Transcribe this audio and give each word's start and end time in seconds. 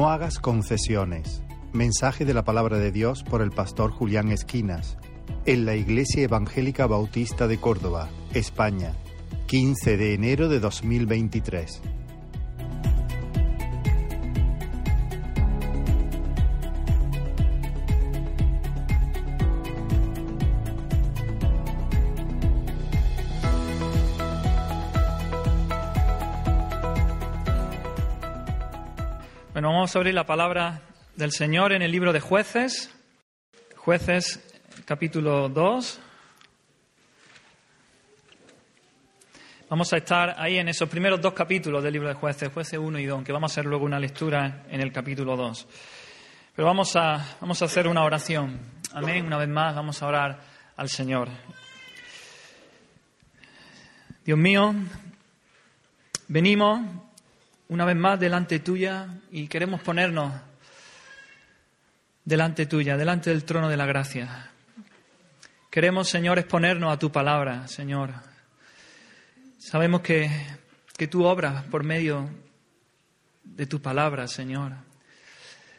No 0.00 0.08
hagas 0.08 0.38
concesiones. 0.38 1.42
Mensaje 1.74 2.24
de 2.24 2.32
la 2.32 2.42
palabra 2.42 2.78
de 2.78 2.90
Dios 2.90 3.22
por 3.22 3.42
el 3.42 3.50
pastor 3.50 3.90
Julián 3.90 4.32
Esquinas, 4.32 4.96
en 5.44 5.66
la 5.66 5.74
Iglesia 5.74 6.22
Evangélica 6.22 6.86
Bautista 6.86 7.46
de 7.46 7.58
Córdoba, 7.58 8.08
España, 8.32 8.94
15 9.44 9.98
de 9.98 10.14
enero 10.14 10.48
de 10.48 10.58
2023. 10.58 11.82
Vamos 29.90 29.96
a 29.96 29.98
abrir 29.98 30.14
la 30.14 30.24
palabra 30.24 30.82
del 31.16 31.32
Señor 31.32 31.72
en 31.72 31.82
el 31.82 31.90
libro 31.90 32.12
de 32.12 32.20
jueces, 32.20 32.94
jueces 33.74 34.40
capítulo 34.84 35.48
2. 35.48 36.00
Vamos 39.68 39.92
a 39.92 39.96
estar 39.96 40.36
ahí 40.38 40.58
en 40.58 40.68
esos 40.68 40.88
primeros 40.88 41.20
dos 41.20 41.32
capítulos 41.32 41.82
del 41.82 41.92
libro 41.92 42.06
de 42.06 42.14
jueces, 42.14 42.52
jueces 42.52 42.78
1 42.78 43.00
y 43.00 43.06
2, 43.06 43.24
que 43.24 43.32
vamos 43.32 43.50
a 43.50 43.52
hacer 43.52 43.66
luego 43.66 43.84
una 43.84 43.98
lectura 43.98 44.62
en 44.68 44.80
el 44.80 44.92
capítulo 44.92 45.34
2. 45.36 45.66
Pero 46.54 46.68
vamos 46.68 46.94
a, 46.94 47.38
vamos 47.40 47.60
a 47.60 47.64
hacer 47.64 47.88
una 47.88 48.04
oración. 48.04 48.60
Amén. 48.92 49.26
Una 49.26 49.38
vez 49.38 49.48
más 49.48 49.74
vamos 49.74 50.00
a 50.00 50.06
orar 50.06 50.40
al 50.76 50.88
Señor. 50.88 51.28
Dios 54.24 54.38
mío, 54.38 54.72
venimos 56.28 56.80
una 57.70 57.84
vez 57.84 57.96
más 57.96 58.18
delante 58.18 58.58
tuya 58.58 59.06
y 59.30 59.46
queremos 59.46 59.80
ponernos 59.80 60.32
delante 62.24 62.66
tuya, 62.66 62.96
delante 62.96 63.30
del 63.30 63.44
trono 63.44 63.68
de 63.68 63.76
la 63.76 63.86
gracia. 63.86 64.50
Queremos, 65.70 66.08
Señor, 66.08 66.40
exponernos 66.40 66.92
a 66.92 66.98
tu 66.98 67.12
palabra, 67.12 67.68
Señor. 67.68 68.10
Sabemos 69.56 70.00
que, 70.00 70.28
que 70.96 71.06
tú 71.06 71.24
obras 71.24 71.62
por 71.64 71.84
medio 71.84 72.28
de 73.44 73.66
tu 73.66 73.80
palabra, 73.80 74.26
Señor. 74.26 74.72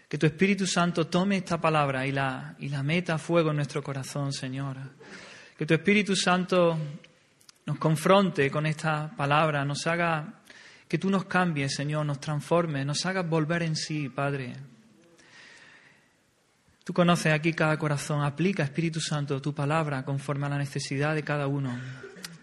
Que 0.08 0.18
tu 0.18 0.26
Espíritu 0.26 0.66
Santo 0.66 1.08
tome 1.08 1.38
esta 1.38 1.60
palabra 1.60 2.08
y 2.08 2.14
la, 2.14 2.56
y 2.60 2.70
la 2.70 2.84
meta 2.84 3.16
a 3.16 3.18
fuego 3.18 3.50
en 3.50 3.58
nuestro 3.58 3.84
corazón, 3.84 4.32
Señor. 4.32 4.78
Que 5.58 5.66
tu 5.66 5.74
Espíritu 5.74 6.16
Santo 6.16 6.80
nos 7.66 7.78
confronte 7.78 8.50
con 8.50 8.66
esta 8.66 9.12
palabra, 9.14 9.66
nos 9.66 9.86
haga 9.88 10.41
que 10.92 10.98
tú 10.98 11.10
nos 11.10 11.24
cambies, 11.24 11.74
Señor, 11.74 12.06
nos 12.06 12.20
transformes, 12.20 12.86
nos 12.86 13.06
hagas 13.06 13.26
volver 13.26 13.64
en 13.64 13.78
sí, 13.78 14.10
Padre. 14.10 14.54
Tú 16.84 16.92
conoces 16.92 17.32
aquí 17.32 17.54
cada 17.54 17.80
corazón. 17.80 18.22
Aplica, 18.26 18.64
Espíritu 18.64 19.00
Santo, 19.00 19.42
tu 19.42 19.56
palabra 19.56 20.04
conforme 20.04 20.48
a 20.48 20.50
la 20.50 20.58
necesidad 20.58 21.16
de 21.16 21.24
cada 21.24 21.48
uno. 21.48 21.80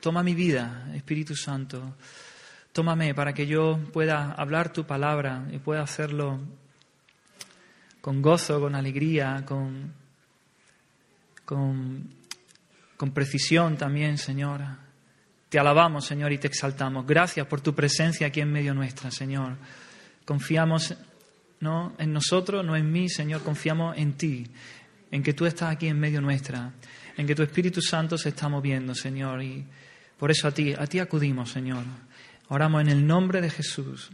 Toma 0.01 0.23
mi 0.23 0.35
vida, 0.35 0.91
Espíritu 0.95 1.37
Santo. 1.37 1.97
Tómame 2.73 3.15
para 3.15 3.35
que 3.35 3.47
yo 3.47 3.81
pueda 3.93 4.33
hablar 4.33 4.73
tu 4.73 4.87
palabra 4.87 5.47
y 5.53 5.59
pueda 5.59 5.83
hacerlo 5.83 6.41
con 8.01 8.23
gozo, 8.23 8.59
con 8.63 8.75
alegría, 8.75 9.45
con, 9.45 9.93
con, 11.45 12.15
con 12.97 13.11
precisión 13.11 13.77
también, 13.77 14.17
Señor. 14.17 14.88
Te 15.49 15.59
alabamos, 15.59 16.05
Señor, 16.05 16.33
y 16.33 16.39
te 16.39 16.47
exaltamos. 16.47 17.07
Gracias 17.07 17.47
por 17.47 17.61
tu 17.61 17.75
presencia 17.75 18.27
aquí 18.27 18.41
en 18.41 18.53
medio 18.53 18.75
nuestra, 18.75 19.11
Señor. 19.11 19.57
Confiamos 20.25 20.95
no 21.61 21.95
en 21.99 22.13
nosotros, 22.13 22.65
no 22.65 22.77
en 22.77 22.91
mí, 22.91 23.09
Señor, 23.09 23.43
confiamos 23.43 23.97
en 23.97 24.13
ti, 24.13 24.47
en 25.11 25.23
que 25.23 25.33
tú 25.33 25.47
estás 25.47 25.73
aquí 25.73 25.89
en 25.89 25.99
medio 25.99 26.21
nuestra, 26.21 26.73
en 27.17 27.27
que 27.27 27.35
tu 27.35 27.43
Espíritu 27.43 27.81
Santo 27.81 28.17
se 28.17 28.29
está 28.29 28.49
moviendo, 28.49 28.95
Señor, 28.95 29.43
y 29.43 29.65
por 30.19 30.31
eso 30.31 30.49
a 30.49 30.53
ti, 30.53 30.75
a 30.77 30.87
ti 30.87 30.99
acudimos, 30.99 31.51
Señor. 31.51 31.83
Oramos 32.49 32.83
en 32.83 32.89
el 32.89 33.07
nombre 33.07 33.41
de 33.41 33.51
Jesús. 33.51 34.11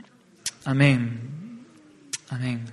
Amén. 0.64 1.64
Amén. 2.30 2.64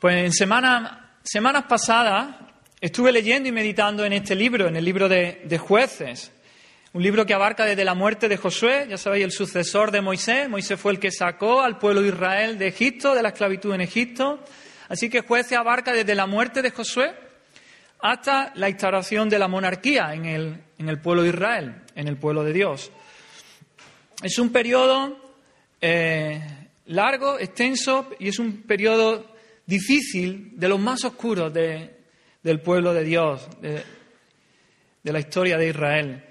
Pues 0.00 0.24
en 0.24 0.32
semana, 0.32 1.16
semanas 1.22 1.64
pasadas 1.68 2.36
estuve 2.80 3.12
leyendo 3.12 3.48
y 3.48 3.52
meditando 3.52 4.04
en 4.04 4.12
este 4.12 4.34
libro, 4.34 4.68
en 4.68 4.76
el 4.76 4.84
libro 4.84 5.08
de, 5.08 5.42
de 5.44 5.58
jueces. 5.58 6.32
Un 6.94 7.02
libro 7.02 7.24
que 7.24 7.32
abarca 7.32 7.64
desde 7.64 7.86
la 7.86 7.94
muerte 7.94 8.28
de 8.28 8.36
Josué, 8.36 8.86
ya 8.86 8.98
sabéis, 8.98 9.24
el 9.24 9.32
sucesor 9.32 9.90
de 9.90 10.02
Moisés. 10.02 10.46
Moisés 10.50 10.78
fue 10.78 10.92
el 10.92 10.98
que 10.98 11.10
sacó 11.10 11.62
al 11.62 11.78
pueblo 11.78 12.02
de 12.02 12.08
Israel 12.08 12.58
de 12.58 12.66
Egipto, 12.68 13.14
de 13.14 13.22
la 13.22 13.30
esclavitud 13.30 13.72
en 13.72 13.80
Egipto. 13.80 14.40
Así 14.90 15.08
que 15.08 15.22
jueces 15.22 15.56
abarca 15.56 15.94
desde 15.94 16.14
la 16.14 16.26
muerte 16.26 16.60
de 16.60 16.70
Josué 16.70 17.14
hasta 17.98 18.52
la 18.56 18.68
instauración 18.68 19.30
de 19.30 19.38
la 19.38 19.48
monarquía 19.48 20.12
en 20.12 20.26
el, 20.26 20.62
en 20.76 20.90
el 20.90 21.00
pueblo 21.00 21.22
de 21.22 21.30
Israel, 21.30 21.76
en 21.94 22.08
el 22.08 22.18
pueblo 22.18 22.44
de 22.44 22.52
Dios. 22.52 22.92
Es 24.22 24.38
un 24.38 24.52
periodo 24.52 25.16
eh, 25.80 26.42
largo, 26.88 27.38
extenso 27.38 28.10
y 28.18 28.28
es 28.28 28.38
un 28.38 28.64
periodo 28.64 29.34
difícil, 29.64 30.50
de 30.56 30.68
los 30.68 30.78
más 30.78 31.02
oscuros 31.04 31.54
de, 31.54 32.00
del 32.42 32.60
pueblo 32.60 32.92
de 32.92 33.02
Dios, 33.02 33.48
de 33.62 33.82
la 35.10 35.20
historia 35.20 35.56
de 35.56 35.68
Israel. 35.70 36.24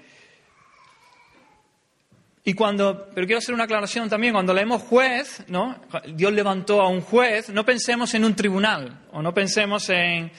Y 2.44 2.54
cuando, 2.54 3.08
pero 3.14 3.26
quiero 3.26 3.38
hacer 3.38 3.54
una 3.54 3.64
aclaración 3.64 4.08
también, 4.08 4.32
cuando 4.32 4.52
leemos 4.52 4.82
juez, 4.82 5.44
¿no? 5.46 5.80
Dios 6.14 6.32
levantó 6.32 6.80
a 6.80 6.88
un 6.88 7.00
juez, 7.00 7.50
no 7.50 7.64
pensemos 7.64 8.12
en 8.14 8.24
un 8.24 8.34
tribunal, 8.34 9.06
o 9.12 9.22
no 9.22 9.32
pensemos 9.32 9.88
en 9.90 10.32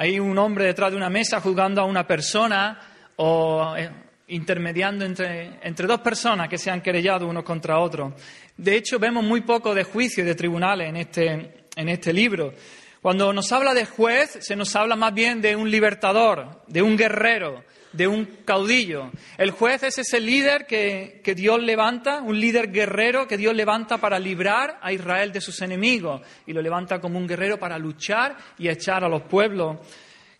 hay 0.00 0.20
un 0.20 0.38
hombre 0.38 0.64
detrás 0.64 0.92
de 0.92 0.96
una 0.96 1.10
mesa 1.10 1.40
juzgando 1.40 1.80
a 1.80 1.84
una 1.84 2.06
persona 2.06 2.78
o 3.16 3.74
eh, 3.76 3.90
intermediando 4.28 5.04
entre, 5.04 5.58
entre 5.62 5.88
dos 5.88 6.00
personas 6.00 6.48
que 6.48 6.56
se 6.56 6.70
han 6.70 6.82
querellado 6.82 7.26
uno 7.26 7.42
contra 7.42 7.80
otro. 7.80 8.14
De 8.56 8.76
hecho, 8.76 9.00
vemos 9.00 9.24
muy 9.24 9.40
poco 9.40 9.74
de 9.74 9.82
juicio 9.82 10.22
y 10.22 10.26
de 10.26 10.36
tribunales 10.36 10.88
en 10.90 10.96
este, 10.98 11.64
en 11.74 11.88
este 11.88 12.12
libro. 12.12 12.54
Cuando 13.02 13.32
nos 13.32 13.50
habla 13.50 13.74
de 13.74 13.86
juez, 13.86 14.38
se 14.40 14.54
nos 14.54 14.76
habla 14.76 14.94
más 14.94 15.14
bien 15.14 15.40
de 15.40 15.56
un 15.56 15.68
libertador, 15.68 16.62
de 16.68 16.82
un 16.82 16.96
guerrero, 16.96 17.64
de 17.92 18.06
un 18.06 18.24
caudillo. 18.44 19.10
El 19.36 19.50
juez 19.50 19.82
es 19.82 19.98
ese 19.98 20.20
líder 20.20 20.66
que, 20.66 21.20
que, 21.24 21.34
Dios 21.34 21.62
levanta, 21.62 22.20
un 22.20 22.38
líder 22.38 22.70
guerrero 22.70 23.26
que 23.26 23.36
Dios 23.36 23.54
levanta 23.54 23.98
para 23.98 24.18
librar 24.18 24.78
a 24.82 24.92
Israel 24.92 25.32
de 25.32 25.40
sus 25.40 25.60
enemigos 25.62 26.20
y 26.46 26.52
lo 26.52 26.62
levanta 26.62 27.00
como 27.00 27.18
un 27.18 27.26
guerrero 27.26 27.58
para 27.58 27.78
luchar 27.78 28.36
y 28.58 28.68
echar 28.68 29.04
a 29.04 29.08
los 29.08 29.22
pueblos 29.22 29.78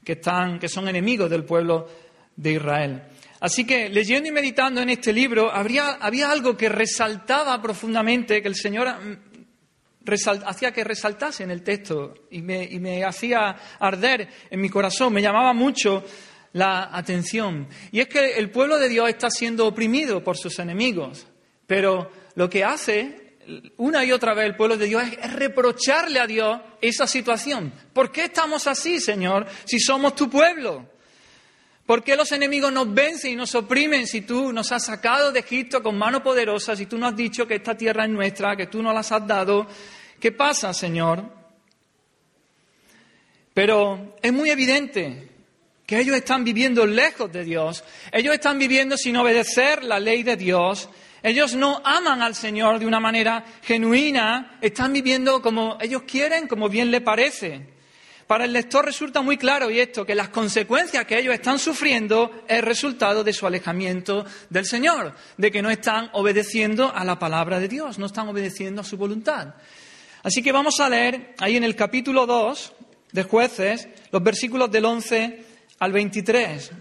que, 0.05 0.13
están, 0.13 0.59
que 0.59 0.69
son 0.69 0.89
enemigos 0.89 1.31
del 1.31 1.45
pueblo 1.45 1.89
de 2.37 2.53
Israel. 2.53 3.03
Así 3.41 3.65
que 3.65 3.89
leyendo 3.89 4.29
y 4.29 4.33
meditando 4.33 4.81
en 4.81 4.91
este 4.91 5.13
libro, 5.13 5.53
habría, 5.53 5.99
había 6.01 6.31
algo 6.31 6.57
que 6.57 6.69
resaltaba 6.69 7.61
profundamente, 7.63 8.43
que 8.43 8.49
el 8.49 8.57
Señor 8.57 8.89
mm, 8.89 9.29
hacía 10.45 10.73
que 10.73 10.85
resaltase 10.85 11.45
en 11.45 11.51
el 11.51 11.63
texto 11.63 12.15
y 12.31 12.43
me, 12.43 12.65
y 12.65 12.81
me 12.81 13.05
hacía 13.05 13.55
arder 13.79 14.29
en 14.51 14.61
mi 14.61 14.69
corazón, 14.69 15.13
me 15.13 15.23
llamaba 15.23 15.53
mucho 15.53 16.05
la 16.53 16.91
atención. 16.93 17.69
Y 17.93 18.01
es 18.01 18.09
que 18.09 18.33
el 18.39 18.51
pueblo 18.51 18.79
de 18.79 18.89
Dios 18.89 19.09
está 19.09 19.31
siendo 19.31 19.67
oprimido 19.67 20.23
por 20.23 20.37
sus 20.37 20.59
enemigos, 20.59 21.27
pero 21.67 22.11
lo 22.35 22.49
que 22.49 22.65
hace 22.65 23.29
una 23.79 24.05
y 24.05 24.13
otra 24.13 24.35
vez 24.35 24.47
el 24.47 24.57
pueblo 24.57 24.77
de 24.77 24.87
Dios 24.87 25.03
es, 25.03 25.33
reprocharle 25.33 26.21
a 26.21 26.27
Dios 26.27 26.61
esa 26.81 27.07
situación. 27.07 27.73
¿Por 27.93 28.13
qué 28.13 28.25
estamos 28.25 28.67
así, 28.67 29.01
Señor, 29.01 29.47
si 29.65 29.79
somos 29.79 30.15
tu 30.15 30.29
pueblo? 30.29 30.87
¿Por 31.87 32.05
qué 32.05 32.17
los 32.17 32.31
enemigos 32.33 32.71
nos 32.71 32.93
vencen 32.93 33.33
y 33.33 33.37
nos 33.37 33.55
oprimen 33.55 34.07
si 34.07 34.21
tú 34.21 34.53
nos 34.53 34.71
has 34.73 34.85
sacado 34.85 35.33
de 35.33 35.41
Egipto 35.41 35.83
con 35.83 35.97
mano 35.97 36.23
poderosa, 36.23 36.77
si 36.77 36.85
tú 36.85 36.99
nos 36.99 37.13
has 37.13 37.17
dicho 37.17 37.47
que 37.47 37.55
esta 37.55 37.75
tierra 37.75 38.05
es 38.05 38.11
nuestra, 38.11 38.57
que 38.57 38.67
tú 38.67 38.83
nos 38.83 38.93
las 38.93 39.11
has 39.11 39.27
dado? 39.27 39.67
¿Qué 40.21 40.33
pasa, 40.33 40.75
Señor? 40.75 41.25
Pero 43.55 44.17
es 44.21 44.33
muy 44.33 44.51
evidente 44.51 45.28
que 45.89 45.99
ellos 45.99 46.17
están 46.17 46.45
viviendo 46.45 46.85
lejos 46.85 47.33
de 47.33 47.45
Dios, 47.45 47.83
ellos 48.13 48.35
están 48.35 48.59
viviendo 48.59 48.99
sin 48.99 49.17
obedecer 49.17 49.83
la 49.83 49.99
ley 49.99 50.23
de 50.23 50.37
Dios, 50.37 50.91
ellos 51.23 51.55
no 51.55 51.81
aman 51.83 52.21
al 52.21 52.35
Señor 52.35 52.79
de 52.79 52.85
una 52.85 53.01
manera 53.01 53.43
genuina, 53.63 54.59
están 54.61 54.93
viviendo 54.93 55.41
como 55.41 55.79
ellos 55.81 56.03
quieren, 56.03 56.47
como 56.47 56.69
bien 56.69 56.91
le 56.91 57.01
parece. 57.01 57.71
Para 58.27 58.45
el 58.45 58.53
lector 58.53 58.85
resulta 58.85 59.23
muy 59.23 59.39
claro 59.39 59.71
y 59.71 59.81
esto, 59.81 60.05
que 60.05 60.15
las 60.15 60.29
consecuencias 60.29 61.07
que 61.07 61.19
ellos 61.19 61.33
están 61.33 61.59
sufriendo 61.59 62.45
es 62.47 62.63
resultado 62.63 63.25
de 63.25 63.33
su 63.33 63.47
alejamiento 63.47 64.27
del 64.51 64.67
Señor, 64.67 65.15
de 65.39 65.51
que 65.51 65.63
no 65.63 65.71
están 65.71 66.11
obedeciendo 66.13 66.95
a 66.95 67.03
la 67.03 67.19
palabra 67.19 67.59
de 67.59 67.69
Dios, 67.69 67.99
no 67.99 68.05
están 68.05 68.29
obedeciendo 68.29 68.83
a 68.83 68.85
su 68.85 68.99
voluntad. 68.99 69.55
Así 70.23 70.43
que 70.43 70.53
vamos 70.53 70.81
a 70.81 70.91
leer 70.91 71.35
ahí 71.39 71.57
en 71.57 71.65
el 71.65 71.75
capítulo 71.75 72.27
2 72.27 72.75
de 73.13 73.23
jueces 73.23 73.89
los 74.13 74.23
versículos 74.23 74.71
del 74.71 74.85
11 74.85 75.48
al 75.79 75.93
23. 75.93 76.73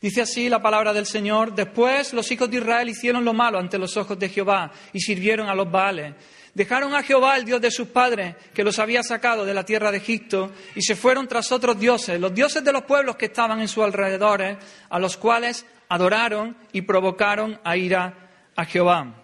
Dice 0.00 0.22
así 0.22 0.48
la 0.48 0.60
palabra 0.60 0.92
del 0.92 1.06
Señor, 1.06 1.54
después 1.54 2.12
los 2.12 2.30
hijos 2.32 2.50
de 2.50 2.56
Israel 2.56 2.88
hicieron 2.88 3.24
lo 3.24 3.32
malo 3.32 3.58
ante 3.58 3.78
los 3.78 3.96
ojos 3.96 4.18
de 4.18 4.28
Jehová 4.28 4.72
y 4.92 5.00
sirvieron 5.00 5.48
a 5.48 5.54
los 5.54 5.70
Baales. 5.70 6.14
Dejaron 6.54 6.94
a 6.94 7.02
Jehová, 7.02 7.36
el 7.36 7.44
Dios 7.44 7.60
de 7.60 7.70
sus 7.70 7.88
padres, 7.88 8.34
que 8.52 8.64
los 8.64 8.78
había 8.78 9.02
sacado 9.02 9.46
de 9.46 9.54
la 9.54 9.64
tierra 9.64 9.90
de 9.90 9.98
Egipto, 9.98 10.50
y 10.74 10.82
se 10.82 10.96
fueron 10.96 11.26
tras 11.26 11.50
otros 11.50 11.78
dioses, 11.78 12.20
los 12.20 12.34
dioses 12.34 12.62
de 12.62 12.72
los 12.72 12.82
pueblos 12.82 13.16
que 13.16 13.26
estaban 13.26 13.60
en 13.60 13.68
sus 13.68 13.84
alrededores, 13.84 14.58
a 14.90 14.98
los 14.98 15.16
cuales 15.16 15.64
adoraron 15.88 16.56
y 16.72 16.82
provocaron 16.82 17.58
a 17.64 17.76
ira 17.76 18.50
a 18.54 18.64
Jehová. 18.66 19.21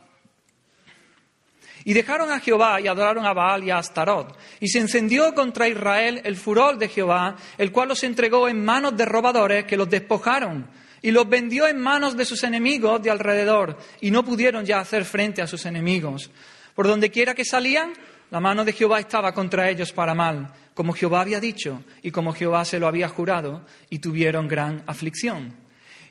Y 1.89 1.95
dejaron 1.95 2.31
a 2.31 2.39
Jehová 2.39 2.83
y 2.83 2.87
adoraron 2.87 3.25
a 3.25 3.33
Baal 3.33 3.65
y 3.65 3.71
a 3.71 3.79
Astarot. 3.79 4.37
Y 4.61 4.69
se 4.69 4.79
encendió 4.79 5.33
contra 5.35 5.69
Israel 5.69 6.21
el 6.23 6.37
furor 6.37 6.77
de 6.77 6.87
Jehová, 6.87 7.35
el 7.57 7.73
cual 7.73 7.89
los 7.89 8.05
entregó 8.05 8.47
en 8.47 8.63
manos 8.63 8.95
de 8.95 9.07
robadores 9.07 9.65
que 9.65 9.79
los 9.79 9.89
despojaron 9.89 10.69
y 11.01 11.13
los 11.13 11.27
vendió 11.27 11.67
en 11.67 11.81
manos 11.81 12.15
de 12.15 12.27
sus 12.27 12.45
enemigos 12.45 13.01
de 13.03 13.11
alrededor, 13.11 13.79
y 14.03 14.11
no 14.11 14.23
pudieron 14.23 14.67
ya 14.67 14.81
hacer 14.81 15.07
frente 15.07 15.41
a 15.41 15.47
sus 15.47 15.65
enemigos. 15.65 16.31
Por 16.75 16.87
donde 16.87 17.11
quiera 17.11 17.35
que 17.35 17.47
salían, 17.47 17.95
la 18.31 18.41
mano 18.41 18.67
de 18.67 18.75
Jehová 18.75 19.01
estaba 19.01 19.33
contra 19.33 19.71
ellos 19.71 19.91
para 19.91 20.15
mal, 20.15 20.53
como 20.75 20.93
Jehová 20.93 21.23
había 21.23 21.41
dicho 21.41 21.83
y 22.03 22.11
como 22.11 22.35
Jehová 22.35 22.67
se 22.67 22.79
lo 22.79 22.87
había 22.87 23.09
jurado, 23.09 23.65
y 23.89 24.01
tuvieron 24.01 24.47
gran 24.47 24.83
aflicción. 24.87 25.55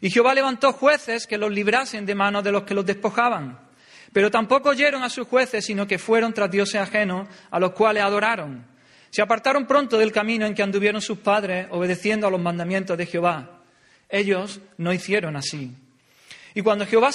Y 0.02 0.10
Jehová 0.10 0.34
levantó 0.34 0.74
jueces 0.74 1.28
que 1.28 1.38
los 1.38 1.52
librasen 1.52 2.04
de 2.08 2.16
manos 2.16 2.44
de 2.44 2.52
los 2.52 2.64
que 2.64 2.74
los 2.74 2.84
despojaban. 2.84 3.67
Pero 4.14 4.32
tampoco 4.32 4.70
oyeron 4.70 5.04
a 5.04 5.10
sus 5.10 5.28
jueces, 5.28 5.66
sino 5.66 5.88
que 5.88 6.00
fueron 6.00 6.34
tras 6.34 6.50
dioses 6.50 6.82
ajenos, 6.82 7.28
a 7.52 7.60
los 7.60 7.72
cuales 7.72 8.04
adoraron. 8.04 8.66
Se 9.10 9.22
apartaron 9.22 9.66
pronto 9.66 9.98
del 9.98 10.12
camino 10.12 10.46
en 10.46 10.54
que 10.54 10.64
anduvieron 10.64 11.02
sus 11.02 11.20
padres, 11.20 11.68
obedeciendo 11.72 12.28
a 12.28 12.32
los 12.32 12.42
mandamientos 12.42 12.98
de 12.98 13.06
Jehová. 13.06 13.62
Ellos 14.10 14.60
no 14.78 14.94
hicieron 14.94 15.36
así. 15.36 15.76
Y 16.54 16.62
cuando 16.62 16.88
Jehová 16.88 17.12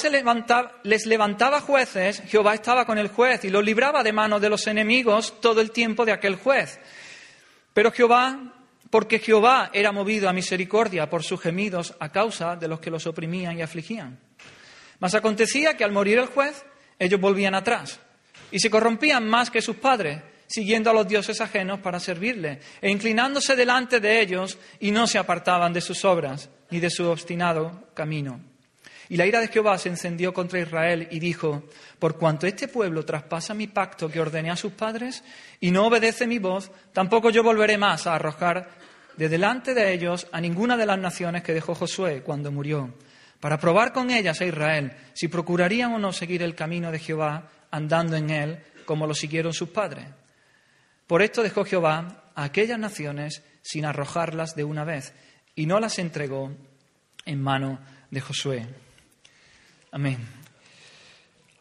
les 0.85 1.07
levantaba 1.07 1.61
jueces, 1.61 2.23
Jehová 2.29 2.55
estaba 2.55 2.85
con 2.85 2.99
el 2.99 3.09
juez 3.09 3.45
y 3.45 3.51
los 3.51 3.65
libraba 3.65 4.05
de 4.05 4.13
manos 4.13 4.41
de 4.41 4.49
los 4.49 4.67
enemigos 4.69 5.41
todo 5.41 5.61
el 5.61 5.73
tiempo 5.73 6.05
de 6.05 6.13
aquel 6.13 6.37
juez. 6.37 6.79
Pero 7.75 7.91
Jehová, 7.91 8.55
porque 8.91 9.19
Jehová 9.19 9.71
era 9.73 9.91
movido 9.91 10.29
a 10.29 10.33
misericordia 10.33 11.11
por 11.11 11.25
sus 11.25 11.41
gemidos 11.41 11.95
a 11.99 12.11
causa 12.11 12.55
de 12.55 12.69
los 12.69 12.79
que 12.79 12.91
los 12.91 13.07
oprimían 13.07 13.59
y 13.59 13.63
afligían. 13.63 14.19
Mas 15.01 15.15
acontecía 15.17 15.77
que 15.77 15.83
al 15.83 15.91
morir 15.91 16.19
el 16.19 16.27
juez, 16.27 16.65
ellos 17.05 17.21
volvían 17.21 17.55
atrás 17.55 18.01
y 18.51 18.61
se 18.61 18.71
corrompían 18.71 19.29
más 19.29 19.51
que 19.51 19.63
sus 19.63 19.77
padres, 19.77 20.21
siguiendo 20.47 20.91
a 20.91 20.93
los 20.93 21.09
dioses 21.09 21.41
ajenos 21.41 21.81
para 21.81 21.99
servirle, 21.99 22.61
e 22.81 22.91
inclinándose 22.91 23.57
delante 23.57 23.99
de 23.99 24.21
ellos, 24.21 24.59
y 24.79 24.91
no 24.91 25.07
se 25.07 25.19
apartaban 25.19 25.73
de 25.73 25.81
sus 25.81 26.05
obras 26.05 26.51
ni 26.71 26.79
de 26.79 26.91
su 26.91 27.09
obstinado 27.09 27.89
camino. 27.95 28.41
Y 29.09 29.17
la 29.17 29.27
ira 29.27 29.41
de 29.41 29.49
Jehová 29.49 29.79
se 29.79 29.89
encendió 29.89 30.33
contra 30.33 30.61
Israel 30.61 31.09
y 31.11 31.19
dijo, 31.19 31.65
por 31.99 32.17
cuanto 32.17 32.47
este 32.47 32.69
pueblo 32.69 33.05
traspasa 33.05 33.53
mi 33.53 33.67
pacto 33.67 34.09
que 34.09 34.21
ordené 34.21 34.51
a 34.51 34.57
sus 34.57 34.73
padres 34.73 35.25
y 35.61 35.71
no 35.71 35.87
obedece 35.87 36.27
mi 36.27 36.39
voz, 36.39 36.71
tampoco 36.93 37.31
yo 37.31 37.43
volveré 37.43 37.77
más 37.77 38.07
a 38.07 38.15
arrojar 38.15 38.71
de 39.17 39.29
delante 39.29 39.75
de 39.75 39.93
ellos 39.93 40.27
a 40.33 40.41
ninguna 40.41 40.77
de 40.77 40.87
las 40.87 40.99
naciones 40.99 41.43
que 41.43 41.53
dejó 41.53 41.75
Josué 41.75 42.23
cuando 42.23 42.51
murió, 42.51 42.95
para 43.43 43.59
probar 43.59 43.93
con 43.93 44.13
ellas 44.13 44.41
a 44.41 44.47
Israel 44.47 44.93
si 45.15 45.27
procurarían 45.27 45.93
o 45.93 45.99
no 45.99 46.13
seguir 46.13 46.45
el 46.45 46.55
camino 46.55 46.93
de 46.93 47.01
Jehová 47.01 47.51
andando 47.73 48.15
en 48.15 48.31
él 48.31 48.61
como 48.85 49.05
lo 49.05 49.15
siguieron 49.15 49.53
sus 49.53 49.71
padres. 49.71 50.07
Por 51.09 51.23
esto 51.23 51.43
dejó 51.43 51.65
Jehová 51.65 52.31
a 52.37 52.45
aquellas 52.45 52.79
naciones 52.79 53.43
sin 53.61 53.85
arrojarlas 53.85 54.55
de 54.55 54.63
una 54.63 54.85
vez 54.85 55.13
y 55.57 55.67
no 55.67 55.81
las 55.81 55.99
entregó 55.99 56.53
en 57.25 57.43
mano 57.43 57.81
de 58.13 58.21
Josué. 58.21 58.65
Amén. 59.91 60.19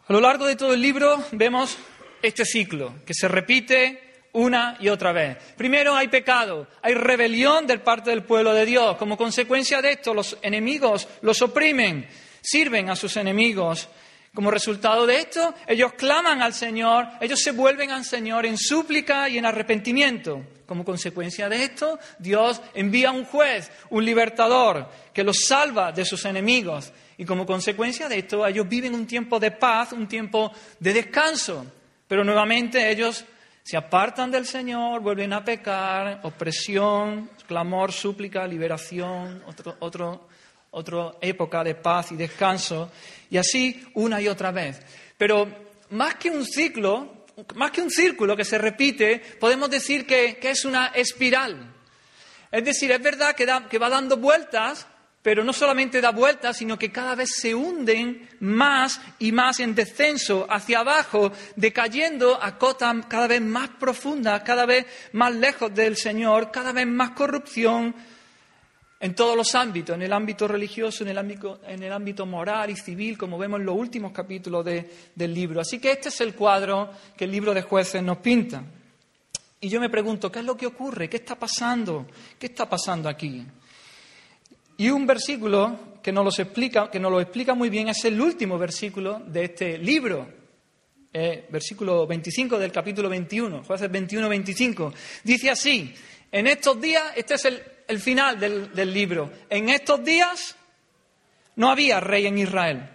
A 0.07 0.13
lo 0.13 0.21
largo 0.21 0.45
de 0.45 0.55
todo 0.55 0.75
el 0.75 0.81
libro 0.83 1.25
vemos 1.31 1.79
este 2.21 2.45
ciclo 2.45 2.93
que 3.07 3.15
se 3.15 3.27
repite 3.27 4.10
una 4.33 4.77
y 4.79 4.89
otra 4.89 5.11
vez. 5.11 5.37
Primero 5.57 5.95
hay 5.95 6.07
pecado, 6.07 6.67
hay 6.81 6.93
rebelión 6.93 7.67
del 7.67 7.81
parte 7.81 8.09
del 8.09 8.23
pueblo 8.23 8.53
de 8.53 8.65
Dios. 8.65 8.97
Como 8.97 9.17
consecuencia 9.17 9.81
de 9.81 9.93
esto, 9.93 10.13
los 10.13 10.37
enemigos 10.41 11.07
los 11.21 11.41
oprimen, 11.41 12.07
sirven 12.41 12.89
a 12.89 12.95
sus 12.95 13.17
enemigos. 13.17 13.89
Como 14.33 14.49
resultado 14.49 15.05
de 15.05 15.17
esto, 15.17 15.53
ellos 15.67 15.93
claman 15.93 16.41
al 16.41 16.53
Señor, 16.53 17.05
ellos 17.19 17.41
se 17.41 17.51
vuelven 17.51 17.91
al 17.91 18.05
Señor 18.05 18.45
en 18.45 18.57
súplica 18.57 19.27
y 19.27 19.37
en 19.37 19.45
arrepentimiento. 19.45 20.41
Como 20.65 20.85
consecuencia 20.85 21.49
de 21.49 21.65
esto, 21.65 21.99
Dios 22.17 22.61
envía 22.73 23.11
un 23.11 23.25
juez, 23.25 23.69
un 23.89 24.05
libertador, 24.05 24.87
que 25.13 25.25
los 25.25 25.45
salva 25.45 25.91
de 25.91 26.05
sus 26.05 26.23
enemigos. 26.23 26.93
Y 27.17 27.25
como 27.25 27.45
consecuencia 27.45 28.07
de 28.07 28.19
esto, 28.19 28.47
ellos 28.47 28.69
viven 28.69 28.95
un 28.95 29.05
tiempo 29.05 29.37
de 29.37 29.51
paz, 29.51 29.91
un 29.91 30.07
tiempo 30.07 30.49
de 30.79 30.93
descanso. 30.93 31.65
Pero 32.07 32.23
nuevamente 32.23 32.89
ellos 32.89 33.25
se 33.63 33.77
apartan 33.77 34.31
del 34.31 34.45
Señor, 34.45 35.01
vuelven 35.01 35.33
a 35.33 35.43
pecar, 35.43 36.21
opresión, 36.23 37.29
clamor, 37.47 37.91
súplica, 37.91 38.47
liberación, 38.47 39.43
otra 39.79 40.19
otro 40.71 41.17
época 41.21 41.63
de 41.63 41.75
paz 41.75 42.11
y 42.11 42.15
descanso. 42.15 42.91
Y 43.29 43.37
así 43.37 43.85
una 43.95 44.21
y 44.21 44.27
otra 44.27 44.51
vez. 44.51 44.79
Pero 45.17 45.47
más 45.91 46.15
que 46.15 46.29
un 46.29 46.45
ciclo, 46.45 47.25
más 47.55 47.71
que 47.71 47.81
un 47.81 47.91
círculo 47.91 48.35
que 48.35 48.45
se 48.45 48.57
repite, 48.57 49.19
podemos 49.39 49.69
decir 49.69 50.05
que, 50.05 50.39
es 50.41 50.65
una 50.65 50.87
espiral. 50.87 51.73
Es 52.51 52.65
decir, 52.65 52.91
es 52.91 53.01
verdad 53.01 53.35
que 53.35 53.77
va 53.77 53.89
dando 53.89 54.17
vueltas, 54.17 54.87
pero 55.21 55.43
no 55.43 55.53
solamente 55.53 56.01
da 56.01 56.11
vueltas, 56.11 56.57
sino 56.57 56.79
que 56.79 56.91
cada 56.91 57.15
vez 57.15 57.29
se 57.35 57.53
hunden 57.53 58.27
más 58.39 58.99
y 59.19 59.31
más 59.31 59.59
en 59.59 59.75
descenso 59.75 60.47
hacia 60.49 60.79
abajo, 60.79 61.31
decayendo 61.55 62.41
a 62.41 62.57
cotas 62.57 63.05
cada 63.07 63.27
vez 63.27 63.41
más 63.41 63.69
profundas, 63.69 64.41
cada 64.41 64.65
vez 64.65 64.85
más 65.13 65.33
lejos 65.35 65.73
del 65.73 65.95
Señor, 65.95 66.51
cada 66.51 66.71
vez 66.71 66.87
más 66.87 67.11
corrupción 67.11 67.93
en 68.99 69.15
todos 69.15 69.35
los 69.35 69.53
ámbitos, 69.55 69.95
en 69.95 70.03
el 70.03 70.13
ámbito 70.13 70.47
religioso, 70.47 71.03
en 71.03 71.09
el 71.09 71.17
ámbito, 71.17 71.59
en 71.67 71.83
el 71.83 71.91
ámbito 71.91 72.25
moral 72.25 72.69
y 72.69 72.75
civil, 72.75 73.17
como 73.17 73.37
vemos 73.37 73.59
en 73.59 73.65
los 73.65 73.75
últimos 73.75 74.11
capítulos 74.11 74.65
del 74.65 75.33
libro. 75.33 75.61
Así 75.61 75.79
que 75.79 75.91
este 75.91 76.09
es 76.09 76.21
el 76.21 76.33
cuadro 76.33 76.91
que 77.15 77.25
el 77.25 77.31
libro 77.31 77.53
de 77.53 77.61
jueces 77.61 78.01
nos 78.01 78.17
pinta. 78.17 78.63
Y 79.59 79.69
yo 79.69 79.79
me 79.79 79.89
pregunto, 79.89 80.31
¿qué 80.31 80.39
es 80.39 80.45
lo 80.45 80.57
que 80.57 80.65
ocurre? 80.65 81.07
¿Qué 81.07 81.17
está 81.17 81.35
pasando? 81.35 82.07
¿Qué 82.39 82.47
está 82.47 82.67
pasando 82.67 83.07
aquí? 83.07 83.45
Y 84.81 84.89
un 84.89 85.05
versículo 85.05 85.99
que 86.01 86.11
nos, 86.11 86.39
explica, 86.39 86.89
lo 86.91 87.21
explica 87.21 87.53
muy 87.53 87.69
bien 87.69 87.89
es 87.89 88.03
el 88.05 88.19
último 88.19 88.57
versículo 88.57 89.21
de 89.27 89.43
este 89.43 89.77
libro, 89.77 90.27
eh, 91.13 91.45
versículo 91.51 92.07
25 92.07 92.57
del 92.57 92.71
capítulo 92.71 93.07
21, 93.07 93.63
jueces 93.63 93.91
21, 93.91 94.27
25. 94.27 94.91
Dice 95.23 95.51
así, 95.51 95.93
en 96.31 96.47
estos 96.47 96.81
días, 96.81 97.03
este 97.15 97.35
es 97.35 97.45
el, 97.45 97.99
final 97.99 98.39
del, 98.39 98.73
del 98.73 98.91
libro, 98.91 99.31
en 99.51 99.69
estos 99.69 100.03
días 100.03 100.55
no 101.57 101.69
había 101.69 101.99
rey 101.99 102.25
en 102.25 102.39
Israel, 102.39 102.89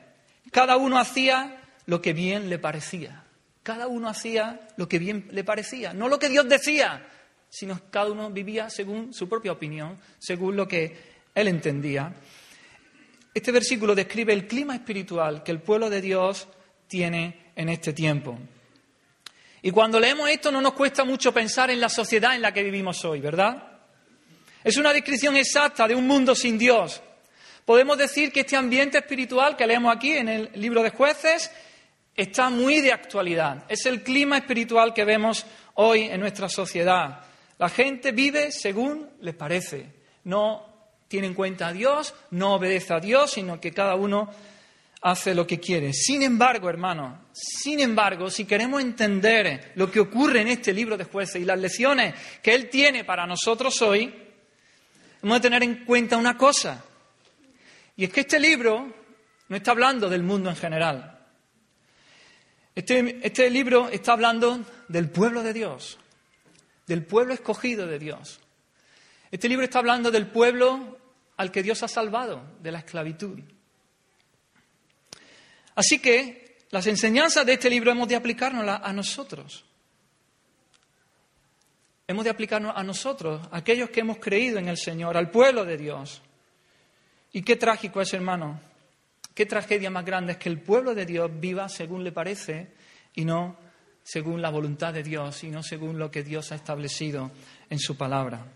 cada 0.51 0.77
uno 0.79 0.99
hacía 0.99 1.63
lo 1.85 2.03
que 2.03 2.13
bien 2.13 2.51
le 2.51 2.59
parecía. 2.59 3.23
Cada 3.63 3.87
uno 3.87 4.09
hacía 4.09 4.59
lo 4.77 4.89
que 4.89 4.99
bien 4.99 5.29
le 5.31 5.45
parecía, 5.45 5.95
no 5.95 6.09
lo 6.09 6.19
que 6.19 6.31
Dios 6.31 6.49
decía, 6.49 7.07
sino 7.49 7.81
cada 7.93 8.11
uno 8.11 8.29
vivía 8.29 8.71
según 8.71 9.15
su 9.15 9.29
propia 9.29 9.53
opinión, 9.53 9.99
según 10.19 10.57
lo 10.57 10.67
que 10.67 11.16
él 11.37 11.49
entendía. 11.49 12.13
Este 13.33 13.53
versículo 13.53 13.95
describe 13.95 14.33
el 14.33 14.49
clima 14.49 14.75
espiritual 14.75 15.43
que 15.45 15.53
el 15.53 15.61
pueblo 15.61 15.91
de 15.91 16.01
Dios 16.01 16.49
tiene 16.89 17.53
en 17.55 17.69
este 17.69 17.93
tiempo. 17.93 18.39
Y 19.61 19.71
cuando 19.71 20.01
leemos 20.01 20.31
esto 20.31 20.51
no 20.51 20.63
nos 20.63 20.73
cuesta 20.73 21.05
mucho 21.05 21.33
pensar 21.33 21.71
en 21.71 21.79
la 21.79 21.91
sociedad 21.91 22.35
en 22.35 22.41
la 22.41 22.53
que 22.53 22.63
vivimos 22.63 23.05
hoy, 23.05 23.21
¿verdad? 23.21 23.81
Es 24.65 24.79
una 24.79 24.95
descripción 24.95 25.37
exacta 25.37 25.87
de 25.87 25.95
un 25.95 26.07
mundo 26.07 26.35
sin 26.35 26.57
Dios. 26.57 27.03
Podemos 27.67 27.99
decir 27.99 28.33
que 28.33 28.41
este 28.41 28.57
ambiente 28.57 28.97
espiritual 28.97 29.57
que 29.57 29.67
leemos 29.67 29.95
aquí 29.95 30.13
en 30.13 30.29
el 30.31 30.51
libro 30.55 30.83
de 30.83 30.91
jueces 30.91 31.51
está 32.15 32.49
muy 32.49 32.81
de 32.81 32.93
actualidad. 32.93 33.65
Es 33.69 33.85
el 33.85 34.03
clima 34.03 34.39
espiritual 34.39 34.95
que 34.95 35.05
vemos 35.05 35.45
hoy 35.75 36.05
en 36.05 36.21
nuestra 36.21 36.49
sociedad. 36.49 37.21
La 37.59 37.69
gente 37.69 38.13
vive 38.13 38.51
según 38.53 39.11
les 39.21 39.35
parece, 39.35 39.87
no 40.25 40.66
tiene 41.09 41.29
en 41.29 41.35
cuenta 41.35 41.69
a 41.69 41.73
Dios, 41.73 42.15
no 42.31 42.55
obedece 42.55 42.95
a 42.95 43.01
Dios, 43.01 43.33
sino 43.33 43.61
que 43.61 43.73
cada 43.73 43.95
uno 43.95 44.31
hace 45.03 45.35
lo 45.35 45.47
que 45.47 45.61
quiere. 45.61 45.93
Sin 45.93 46.23
embargo, 46.23 46.69
hermano, 46.69 47.27
sin 47.33 47.81
embargo, 47.81 48.31
si 48.31 48.45
queremos 48.45 48.83
entender 48.83 49.73
lo 49.77 49.91
que 49.91 50.01
ocurre 50.01 50.41
en 50.41 50.49
este 50.49 50.73
libro 50.73 50.97
de 50.97 51.05
jueces 51.05 51.41
y 51.41 51.45
las 51.45 51.59
lecciones 51.59 52.15
que 52.43 52.55
Él 52.55 52.69
tiene 52.69 53.05
para 53.05 53.27
nosotros 53.27 53.81
hoy, 53.83 54.13
hemos 55.23 55.37
de 55.37 55.43
tener 55.43 55.63
en 55.63 55.85
cuenta 55.85 56.17
una 56.17 56.37
cosa. 56.37 56.85
Y 57.97 58.05
es 58.05 58.13
que 58.13 58.21
este 58.21 58.41
libro 58.41 58.93
no 59.49 59.57
está 59.57 59.71
hablando 59.71 60.09
del 60.09 60.23
mundo 60.23 60.51
en 60.51 60.57
general. 60.57 61.13
Este, 62.75 63.21
este 63.27 63.49
libro 63.49 63.89
está 63.89 64.13
hablando 64.13 64.61
del 64.89 65.09
pueblo 65.09 65.43
de 65.43 65.53
Dios, 65.53 65.99
del 66.87 67.05
pueblo 67.05 67.33
escogido 67.33 67.87
de 67.87 67.99
Dios. 67.99 68.41
Este 69.31 69.49
libro 69.49 69.65
está 69.65 69.79
hablando 69.79 70.11
del 70.11 70.27
pueblo 70.27 70.96
al 71.37 71.51
que 71.51 71.63
Dios 71.63 71.83
ha 71.83 71.89
salvado 71.89 72.43
de 72.61 72.73
la 72.73 72.79
esclavitud. 72.79 73.41
Así 75.75 75.99
que 75.99 76.57
las 76.71 76.87
enseñanzas 76.87 77.45
de 77.45 77.55
este 77.55 77.71
libro 77.71 77.91
hemos 77.91 78.09
de 78.09 78.17
aplicárnoslas 78.17 78.81
a 78.83 78.93
nosotros. 78.93 79.65
Hemos 82.09 82.25
de 82.25 82.31
aplicarnos 82.31 82.73
a 82.77 82.83
nosotros, 82.83 83.47
a 83.51 83.59
aquellos 83.59 83.91
que 83.91 84.01
hemos 84.01 84.19
creído 84.19 84.59
en 84.59 84.69
el 84.69 84.77
Señor, 84.77 85.17
al 85.17 85.31
pueblo 85.31 85.65
de 85.65 85.77
Dios. 85.77 86.23
Y 87.33 87.43
qué 87.43 87.57
trágico 87.57 88.01
es, 88.01 88.15
hermano, 88.15 88.61
qué 89.35 89.45
tragedia 89.45 89.91
más 89.91 90.05
grande 90.05 90.33
es 90.33 90.39
que 90.39 90.49
el 90.49 90.61
pueblo 90.61 90.95
de 90.95 91.05
Dios 91.05 91.31
viva 91.39 91.69
según 91.69 92.05
le 92.05 92.13
parece 92.13 92.73
y 93.15 93.25
no 93.25 93.57
según 94.03 94.41
la 94.41 94.51
voluntad 94.51 94.95
de 94.95 95.03
Dios 95.03 95.43
y 95.43 95.51
no 95.51 95.65
según 95.65 95.99
lo 95.99 96.11
que 96.11 96.23
Dios 96.23 96.53
ha 96.53 96.55
establecido 96.55 97.33
en 97.69 97.81
su 97.81 97.97
palabra. 97.97 98.47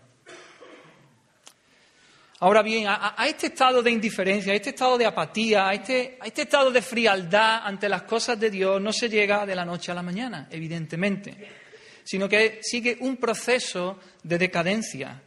Ahora 2.41 2.61
bien, 2.61 2.85
a, 2.87 3.15
este 3.27 3.47
estado 3.47 3.81
de 3.81 3.91
indiferencia, 3.91 4.51
a 4.51 4.55
este 4.55 4.71
estado 4.71 4.97
de 4.97 5.05
apatía, 5.05 5.69
a 5.69 5.73
este, 5.73 6.17
a 6.19 6.27
este 6.27 6.41
estado 6.41 6.71
de 6.71 6.81
frialdad 6.81 7.61
ante 7.63 7.87
las 7.87 8.01
cosas 8.03 8.39
de 8.39 8.49
Dios 8.49 8.81
no 8.81 8.91
se 8.91 9.09
llega 9.09 9.45
de 9.45 9.55
la 9.55 9.63
noche 9.63 9.91
a 9.91 9.95
la 9.95 10.03
mañana, 10.03 10.47
evidentemente 10.51 11.61
sino 12.03 12.27
que 12.27 12.59
sigue 12.61 12.97
un 13.01 13.17
proceso 13.17 13.99
de 14.23 14.37
decadencia. 14.37 15.21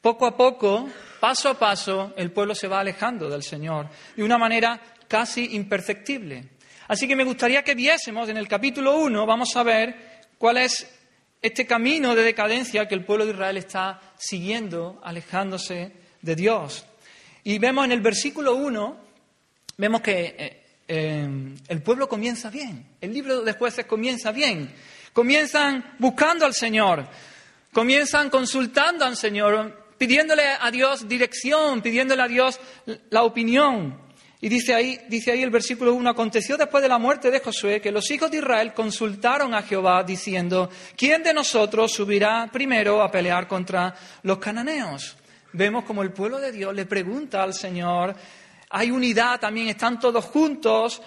Poco 0.00 0.26
a 0.26 0.36
poco, 0.36 0.88
paso 1.20 1.48
a 1.48 1.58
paso, 1.58 2.12
el 2.16 2.30
pueblo 2.30 2.54
se 2.54 2.68
va 2.68 2.80
alejando 2.80 3.28
del 3.28 3.42
Señor 3.42 3.88
de 4.16 4.22
una 4.22 4.38
manera 4.38 4.80
casi 5.06 5.54
imperceptible. 5.54 6.50
Así 6.86 7.06
que 7.06 7.16
me 7.16 7.24
gustaría 7.24 7.62
que 7.62 7.74
viésemos 7.74 8.28
en 8.28 8.36
el 8.36 8.48
capítulo 8.48 8.96
1, 8.98 9.26
vamos 9.26 9.54
a 9.56 9.62
ver 9.62 10.22
cuál 10.38 10.58
es 10.58 10.88
este 11.42 11.66
camino 11.66 12.14
de 12.14 12.22
decadencia 12.22 12.88
que 12.88 12.94
el 12.94 13.04
pueblo 13.04 13.26
de 13.26 13.32
Israel 13.32 13.56
está 13.56 14.00
siguiendo, 14.16 15.00
alejándose 15.02 15.92
de 16.22 16.34
Dios. 16.34 16.84
Y 17.44 17.58
vemos 17.58 17.84
en 17.84 17.92
el 17.92 18.00
versículo 18.00 18.54
1, 18.56 18.96
vemos 19.76 20.00
que 20.00 20.36
eh, 20.38 20.62
eh, 20.88 21.54
el 21.68 21.82
pueblo 21.82 22.08
comienza 22.08 22.50
bien, 22.50 22.86
el 23.00 23.12
libro 23.12 23.42
de 23.42 23.52
jueces 23.52 23.86
comienza 23.86 24.32
bien. 24.32 24.72
Comienzan 25.12 25.96
buscando 25.98 26.46
al 26.46 26.54
Señor, 26.54 27.08
comienzan 27.72 28.30
consultando 28.30 29.04
al 29.04 29.16
Señor, 29.16 29.86
pidiéndole 29.98 30.44
a 30.60 30.70
Dios 30.70 31.08
dirección, 31.08 31.82
pidiéndole 31.82 32.22
a 32.22 32.28
Dios 32.28 32.60
la 33.10 33.24
opinión. 33.24 33.98
Y 34.40 34.48
dice 34.48 34.72
ahí, 34.72 35.00
dice 35.08 35.32
ahí 35.32 35.42
el 35.42 35.50
versículo 35.50 35.94
1, 35.94 36.10
aconteció 36.10 36.56
después 36.56 36.82
de 36.82 36.88
la 36.88 36.98
muerte 36.98 37.32
de 37.32 37.40
Josué 37.40 37.80
que 37.80 37.90
los 37.90 38.08
hijos 38.12 38.30
de 38.30 38.38
Israel 38.38 38.72
consultaron 38.72 39.52
a 39.52 39.62
Jehová 39.62 40.04
diciendo, 40.04 40.70
¿quién 40.96 41.24
de 41.24 41.34
nosotros 41.34 41.92
subirá 41.92 42.48
primero 42.52 43.02
a 43.02 43.10
pelear 43.10 43.48
contra 43.48 43.92
los 44.22 44.38
cananeos? 44.38 45.16
Vemos 45.52 45.84
como 45.84 46.02
el 46.02 46.12
pueblo 46.12 46.38
de 46.38 46.52
Dios 46.52 46.74
le 46.74 46.84
pregunta 46.84 47.42
al 47.42 47.54
Señor, 47.54 48.14
hay 48.70 48.90
unidad 48.90 49.40
también, 49.40 49.68
están 49.68 49.98
todos 49.98 50.24
juntos, 50.26 51.00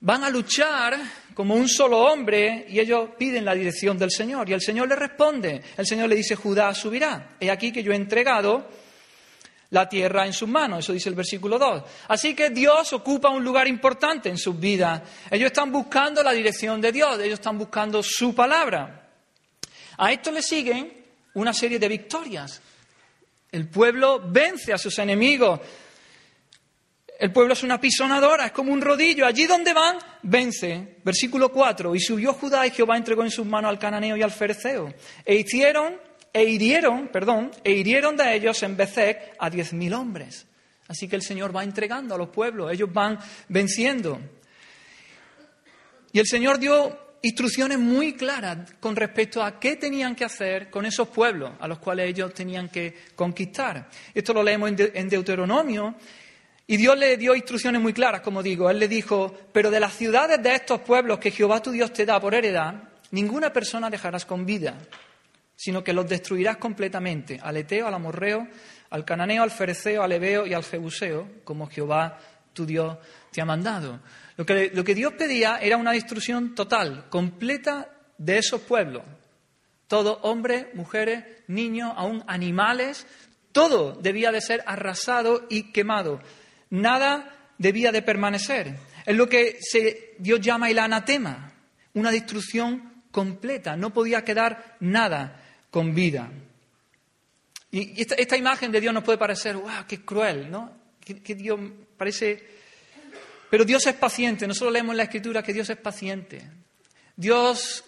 van 0.00 0.24
a 0.24 0.30
luchar 0.30 0.96
como 1.34 1.54
un 1.54 1.68
solo 1.68 1.98
hombre 1.98 2.66
y 2.68 2.80
ellos 2.80 3.10
piden 3.18 3.44
la 3.44 3.54
dirección 3.54 3.98
del 3.98 4.10
Señor. 4.10 4.48
Y 4.48 4.54
el 4.54 4.62
Señor 4.62 4.88
le 4.88 4.96
responde, 4.96 5.62
el 5.76 5.86
Señor 5.86 6.08
le 6.08 6.16
dice, 6.16 6.34
Judá 6.34 6.72
subirá. 6.72 7.36
He 7.38 7.50
aquí 7.50 7.70
que 7.72 7.82
yo 7.82 7.92
he 7.92 7.96
entregado 7.96 8.68
la 9.70 9.88
tierra 9.88 10.24
en 10.24 10.32
sus 10.32 10.48
manos, 10.48 10.78
eso 10.78 10.92
dice 10.94 11.10
el 11.10 11.14
versículo 11.14 11.58
2. 11.58 11.82
Así 12.08 12.34
que 12.34 12.48
Dios 12.50 12.92
ocupa 12.94 13.28
un 13.28 13.44
lugar 13.44 13.68
importante 13.68 14.30
en 14.30 14.38
sus 14.38 14.58
vidas. 14.58 15.02
Ellos 15.30 15.48
están 15.48 15.70
buscando 15.70 16.22
la 16.22 16.32
dirección 16.32 16.80
de 16.80 16.92
Dios, 16.92 17.18
ellos 17.18 17.38
están 17.40 17.58
buscando 17.58 18.02
su 18.02 18.34
palabra. 18.34 19.10
A 19.98 20.12
esto 20.12 20.30
le 20.30 20.40
siguen 20.40 21.04
una 21.34 21.52
serie 21.52 21.78
de 21.78 21.88
victorias. 21.88 22.62
El 23.56 23.68
pueblo 23.68 24.20
vence 24.22 24.74
a 24.74 24.76
sus 24.76 24.98
enemigos, 24.98 25.58
el 27.18 27.32
pueblo 27.32 27.54
es 27.54 27.62
una 27.62 27.80
pisonadora, 27.80 28.44
es 28.44 28.52
como 28.52 28.70
un 28.70 28.82
rodillo. 28.82 29.24
Allí 29.24 29.46
donde 29.46 29.72
van, 29.72 29.96
vence. 30.22 30.98
Versículo 31.02 31.50
4. 31.50 31.94
Y 31.94 32.00
subió 32.00 32.34
Judá 32.34 32.66
y 32.66 32.70
Jehová 32.70 32.98
entregó 32.98 33.24
en 33.24 33.30
sus 33.30 33.46
manos 33.46 33.70
al 33.70 33.78
cananeo 33.78 34.14
y 34.14 34.20
al 34.20 34.30
fereceo. 34.30 34.92
E 35.24 35.36
hicieron, 35.36 35.98
e 36.34 36.44
hirieron, 36.44 37.08
perdón, 37.08 37.50
e 37.64 37.72
hirieron 37.72 38.14
de 38.14 38.34
ellos 38.34 38.62
en 38.62 38.76
Bezek 38.76 39.36
a 39.38 39.48
diez 39.48 39.72
mil 39.72 39.94
hombres. 39.94 40.46
Así 40.88 41.08
que 41.08 41.16
el 41.16 41.22
Señor 41.22 41.56
va 41.56 41.64
entregando 41.64 42.14
a 42.14 42.18
los 42.18 42.28
pueblos, 42.28 42.70
ellos 42.70 42.92
van 42.92 43.18
venciendo. 43.48 44.20
Y 46.12 46.18
el 46.18 46.26
Señor 46.26 46.58
dio 46.58 47.05
instrucciones 47.26 47.78
muy 47.78 48.14
claras 48.14 48.72
con 48.78 48.94
respecto 48.94 49.42
a 49.42 49.58
qué 49.58 49.76
tenían 49.76 50.14
que 50.14 50.24
hacer 50.24 50.70
con 50.70 50.86
esos 50.86 51.08
pueblos 51.08 51.52
a 51.58 51.66
los 51.66 51.78
cuales 51.78 52.08
ellos 52.08 52.32
tenían 52.32 52.68
que 52.68 52.94
conquistar. 53.16 53.88
Esto 54.14 54.32
lo 54.32 54.42
leemos 54.42 54.70
en 54.78 55.08
Deuteronomio 55.08 55.96
y 56.68 56.76
Dios 56.76 56.96
le 56.96 57.16
dio 57.16 57.34
instrucciones 57.34 57.80
muy 57.80 57.92
claras, 57.92 58.20
como 58.20 58.42
digo. 58.42 58.70
Él 58.70 58.78
le 58.78 58.86
dijo, 58.86 59.34
pero 59.52 59.70
de 59.70 59.80
las 59.80 59.94
ciudades 59.94 60.40
de 60.40 60.54
estos 60.54 60.80
pueblos 60.80 61.18
que 61.18 61.32
Jehová 61.32 61.60
tu 61.60 61.72
Dios 61.72 61.92
te 61.92 62.06
da 62.06 62.20
por 62.20 62.32
heredad, 62.32 62.90
ninguna 63.10 63.52
persona 63.52 63.90
dejarás 63.90 64.24
con 64.24 64.46
vida, 64.46 64.78
sino 65.56 65.82
que 65.82 65.92
los 65.92 66.08
destruirás 66.08 66.58
completamente, 66.58 67.40
al 67.42 67.56
Eteo, 67.56 67.88
al 67.88 67.94
Amorreo, 67.94 68.46
al 68.90 69.04
Cananeo, 69.04 69.42
al 69.42 69.50
Fereceo, 69.50 70.02
al 70.02 70.12
Ebeo 70.12 70.46
y 70.46 70.54
al 70.54 70.64
Jebuseo, 70.64 71.28
como 71.42 71.66
Jehová 71.68 72.18
tu 72.56 72.66
Dios 72.66 72.96
te 73.30 73.40
ha 73.40 73.44
mandado. 73.44 74.00
Lo 74.36 74.44
que, 74.44 74.72
lo 74.74 74.82
que 74.82 74.96
Dios 74.96 75.12
pedía 75.12 75.58
era 75.58 75.76
una 75.76 75.92
destrucción 75.92 76.54
total, 76.56 77.08
completa 77.08 77.90
de 78.18 78.38
esos 78.38 78.62
pueblos. 78.62 79.04
Todos 79.86 80.18
hombres, 80.22 80.74
mujeres, 80.74 81.24
niños, 81.46 81.92
aún 81.94 82.24
animales, 82.26 83.06
todo 83.52 83.92
debía 83.92 84.32
de 84.32 84.40
ser 84.40 84.64
arrasado 84.66 85.46
y 85.48 85.70
quemado 85.70 86.20
nada 86.70 87.52
debía 87.58 87.92
de 87.92 88.02
permanecer. 88.02 88.76
Es 89.04 89.16
lo 89.16 89.28
que 89.28 89.58
Dios 90.18 90.40
llama 90.40 90.70
el 90.70 90.78
anatema, 90.78 91.52
una 91.94 92.10
destrucción 92.10 93.02
completa, 93.10 93.76
no 93.76 93.92
podía 93.92 94.24
quedar 94.24 94.76
nada 94.80 95.42
con 95.70 95.94
vida. 95.94 96.30
Y 97.70 98.00
esta, 98.00 98.36
imagen 98.36 98.72
de 98.72 98.80
Dios 98.80 98.94
nos 98.94 99.04
puede 99.04 99.18
parecer, 99.18 99.56
¡wow, 99.56 99.84
qué 99.86 100.04
cruel! 100.04 100.50
¿no? 100.50 100.72
Que, 101.00 101.34
Dios 101.34 101.60
parece... 101.96 102.56
Pero 103.50 103.64
Dios 103.64 103.86
es 103.86 103.94
paciente, 103.94 104.46
nosotros 104.46 104.72
leemos 104.72 104.92
en 104.92 104.96
la 104.98 105.02
Escritura 105.04 105.42
que 105.42 105.52
Dios 105.52 105.70
es 105.70 105.76
paciente. 105.76 106.42
Dios 107.16 107.84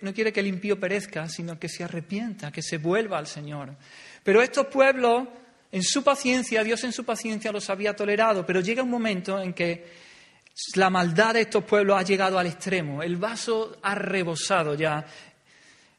no 0.00 0.14
quiere 0.14 0.32
que 0.32 0.40
el 0.40 0.46
impío 0.46 0.80
perezca, 0.80 1.28
sino 1.28 1.58
que 1.58 1.68
se 1.68 1.84
arrepienta, 1.84 2.50
que 2.50 2.62
se 2.62 2.78
vuelva 2.78 3.18
al 3.18 3.26
Señor. 3.26 3.76
Pero 4.22 4.40
estos 4.40 4.66
pueblos 4.68 5.28
en 5.70 5.82
su 5.82 6.02
paciencia, 6.02 6.62
Dios 6.62 6.82
en 6.84 6.92
su 6.92 7.04
paciencia 7.04 7.52
los 7.52 7.68
había 7.68 7.94
tolerado, 7.94 8.46
pero 8.46 8.60
llega 8.60 8.82
un 8.82 8.90
momento 8.90 9.40
en 9.42 9.52
que 9.52 9.84
la 10.76 10.88
maldad 10.88 11.34
de 11.34 11.42
estos 11.42 11.64
pueblos 11.64 11.98
ha 11.98 12.04
llegado 12.04 12.38
al 12.38 12.46
extremo. 12.46 13.02
El 13.02 13.16
vaso 13.16 13.78
ha 13.82 13.94
rebosado 13.94 14.74
ya 14.74 15.04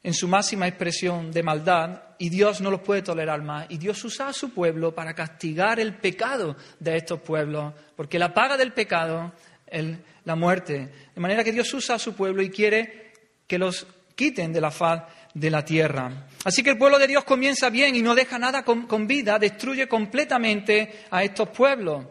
en 0.02 0.14
su 0.14 0.26
máxima 0.26 0.66
expresión 0.66 1.30
de 1.30 1.42
maldad 1.42 2.05
y 2.18 2.28
Dios 2.28 2.60
no 2.60 2.70
los 2.70 2.80
puede 2.80 3.02
tolerar 3.02 3.42
más. 3.42 3.66
Y 3.68 3.78
Dios 3.78 4.02
usa 4.04 4.28
a 4.28 4.32
su 4.32 4.50
pueblo 4.50 4.94
para 4.94 5.14
castigar 5.14 5.80
el 5.80 5.94
pecado 5.94 6.56
de 6.78 6.96
estos 6.96 7.20
pueblos, 7.20 7.74
porque 7.94 8.18
la 8.18 8.32
paga 8.32 8.56
del 8.56 8.72
pecado 8.72 9.32
es 9.66 9.98
la 10.24 10.36
muerte. 10.36 10.92
De 11.14 11.20
manera 11.20 11.44
que 11.44 11.52
Dios 11.52 11.72
usa 11.74 11.96
a 11.96 11.98
su 11.98 12.14
pueblo 12.14 12.42
y 12.42 12.50
quiere 12.50 13.12
que 13.46 13.58
los 13.58 13.86
quiten 14.14 14.52
de 14.52 14.60
la 14.60 14.70
faz 14.70 15.02
de 15.34 15.50
la 15.50 15.64
tierra. 15.64 16.28
Así 16.44 16.62
que 16.62 16.70
el 16.70 16.78
pueblo 16.78 16.98
de 16.98 17.06
Dios 17.06 17.24
comienza 17.24 17.68
bien 17.68 17.94
y 17.94 18.02
no 18.02 18.14
deja 18.14 18.38
nada 18.38 18.64
con, 18.64 19.06
vida, 19.06 19.38
destruye 19.38 19.86
completamente 19.86 21.04
a 21.10 21.22
estos 21.22 21.50
pueblos. 21.50 22.06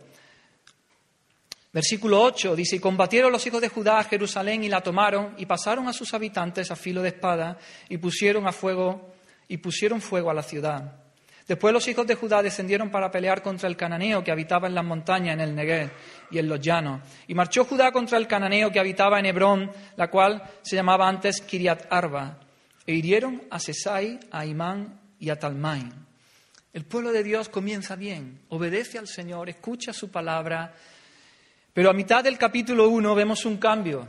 Versículo 1.73 2.21
8 2.21 2.55
dice, 2.55 2.77
y 2.77 2.79
combatieron 2.79 3.31
los 3.31 3.45
hijos 3.45 3.59
de 3.59 3.67
Judá 3.67 3.99
a 3.99 4.03
Jerusalén 4.03 4.63
y 4.63 4.69
la 4.69 4.81
tomaron 4.81 5.33
y 5.37 5.45
pasaron 5.45 5.89
a 5.89 5.93
sus 5.93 6.13
habitantes 6.13 6.71
a 6.71 6.75
filo 6.75 7.01
de 7.01 7.09
espada 7.09 7.57
y 7.89 7.97
pusieron 7.97 8.47
a 8.47 8.53
fuego 8.53 9.14
y 9.47 9.57
pusieron 9.57 10.01
fuego 10.01 10.29
a 10.29 10.33
la 10.33 10.43
ciudad. 10.43 11.05
Después 11.47 11.73
los 11.73 11.87
hijos 11.87 12.07
de 12.07 12.15
Judá 12.15 12.41
descendieron 12.41 12.89
para 12.89 13.11
pelear 13.11 13.43
contra 13.43 13.69
el 13.69 13.77
cananeo 13.77 14.23
que 14.23 14.31
habitaba 14.31 14.67
en 14.67 14.73
las 14.73 14.83
montañas, 14.83 15.35
en 15.35 15.41
el 15.41 15.55
Negev 15.55 15.91
y 16.31 16.39
en 16.39 16.49
los 16.49 16.59
llanos. 16.59 17.01
Y 17.27 17.35
marchó 17.35 17.65
Judá 17.65 17.91
contra 17.91 18.17
el 18.17 18.27
cananeo 18.27 18.71
que 18.71 18.79
habitaba 18.79 19.19
en 19.19 19.27
Hebrón, 19.27 19.71
la 19.95 20.09
cual 20.09 20.41
se 20.63 20.75
llamaba 20.75 21.07
antes 21.07 21.41
Kiriat 21.41 21.85
Arba 21.91 22.39
e 22.87 22.93
hirieron 22.93 23.43
a 23.51 23.59
Sesai, 23.59 24.19
a 24.31 24.45
Imán 24.45 24.99
y 25.19 25.29
a 25.29 25.37
Talmai. 25.37 25.83
El 26.73 26.85
pueblo 26.85 27.11
de 27.11 27.23
Dios 27.23 27.47
comienza 27.47 27.95
bien, 27.95 28.41
obedece 28.49 28.97
al 28.97 29.07
Señor, 29.07 29.47
escucha 29.47 29.93
su 29.93 30.09
palabra, 30.09 30.73
pero 31.73 31.89
a 31.89 31.93
mitad 31.93 32.23
del 32.23 32.37
capítulo 32.37 32.89
1 32.89 33.15
vemos 33.15 33.45
un 33.45 33.57
cambio 33.57 34.07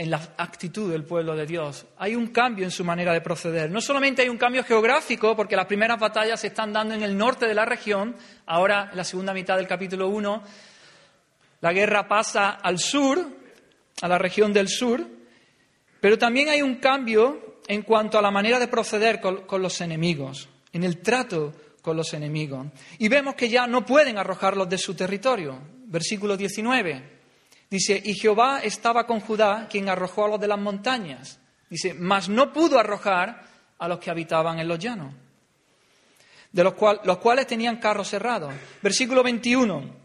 en 0.00 0.10
la 0.10 0.32
actitud 0.38 0.90
del 0.90 1.04
pueblo 1.04 1.36
de 1.36 1.44
Dios. 1.44 1.84
Hay 1.98 2.14
un 2.14 2.28
cambio 2.28 2.64
en 2.64 2.70
su 2.70 2.82
manera 2.86 3.12
de 3.12 3.20
proceder. 3.20 3.70
No 3.70 3.82
solamente 3.82 4.22
hay 4.22 4.30
un 4.30 4.38
cambio 4.38 4.64
geográfico, 4.64 5.36
porque 5.36 5.56
las 5.56 5.66
primeras 5.66 6.00
batallas 6.00 6.40
se 6.40 6.46
están 6.46 6.72
dando 6.72 6.94
en 6.94 7.02
el 7.02 7.14
norte 7.14 7.46
de 7.46 7.52
la 7.52 7.66
región, 7.66 8.16
ahora 8.46 8.88
en 8.90 8.96
la 8.96 9.04
segunda 9.04 9.34
mitad 9.34 9.58
del 9.58 9.66
capítulo 9.66 10.08
1, 10.08 10.42
la 11.60 11.72
guerra 11.74 12.08
pasa 12.08 12.52
al 12.52 12.78
sur, 12.78 13.22
a 14.00 14.08
la 14.08 14.16
región 14.16 14.54
del 14.54 14.68
sur, 14.68 15.06
pero 16.00 16.16
también 16.16 16.48
hay 16.48 16.62
un 16.62 16.76
cambio 16.76 17.58
en 17.68 17.82
cuanto 17.82 18.18
a 18.18 18.22
la 18.22 18.30
manera 18.30 18.58
de 18.58 18.68
proceder 18.68 19.20
con, 19.20 19.60
los 19.60 19.82
enemigos, 19.82 20.48
en 20.72 20.84
el 20.84 21.02
trato 21.02 21.52
con 21.82 21.98
los 21.98 22.14
enemigos. 22.14 22.68
Y 22.98 23.08
vemos 23.08 23.34
que 23.34 23.50
ya 23.50 23.66
no 23.66 23.84
pueden 23.84 24.16
arrojarlos 24.16 24.66
de 24.66 24.78
su 24.78 24.94
territorio. 24.94 25.58
Versículo 25.84 26.38
19. 26.38 27.19
Dice, 27.70 28.00
y 28.04 28.14
Jehová 28.14 28.60
estaba 28.62 29.06
con 29.06 29.20
Judá, 29.20 29.68
quien 29.70 29.88
arrojó 29.88 30.24
a 30.24 30.28
los 30.28 30.40
de 30.40 30.48
las 30.48 30.58
montañas. 30.58 31.38
Dice, 31.68 31.94
mas 31.94 32.28
no 32.28 32.52
pudo 32.52 32.78
arrojar 32.78 33.44
a 33.78 33.88
los 33.88 34.00
que 34.00 34.10
habitaban 34.10 34.58
en 34.58 34.66
los 34.66 34.78
llanos, 34.78 35.14
de 36.50 36.64
los, 36.64 36.74
los 37.04 37.18
cuales 37.18 37.46
tenían 37.46 37.76
carros 37.76 38.08
cerrados. 38.08 38.52
Versículo 38.82 39.22
21. 39.22 40.00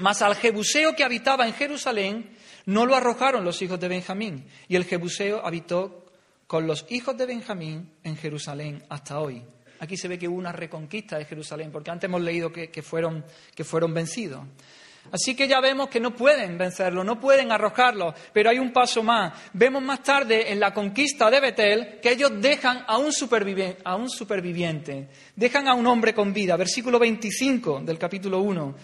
Mas 0.00 0.22
al 0.22 0.36
Jebuseo 0.36 0.94
que 0.94 1.04
habitaba 1.04 1.46
en 1.46 1.54
Jerusalén 1.54 2.36
no 2.66 2.84
lo 2.84 2.94
arrojaron 2.94 3.44
los 3.44 3.62
hijos 3.62 3.80
de 3.80 3.88
Benjamín, 3.88 4.46
y 4.68 4.76
el 4.76 4.84
Jebuseo 4.84 5.44
habitó 5.44 6.04
con 6.46 6.66
los 6.66 6.84
hijos 6.90 7.16
de 7.16 7.26
Benjamín 7.26 7.90
en 8.04 8.16
Jerusalén 8.16 8.84
hasta 8.90 9.18
hoy. 9.18 9.42
Aquí 9.80 9.96
se 9.96 10.08
ve 10.08 10.18
que 10.18 10.28
hubo 10.28 10.36
una 10.36 10.52
reconquista 10.52 11.16
de 11.16 11.24
Jerusalén, 11.24 11.70
porque 11.70 11.90
antes 11.90 12.08
hemos 12.08 12.20
leído 12.20 12.52
que, 12.52 12.82
fueron, 12.82 13.24
que 13.54 13.64
fueron 13.64 13.94
vencidos. 13.94 14.44
Así 15.10 15.34
que 15.34 15.48
ya 15.48 15.60
vemos 15.60 15.88
que 15.88 16.00
no 16.00 16.14
pueden 16.14 16.58
vencerlo, 16.58 17.02
no 17.02 17.18
pueden 17.18 17.50
arrojarlo, 17.52 18.14
pero 18.32 18.50
hay 18.50 18.58
un 18.58 18.72
paso 18.72 19.02
más. 19.02 19.32
Vemos 19.52 19.82
más 19.82 20.02
tarde 20.02 20.52
en 20.52 20.60
la 20.60 20.74
conquista 20.74 21.30
de 21.30 21.40
Betel 21.40 21.98
que 22.00 22.12
ellos 22.12 22.32
dejan 22.40 22.84
a 22.86 22.98
un, 22.98 23.12
superviviente, 23.12 25.08
dejan 25.34 25.68
a 25.68 25.74
un 25.74 25.86
hombre 25.86 26.14
con 26.14 26.32
vida. 26.32 26.56
Versículo 26.56 26.98
25 26.98 27.80
del 27.80 27.98
capítulo 27.98 28.40
1. 28.40 28.74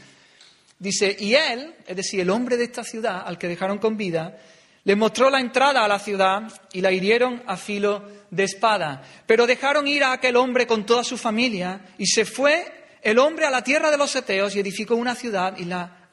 Dice, 0.79 1.17
y 1.19 1.35
él, 1.35 1.75
es 1.87 1.97
decir, 1.97 2.21
el 2.21 2.31
hombre 2.31 2.57
de 2.57 2.65
esta 2.65 2.85
ciudad 2.85 3.23
al 3.27 3.39
que 3.39 3.49
dejaron 3.49 3.79
con 3.79 3.97
vida, 3.97 4.37
le 4.85 4.97
mostró 4.97 5.31
la 5.31 5.41
entrada 5.41 5.85
a 5.85 5.89
la 5.89 5.99
ciudad 5.99 6.43
y 6.73 6.81
la 6.81 6.93
hirieron 6.93 7.43
a 7.47 7.57
filo 7.57 8.03
de 8.31 8.45
espada. 8.45 9.03
Pero 9.27 9.47
dejaron 9.47 9.89
ir 9.89 10.05
a 10.05 10.13
aquel 10.13 10.37
hombre 10.37 10.67
con 10.67 10.85
toda 10.85 11.05
su 11.05 11.17
familia 11.17 11.81
y 11.97 12.07
se 12.07 12.25
fue 12.25 12.85
el 13.03 13.19
hombre 13.19 13.47
a 13.47 13.51
la 13.51 13.63
tierra 13.63 13.91
de 13.91 13.99
los 13.99 14.15
Eteos 14.15 14.55
y 14.55 14.61
edificó 14.61 14.95
una 14.97 15.15
ciudad 15.15 15.57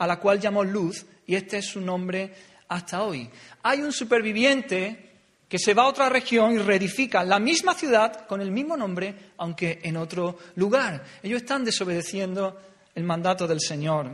a 0.02 0.08
la 0.08 0.20
cual 0.20 0.40
llamó 0.40 0.64
Luz 0.64 1.06
y 1.28 1.36
este 1.36 1.60
es 1.60 1.68
su 1.68 1.80
nombre 1.80 2.34
hasta 2.70 3.04
hoy. 3.04 3.30
Hay 3.62 3.82
un 3.82 3.94
superviviente 3.94 5.12
que 5.48 5.60
se 5.60 5.76
va 5.76 5.84
a 5.84 5.90
otra 5.90 6.10
región 6.10 6.54
y 6.54 6.58
reedifica 6.58 7.24
la 7.24 7.38
misma 7.38 7.76
ciudad 7.76 8.26
con 8.26 8.42
el 8.42 8.50
mismo 8.50 8.76
nombre, 8.76 9.14
aunque 9.38 9.80
en 9.84 9.98
otro 9.98 10.40
lugar. 10.56 11.04
Ellos 11.22 11.44
están 11.44 11.64
desobedeciendo 11.64 12.60
el 12.96 13.04
mandato 13.04 13.46
del 13.46 13.60
Señor. 13.62 14.10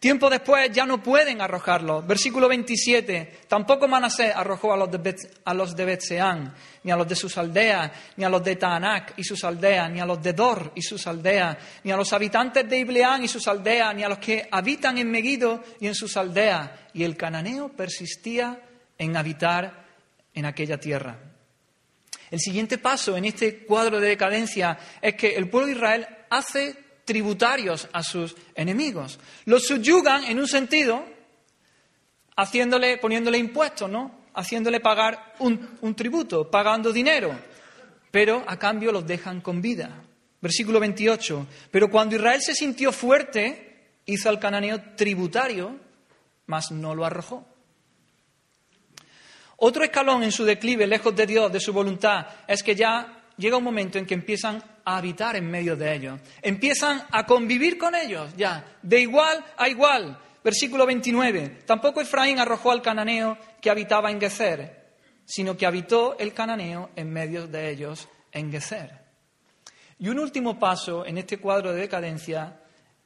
Tiempo 0.00 0.30
después 0.30 0.72
ya 0.72 0.86
no 0.86 1.02
pueden 1.02 1.42
arrojarlo. 1.42 2.00
Versículo 2.00 2.48
27. 2.48 3.40
Tampoco 3.46 3.86
Manasés 3.86 4.34
arrojó 4.34 4.72
a 4.72 4.76
los 4.78 4.90
de, 4.90 5.84
Betseán, 5.84 6.54
ni 6.82 6.90
a 6.90 6.96
los 6.96 7.06
de 7.06 7.14
sus 7.14 7.36
aldeas, 7.36 7.92
ni 8.16 8.24
a 8.24 8.30
los 8.30 8.42
de 8.42 8.56
Taanac 8.56 9.12
y 9.18 9.24
sus 9.24 9.44
aldeas, 9.44 9.90
ni 9.90 10.00
a 10.00 10.06
los 10.06 10.22
de 10.22 10.32
Dor 10.32 10.72
y 10.74 10.80
sus 10.80 11.06
aldeas, 11.06 11.58
ni 11.84 11.92
a 11.92 11.98
los 11.98 12.14
habitantes 12.14 12.66
de 12.66 12.78
Ibleán 12.78 13.24
y 13.24 13.28
sus 13.28 13.46
aldeas, 13.46 13.94
ni 13.94 14.02
a 14.02 14.08
los 14.08 14.18
que 14.18 14.48
habitan 14.50 14.96
en 14.96 15.10
Megido 15.10 15.62
y 15.80 15.86
en 15.86 15.94
sus 15.94 16.16
aldeas. 16.16 16.70
Y 16.94 17.04
el 17.04 17.14
cananeo 17.14 17.68
persistía 17.68 18.58
en 18.96 19.18
habitar 19.18 19.84
en 20.32 20.46
aquella 20.46 20.80
tierra. 20.80 21.18
El 22.30 22.40
siguiente 22.40 22.78
paso 22.78 23.18
en 23.18 23.26
este 23.26 23.66
cuadro 23.66 24.00
de 24.00 24.08
decadencia 24.08 24.78
es 25.02 25.14
que 25.14 25.34
el 25.36 25.50
pueblo 25.50 25.66
de 25.66 25.74
Israel 25.74 26.06
hace 26.30 26.89
tributarios 27.10 27.88
a 27.92 28.04
sus 28.04 28.36
enemigos. 28.54 29.18
Los 29.46 29.66
subyugan 29.66 30.22
en 30.22 30.38
un 30.38 30.46
sentido, 30.46 31.04
haciéndole, 32.36 32.98
poniéndole 32.98 33.36
impuestos, 33.36 33.90
¿no? 33.90 34.28
Haciéndole 34.34 34.78
pagar 34.78 35.34
un, 35.40 35.76
un 35.80 35.96
tributo, 35.96 36.48
pagando 36.48 36.92
dinero, 36.92 37.36
pero 38.12 38.44
a 38.46 38.56
cambio 38.56 38.92
los 38.92 39.04
dejan 39.04 39.40
con 39.40 39.60
vida. 39.60 39.90
Versículo 40.40 40.78
28. 40.78 41.48
Pero 41.72 41.90
cuando 41.90 42.14
Israel 42.14 42.40
se 42.40 42.54
sintió 42.54 42.92
fuerte, 42.92 43.88
hizo 44.06 44.28
al 44.28 44.38
cananeo 44.38 44.80
tributario, 44.94 45.80
mas 46.46 46.70
no 46.70 46.94
lo 46.94 47.04
arrojó. 47.04 47.44
Otro 49.56 49.82
escalón 49.82 50.22
en 50.22 50.30
su 50.30 50.44
declive, 50.44 50.86
lejos 50.86 51.16
de 51.16 51.26
Dios, 51.26 51.52
de 51.52 51.58
su 51.58 51.72
voluntad, 51.72 52.24
es 52.46 52.62
que 52.62 52.76
ya 52.76 53.24
llega 53.36 53.56
un 53.56 53.64
momento 53.64 53.98
en 53.98 54.06
que 54.06 54.14
empiezan 54.14 54.62
a 54.94 54.98
habitar 54.98 55.36
en 55.36 55.50
medio 55.50 55.76
de 55.76 55.94
ellos, 55.94 56.20
empiezan 56.42 57.02
a 57.10 57.24
convivir 57.26 57.78
con 57.78 57.94
ellos 57.94 58.34
ya, 58.36 58.64
de 58.82 59.00
igual 59.00 59.44
a 59.56 59.68
igual. 59.68 60.18
Versículo 60.42 60.86
29. 60.86 61.62
Tampoco 61.66 62.00
Efraín 62.00 62.38
arrojó 62.38 62.70
al 62.70 62.80
cananeo 62.80 63.36
que 63.60 63.70
habitaba 63.70 64.10
en 64.10 64.20
Gezer, 64.20 64.94
sino 65.24 65.56
que 65.56 65.66
habitó 65.66 66.16
el 66.18 66.32
cananeo 66.32 66.90
en 66.96 67.10
medio 67.12 67.46
de 67.46 67.70
ellos 67.70 68.08
en 68.32 68.50
Gezer. 68.50 69.00
Y 69.98 70.08
un 70.08 70.18
último 70.18 70.58
paso 70.58 71.04
en 71.04 71.18
este 71.18 71.38
cuadro 71.38 71.72
de 71.72 71.80
decadencia 71.82 72.60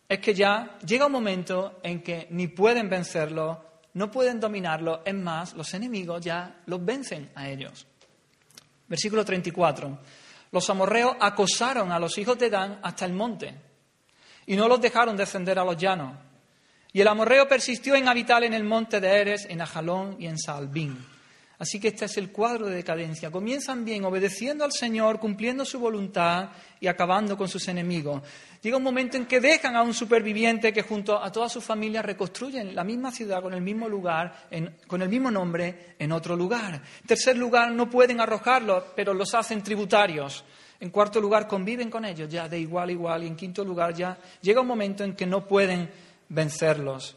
es 0.08 0.20
que 0.20 0.32
ya 0.32 0.78
llega 0.86 1.06
un 1.06 1.12
momento 1.12 1.80
en 1.82 2.02
que 2.02 2.28
ni 2.30 2.46
pueden 2.46 2.88
vencerlo, 2.88 3.64
no 3.94 4.10
pueden 4.10 4.38
dominarlo, 4.38 5.02
es 5.04 5.14
más, 5.14 5.54
los 5.54 5.74
enemigos 5.74 6.24
ya 6.24 6.62
los 6.66 6.84
vencen 6.84 7.30
a 7.34 7.48
ellos. 7.48 7.86
Versículo 8.86 9.24
34 9.24 9.98
los 10.54 10.70
amorreos 10.70 11.16
acosaron 11.18 11.90
a 11.90 11.98
los 11.98 12.16
hijos 12.16 12.38
de 12.38 12.48
Dan 12.48 12.78
hasta 12.80 13.04
el 13.04 13.12
monte 13.12 13.56
y 14.46 14.54
no 14.54 14.68
los 14.68 14.80
dejaron 14.80 15.16
descender 15.16 15.58
a 15.58 15.64
los 15.64 15.76
llanos. 15.76 16.16
Y 16.92 17.00
el 17.00 17.08
amorreo 17.08 17.48
persistió 17.48 17.96
en 17.96 18.06
habitar 18.06 18.44
en 18.44 18.54
el 18.54 18.62
monte 18.62 19.00
de 19.00 19.08
Eres, 19.08 19.46
en 19.50 19.60
Ajalón 19.60 20.14
y 20.20 20.28
en 20.28 20.38
Salbín. 20.38 21.13
Así 21.58 21.78
que 21.78 21.88
este 21.88 22.06
es 22.06 22.16
el 22.16 22.32
cuadro 22.32 22.66
de 22.66 22.74
decadencia. 22.74 23.30
Comienzan 23.30 23.84
bien, 23.84 24.04
obedeciendo 24.04 24.64
al 24.64 24.72
Señor, 24.72 25.20
cumpliendo 25.20 25.64
su 25.64 25.78
voluntad 25.78 26.50
y 26.80 26.88
acabando 26.88 27.36
con 27.36 27.48
sus 27.48 27.68
enemigos. 27.68 28.22
Llega 28.60 28.76
un 28.76 28.82
momento 28.82 29.16
en 29.16 29.26
que 29.26 29.40
dejan 29.40 29.76
a 29.76 29.82
un 29.82 29.94
superviviente 29.94 30.72
que 30.72 30.82
junto 30.82 31.22
a 31.22 31.30
toda 31.30 31.48
su 31.48 31.60
familia 31.60 32.02
reconstruyen 32.02 32.74
la 32.74 32.82
misma 32.82 33.12
ciudad 33.12 33.40
con 33.40 33.54
el 33.54 33.60
mismo 33.60 33.88
lugar, 33.88 34.48
con 34.86 35.02
el 35.02 35.08
mismo 35.08 35.30
nombre, 35.30 35.94
en 35.98 36.10
otro 36.12 36.34
lugar. 36.34 36.74
En 37.02 37.06
tercer 37.06 37.36
lugar, 37.36 37.70
no 37.70 37.88
pueden 37.88 38.20
arrojarlos, 38.20 38.84
pero 38.96 39.14
los 39.14 39.32
hacen 39.34 39.62
tributarios. 39.62 40.44
En 40.80 40.90
cuarto 40.90 41.20
lugar, 41.20 41.46
conviven 41.46 41.88
con 41.88 42.04
ellos 42.04 42.28
ya 42.28 42.48
de 42.48 42.58
igual 42.58 42.88
a 42.88 42.92
igual. 42.92 43.22
Y 43.22 43.28
en 43.28 43.36
quinto 43.36 43.64
lugar, 43.64 43.94
ya 43.94 44.18
llega 44.42 44.60
un 44.60 44.66
momento 44.66 45.04
en 45.04 45.14
que 45.14 45.26
no 45.26 45.46
pueden 45.46 45.88
vencerlos. 46.28 47.16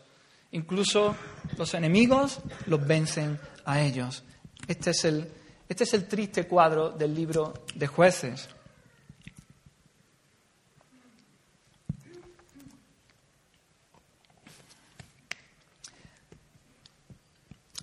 Incluso 0.52 1.16
los 1.58 1.74
enemigos 1.74 2.40
los 2.68 2.86
vencen 2.86 3.40
a 3.66 3.82
ellos. 3.82 4.24
Este 4.68 4.90
es 4.90 5.06
el, 5.06 5.32
este 5.70 5.86
es 5.86 5.94
el 5.94 6.08
triste 6.08 6.46
cuadro 6.46 6.90
del 6.90 7.16
libro 7.16 7.54
de 7.74 7.88
jueces. 7.88 8.50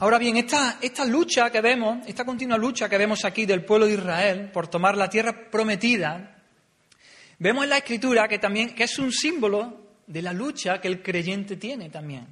Ahora 0.01 0.18
bien, 0.18 0.37
esta, 0.37 0.79
esta, 0.83 1.07
lucha 1.07 1.51
que 1.51 1.62
vemos, 1.62 2.07
esta 2.07 2.27
continua 2.27 2.59
lucha 2.59 2.88
que 2.88 2.99
vemos 2.99 3.25
aquí 3.25 3.47
del 3.47 3.64
pueblo 3.64 3.87
de 3.87 3.94
Israel 3.94 4.51
por 4.53 4.66
tomar 4.66 4.99
la 4.99 5.09
tierra 5.09 5.49
prometida, 5.51 6.42
vemos 7.38 7.64
en 7.64 7.70
la 7.70 7.79
Escritura 7.79 8.29
que 8.29 8.38
también 8.38 8.75
que 8.75 8.85
es 8.85 8.99
un 8.99 9.11
símbolo 9.11 9.85
de 10.07 10.20
la 10.20 10.35
lucha 10.35 10.81
que 10.81 10.88
el 10.88 11.03
creyente 11.03 11.57
tiene 11.57 11.88
también. 11.88 12.27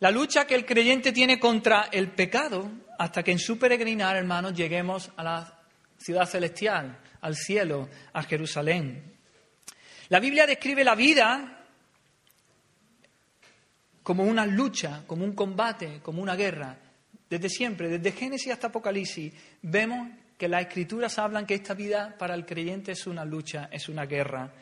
La 0.00 0.10
lucha 0.10 0.46
que 0.46 0.56
el 0.56 0.64
creyente 0.64 1.12
tiene 1.12 1.38
contra 1.38 1.88
el 1.92 2.10
pecado 2.10 2.70
hasta 2.98 3.22
que 3.22 3.32
en 3.32 3.38
su 3.38 3.58
peregrinar, 3.58 4.16
hermanos, 4.16 4.54
lleguemos 4.54 5.10
a 5.16 5.22
la 5.22 5.58
ciudad 5.98 6.26
celestial, 6.26 6.98
al 7.20 7.34
cielo, 7.36 7.88
a 8.12 8.22
Jerusalén. 8.22 9.14
La 10.08 10.20
Biblia 10.20 10.46
describe 10.46 10.84
la 10.84 10.94
vida 10.94 11.64
como 14.02 14.22
una 14.22 14.46
lucha, 14.46 15.02
como 15.06 15.24
un 15.24 15.32
combate, 15.32 16.00
como 16.02 16.22
una 16.22 16.36
guerra. 16.36 16.78
Desde 17.28 17.48
siempre, 17.48 17.88
desde 17.88 18.12
Génesis 18.12 18.52
hasta 18.52 18.68
Apocalipsis, 18.68 19.32
vemos 19.62 20.08
que 20.38 20.48
las 20.48 20.62
escrituras 20.62 21.18
hablan 21.18 21.46
que 21.46 21.54
esta 21.54 21.74
vida 21.74 22.14
para 22.16 22.34
el 22.34 22.46
creyente 22.46 22.92
es 22.92 23.06
una 23.06 23.24
lucha, 23.24 23.68
es 23.72 23.88
una 23.88 24.06
guerra. 24.06 24.52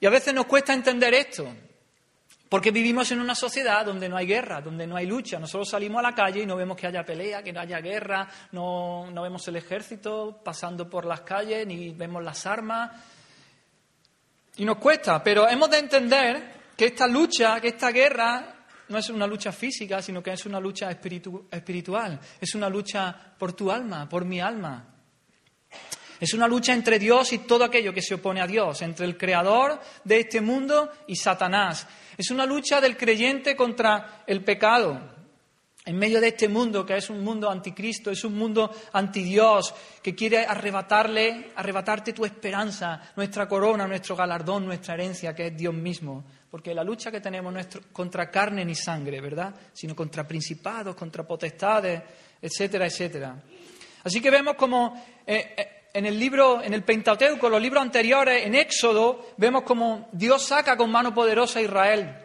Y 0.00 0.06
a 0.06 0.10
veces 0.10 0.32
nos 0.32 0.46
cuesta 0.46 0.72
entender 0.72 1.12
esto. 1.14 1.52
Porque 2.52 2.70
vivimos 2.70 3.10
en 3.10 3.18
una 3.18 3.34
sociedad 3.34 3.86
donde 3.86 4.10
no 4.10 4.18
hay 4.18 4.26
guerra, 4.26 4.60
donde 4.60 4.86
no 4.86 4.94
hay 4.94 5.06
lucha. 5.06 5.38
Nosotros 5.38 5.70
salimos 5.70 6.00
a 6.00 6.02
la 6.02 6.14
calle 6.14 6.42
y 6.42 6.44
no 6.44 6.54
vemos 6.54 6.76
que 6.76 6.86
haya 6.86 7.02
pelea, 7.02 7.42
que 7.42 7.50
no 7.50 7.60
haya 7.60 7.80
guerra, 7.80 8.28
no, 8.50 9.10
vemos 9.22 9.48
el 9.48 9.56
ejército 9.56 10.38
pasando 10.44 10.86
por 10.86 11.06
las 11.06 11.22
calles, 11.22 11.66
ni 11.66 11.92
vemos 11.92 12.22
las 12.22 12.44
armas. 12.44 12.90
Y 14.56 14.66
nos 14.66 14.76
cuesta, 14.76 15.24
pero 15.24 15.48
hemos 15.48 15.70
de 15.70 15.78
entender 15.78 16.52
que 16.76 16.84
esta 16.84 17.06
lucha, 17.06 17.58
que 17.58 17.68
esta 17.68 17.90
guerra, 17.90 18.66
no 18.86 18.98
es 18.98 19.08
una 19.08 19.26
lucha 19.26 19.50
física, 19.50 20.02
sino 20.02 20.22
que 20.22 20.32
es 20.32 20.44
una 20.44 20.60
lucha 20.60 20.90
espiritual. 20.90 22.20
Es 22.38 22.54
una 22.54 22.68
lucha 22.68 23.16
por 23.38 23.54
tu 23.54 23.72
alma, 23.72 24.06
por 24.06 24.26
mi 24.26 24.42
alma. 24.42 24.88
Es 26.20 26.34
una 26.34 26.46
lucha 26.46 26.74
entre 26.74 26.98
Dios 26.98 27.32
y 27.32 27.38
todo 27.38 27.64
aquello 27.64 27.94
que 27.94 28.02
se 28.02 28.16
opone 28.16 28.42
a 28.42 28.46
Dios, 28.46 28.82
entre 28.82 29.06
el 29.06 29.16
creador 29.16 29.80
de 30.04 30.20
este 30.20 30.42
mundo 30.42 30.92
y 31.06 31.16
Satanás. 31.16 31.88
Es 32.16 32.30
una 32.30 32.46
lucha 32.46 32.80
del 32.80 32.96
creyente 32.96 33.56
contra 33.56 34.24
el 34.26 34.44
pecado. 34.44 35.12
En 35.84 35.98
medio 35.98 36.20
de 36.20 36.28
este 36.28 36.48
mundo 36.48 36.86
que 36.86 36.96
es 36.96 37.10
un 37.10 37.24
mundo 37.24 37.50
anticristo, 37.50 38.12
es 38.12 38.24
un 38.24 38.38
mundo 38.38 38.70
antidios, 38.92 39.74
que 40.00 40.14
quiere 40.14 40.46
arrebatarle, 40.46 41.50
arrebatarte 41.56 42.12
tu 42.12 42.24
esperanza, 42.24 43.12
nuestra 43.16 43.48
corona, 43.48 43.88
nuestro 43.88 44.14
galardón, 44.14 44.64
nuestra 44.64 44.94
herencia, 44.94 45.34
que 45.34 45.48
es 45.48 45.56
Dios 45.56 45.74
mismo. 45.74 46.24
porque 46.48 46.74
la 46.74 46.84
lucha 46.84 47.10
que 47.10 47.22
tenemos 47.22 47.50
no 47.50 47.58
es 47.58 47.66
contra 47.92 48.30
carne 48.30 48.62
ni 48.62 48.74
sangre, 48.74 49.22
¿verdad? 49.22 49.54
Sino 49.72 49.96
contra 49.96 50.28
principados, 50.28 50.94
contra 50.94 51.26
potestades, 51.26 52.02
etcétera, 52.42 52.86
etcétera. 52.86 53.42
Así 54.04 54.20
que 54.20 54.30
vemos 54.30 54.54
como 54.54 55.02
eh, 55.26 55.54
eh, 55.56 55.81
en 55.94 56.06
el 56.06 56.18
libro, 56.18 56.62
en 56.62 56.74
el 56.74 56.82
Pentateuco, 56.82 57.48
los 57.48 57.60
libros 57.60 57.82
anteriores, 57.82 58.46
en 58.46 58.54
Éxodo, 58.54 59.34
vemos 59.36 59.62
como 59.62 60.08
Dios 60.12 60.46
saca 60.46 60.76
con 60.76 60.90
mano 60.90 61.14
poderosa 61.14 61.58
a 61.58 61.62
Israel 61.62 62.16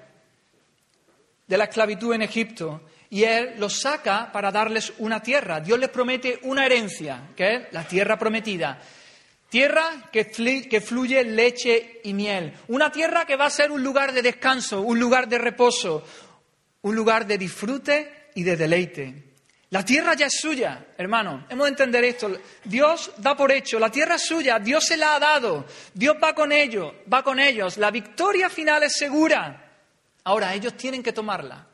de 1.48 1.58
la 1.58 1.66
esclavitud 1.66 2.14
en 2.14 2.22
Egipto 2.22 2.82
y 3.10 3.24
Él 3.24 3.56
los 3.58 3.80
saca 3.80 4.32
para 4.32 4.52
darles 4.52 4.94
una 5.00 5.22
tierra. 5.22 5.60
Dios 5.60 5.80
les 5.80 5.90
promete 5.90 6.40
una 6.44 6.66
herencia, 6.66 7.30
que 7.36 7.56
es 7.56 7.62
la 7.72 7.88
tierra 7.88 8.18
prometida. 8.18 8.80
Tierra 9.50 10.10
que, 10.12 10.26
fluye 10.82 11.24
leche 11.24 12.02
y 12.04 12.14
miel. 12.14 12.54
Una 12.68 12.92
tierra 12.92 13.26
que 13.26 13.38
va 13.38 13.46
a 13.46 13.50
ser 13.50 13.72
un 13.72 13.82
lugar 13.82 14.12
de 14.12 14.22
descanso, 14.22 14.82
un 14.82 15.00
lugar 15.00 15.30
de 15.30 15.38
reposo, 15.38 16.04
un 16.82 16.96
lugar 16.96 17.26
de 17.26 17.38
disfrute 17.38 18.30
y 18.36 18.44
de 18.44 18.58
deleite. 18.58 19.27
La 19.70 19.84
tierra 19.84 20.14
ya 20.14 20.28
es 20.28 20.40
suya, 20.40 20.88
hermano. 20.98 21.46
Hemos 21.50 21.66
de 21.66 21.70
entender 21.70 22.04
esto. 22.06 22.32
Dios 22.64 23.12
da 23.18 23.36
por 23.36 23.52
hecho, 23.52 23.78
la 23.80 23.92
tierra 23.92 24.16
es 24.16 24.26
suya, 24.26 24.60
Dios 24.60 24.86
se 24.86 24.96
la 24.96 25.16
ha 25.16 25.20
dado, 25.20 25.66
Dios 25.94 26.16
va 26.24 26.34
con 26.34 26.54
ellos, 26.54 26.94
va 27.12 27.22
con 27.22 27.38
ellos. 27.40 27.78
La 27.78 27.92
victoria 27.92 28.50
final 28.50 28.84
es 28.84 28.94
segura. 28.94 29.66
Ahora 30.24 30.54
ellos 30.54 30.76
tienen 30.76 31.04
que 31.04 31.12
tomarla. 31.12 31.68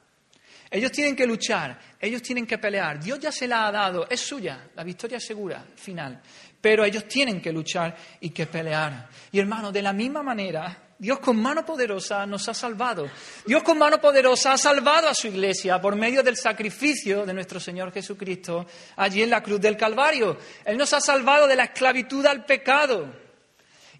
Ellos 0.72 0.92
tienen 0.92 1.16
que 1.16 1.28
luchar, 1.28 1.80
ellos 2.00 2.24
tienen 2.24 2.48
que 2.48 2.58
pelear. 2.58 3.00
Dios 3.00 3.20
ya 3.20 3.32
se 3.32 3.48
la 3.48 3.68
ha 3.68 3.72
dado, 3.72 4.08
es 4.10 4.20
suya, 4.20 4.70
la 4.76 4.84
victoria 4.84 5.18
es 5.18 5.26
segura, 5.26 5.64
final. 5.76 6.20
Pero 6.60 6.84
ellos 6.84 7.08
tienen 7.08 7.40
que 7.40 7.52
luchar 7.52 7.96
y 8.22 8.32
que 8.32 8.48
pelear. 8.48 9.08
Y 9.32 9.40
hermano, 9.40 9.72
de 9.72 9.84
la 9.84 9.94
misma 9.94 10.24
manera, 10.24 10.83
Dios 11.04 11.20
con 11.20 11.36
mano 11.36 11.66
poderosa 11.66 12.26
nos 12.26 12.48
ha 12.48 12.54
salvado. 12.54 13.10
Dios 13.46 13.62
con 13.62 13.78
mano 13.78 14.00
poderosa 14.00 14.54
ha 14.54 14.58
salvado 14.58 15.10
a 15.10 15.14
su 15.14 15.28
iglesia 15.28 15.82
por 15.82 15.98
medio 15.98 16.24
del 16.24 16.38
sacrificio 16.38 17.26
de 17.26 17.34
nuestro 17.34 17.60
Señor 17.60 17.92
Jesucristo 17.92 18.66
allí 18.96 19.22
en 19.22 19.30
la 19.30 19.44
cruz 19.44 19.60
del 19.60 19.76
Calvario. 19.76 20.38
Él 20.64 20.78
nos 20.78 20.94
ha 20.94 21.02
salvado 21.02 21.46
de 21.46 21.58
la 21.58 21.66
esclavitud 21.66 22.26
al 22.26 22.46
pecado. 22.46 23.14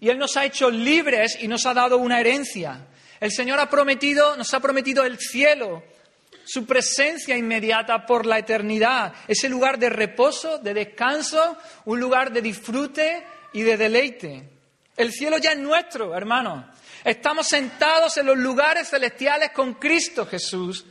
Y 0.00 0.08
Él 0.08 0.16
nos 0.16 0.34
ha 0.38 0.46
hecho 0.46 0.70
libres 0.70 1.36
y 1.42 1.46
nos 1.46 1.66
ha 1.66 1.74
dado 1.74 1.98
una 1.98 2.20
herencia. 2.20 2.86
El 3.20 3.32
Señor 3.32 3.60
ha 3.60 3.68
prometido, 3.68 4.34
nos 4.38 4.54
ha 4.54 4.60
prometido 4.60 5.04
el 5.04 5.18
cielo, 5.18 5.82
su 6.46 6.64
presencia 6.64 7.36
inmediata 7.36 8.06
por 8.06 8.24
la 8.24 8.38
eternidad, 8.38 9.12
ese 9.28 9.50
lugar 9.50 9.78
de 9.78 9.90
reposo, 9.90 10.56
de 10.56 10.72
descanso, 10.72 11.58
un 11.84 12.00
lugar 12.00 12.32
de 12.32 12.40
disfrute 12.40 13.26
y 13.52 13.60
de 13.60 13.76
deleite. 13.76 14.48
El 14.96 15.12
cielo 15.12 15.36
ya 15.36 15.52
es 15.52 15.58
nuestro, 15.58 16.16
hermanos. 16.16 16.64
Estamos 17.04 17.46
sentados 17.46 18.16
en 18.16 18.24
los 18.24 18.38
lugares 18.38 18.88
celestiales 18.88 19.50
con 19.50 19.74
Cristo 19.74 20.24
Jesús. 20.24 20.86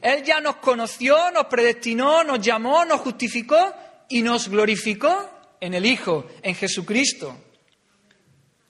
Él 0.00 0.24
ya 0.24 0.40
nos 0.40 0.56
conoció, 0.56 1.30
nos 1.30 1.46
predestinó, 1.46 2.24
nos 2.24 2.40
llamó, 2.40 2.84
nos 2.84 3.00
justificó 3.00 3.72
y 4.08 4.20
nos 4.20 4.48
glorificó 4.48 5.54
en 5.60 5.74
el 5.74 5.86
Hijo, 5.86 6.26
en 6.42 6.56
Jesucristo. 6.56 7.38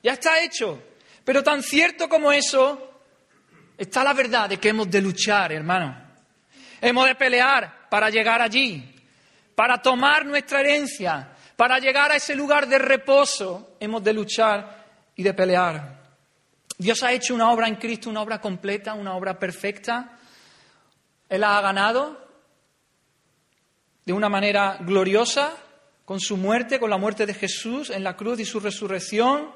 Ya 0.02 0.12
está 0.12 0.42
hecho. 0.42 0.80
Pero 1.24 1.42
tan 1.42 1.62
cierto 1.62 2.06
como 2.06 2.30
eso, 2.30 3.00
está 3.78 4.04
la 4.04 4.12
verdad 4.12 4.50
de 4.50 4.58
que 4.58 4.68
hemos 4.68 4.90
de 4.90 5.00
luchar, 5.00 5.52
hermano. 5.52 5.96
Hemos 6.82 7.06
de 7.06 7.14
pelear 7.14 7.88
para 7.88 8.10
llegar 8.10 8.42
allí, 8.42 8.94
para 9.54 9.80
tomar 9.80 10.26
nuestra 10.26 10.60
herencia, 10.60 11.30
para 11.56 11.78
llegar 11.78 12.12
a 12.12 12.16
ese 12.16 12.36
lugar 12.36 12.68
de 12.68 12.78
reposo. 12.78 13.78
Hemos 13.80 14.04
de 14.04 14.12
luchar 14.12 14.84
y 15.16 15.22
de 15.22 15.32
pelear. 15.32 16.03
Dios 16.76 17.02
ha 17.02 17.12
hecho 17.12 17.34
una 17.34 17.52
obra 17.52 17.68
en 17.68 17.76
Cristo, 17.76 18.10
una 18.10 18.22
obra 18.22 18.40
completa, 18.40 18.94
una 18.94 19.14
obra 19.14 19.38
perfecta. 19.38 20.18
Él 21.28 21.40
la 21.40 21.58
ha 21.58 21.60
ganado 21.60 22.18
de 24.04 24.12
una 24.12 24.28
manera 24.28 24.78
gloriosa 24.80 25.56
con 26.04 26.20
su 26.20 26.36
muerte, 26.36 26.78
con 26.78 26.90
la 26.90 26.98
muerte 26.98 27.26
de 27.26 27.34
Jesús 27.34 27.90
en 27.90 28.02
la 28.04 28.16
cruz 28.16 28.40
y 28.40 28.44
su 28.44 28.60
resurrección. 28.60 29.52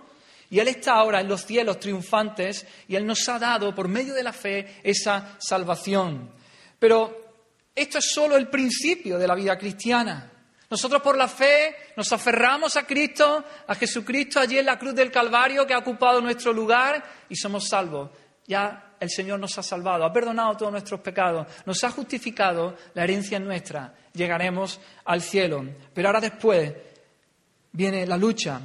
Y 0.50 0.60
Él 0.60 0.68
está 0.68 0.94
ahora 0.94 1.20
en 1.20 1.28
los 1.28 1.44
cielos 1.44 1.80
triunfantes 1.80 2.66
y 2.86 2.94
Él 2.94 3.04
nos 3.04 3.28
ha 3.28 3.38
dado 3.38 3.74
por 3.74 3.88
medio 3.88 4.14
de 4.14 4.22
la 4.22 4.32
fe 4.32 4.80
esa 4.82 5.36
salvación. 5.38 6.30
Pero 6.78 7.34
esto 7.74 7.98
es 7.98 8.10
solo 8.12 8.36
el 8.36 8.48
principio 8.48 9.18
de 9.18 9.26
la 9.26 9.34
vida 9.34 9.58
cristiana. 9.58 10.37
Nosotros 10.70 11.00
por 11.00 11.16
la 11.16 11.28
fe 11.28 11.74
nos 11.96 12.12
aferramos 12.12 12.76
a 12.76 12.86
Cristo, 12.86 13.44
a 13.66 13.74
Jesucristo 13.74 14.38
allí 14.38 14.58
en 14.58 14.66
la 14.66 14.78
cruz 14.78 14.94
del 14.94 15.10
Calvario 15.10 15.66
que 15.66 15.72
ha 15.72 15.78
ocupado 15.78 16.20
nuestro 16.20 16.52
lugar 16.52 17.02
y 17.28 17.36
somos 17.36 17.68
salvos. 17.68 18.10
Ya 18.46 18.94
el 19.00 19.10
Señor 19.10 19.38
nos 19.38 19.56
ha 19.58 19.62
salvado, 19.62 20.04
ha 20.04 20.12
perdonado 20.12 20.56
todos 20.56 20.72
nuestros 20.72 21.00
pecados, 21.00 21.46
nos 21.64 21.82
ha 21.84 21.90
justificado, 21.90 22.76
la 22.94 23.04
herencia 23.04 23.38
es 23.38 23.44
nuestra, 23.44 23.94
llegaremos 24.12 24.80
al 25.04 25.22
cielo. 25.22 25.64
Pero 25.94 26.08
ahora 26.08 26.20
después 26.20 26.72
viene 27.72 28.06
la 28.06 28.16
lucha, 28.16 28.60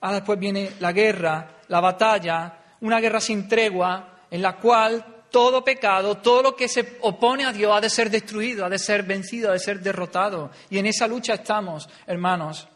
ahora 0.00 0.16
después 0.16 0.38
viene 0.38 0.72
la 0.78 0.92
guerra, 0.92 1.58
la 1.68 1.80
batalla, 1.80 2.58
una 2.80 3.00
guerra 3.00 3.20
sin 3.20 3.48
tregua 3.48 4.20
en 4.30 4.42
la 4.42 4.56
cual 4.56 5.17
todo 5.30 5.64
pecado, 5.64 6.16
todo 6.18 6.42
lo 6.42 6.56
que 6.56 6.68
se 6.68 6.98
opone 7.00 7.44
a 7.44 7.52
Dios 7.52 7.72
ha 7.76 7.80
de 7.80 7.90
ser 7.90 8.10
destruido, 8.10 8.64
ha 8.64 8.68
de 8.68 8.78
ser 8.78 9.02
vencido, 9.02 9.50
ha 9.50 9.52
de 9.52 9.58
ser 9.58 9.80
derrotado. 9.80 10.50
Y 10.70 10.78
en 10.78 10.86
esa 10.86 11.06
lucha 11.06 11.34
estamos, 11.34 11.88
hermanos. 12.06 12.68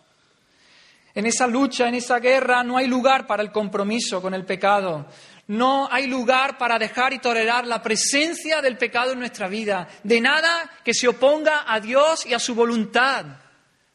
En 1.14 1.26
esa 1.26 1.46
lucha, 1.46 1.88
en 1.88 1.94
esa 1.94 2.18
guerra, 2.18 2.62
no 2.62 2.78
hay 2.78 2.86
lugar 2.86 3.26
para 3.26 3.42
el 3.42 3.52
compromiso 3.52 4.22
con 4.22 4.32
el 4.32 4.44
pecado. 4.44 5.06
No 5.48 5.88
hay 5.90 6.06
lugar 6.06 6.56
para 6.56 6.78
dejar 6.78 7.12
y 7.12 7.18
tolerar 7.18 7.66
la 7.66 7.82
presencia 7.82 8.62
del 8.62 8.78
pecado 8.78 9.12
en 9.12 9.18
nuestra 9.18 9.48
vida, 9.48 9.88
de 10.02 10.20
nada 10.20 10.70
que 10.84 10.94
se 10.94 11.08
oponga 11.08 11.64
a 11.66 11.80
Dios 11.80 12.24
y 12.24 12.32
a 12.32 12.38
su 12.38 12.54
voluntad. 12.54 13.26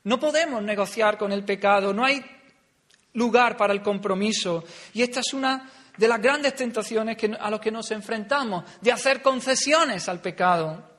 No 0.03 0.19
podemos 0.19 0.61
negociar 0.61 1.17
con 1.17 1.31
el 1.31 1.43
pecado, 1.43 1.93
no 1.93 2.05
hay 2.05 2.23
lugar 3.13 3.57
para 3.57 3.73
el 3.73 3.81
compromiso. 3.81 4.63
Y 4.93 5.01
esta 5.01 5.21
es 5.21 5.33
una 5.33 5.69
de 5.97 6.07
las 6.07 6.21
grandes 6.21 6.55
tentaciones 6.55 7.17
a 7.39 7.49
las 7.49 7.59
que 7.59 7.71
nos 7.71 7.91
enfrentamos, 7.91 8.63
de 8.81 8.91
hacer 8.91 9.21
concesiones 9.21 10.07
al 10.07 10.21
pecado, 10.21 10.89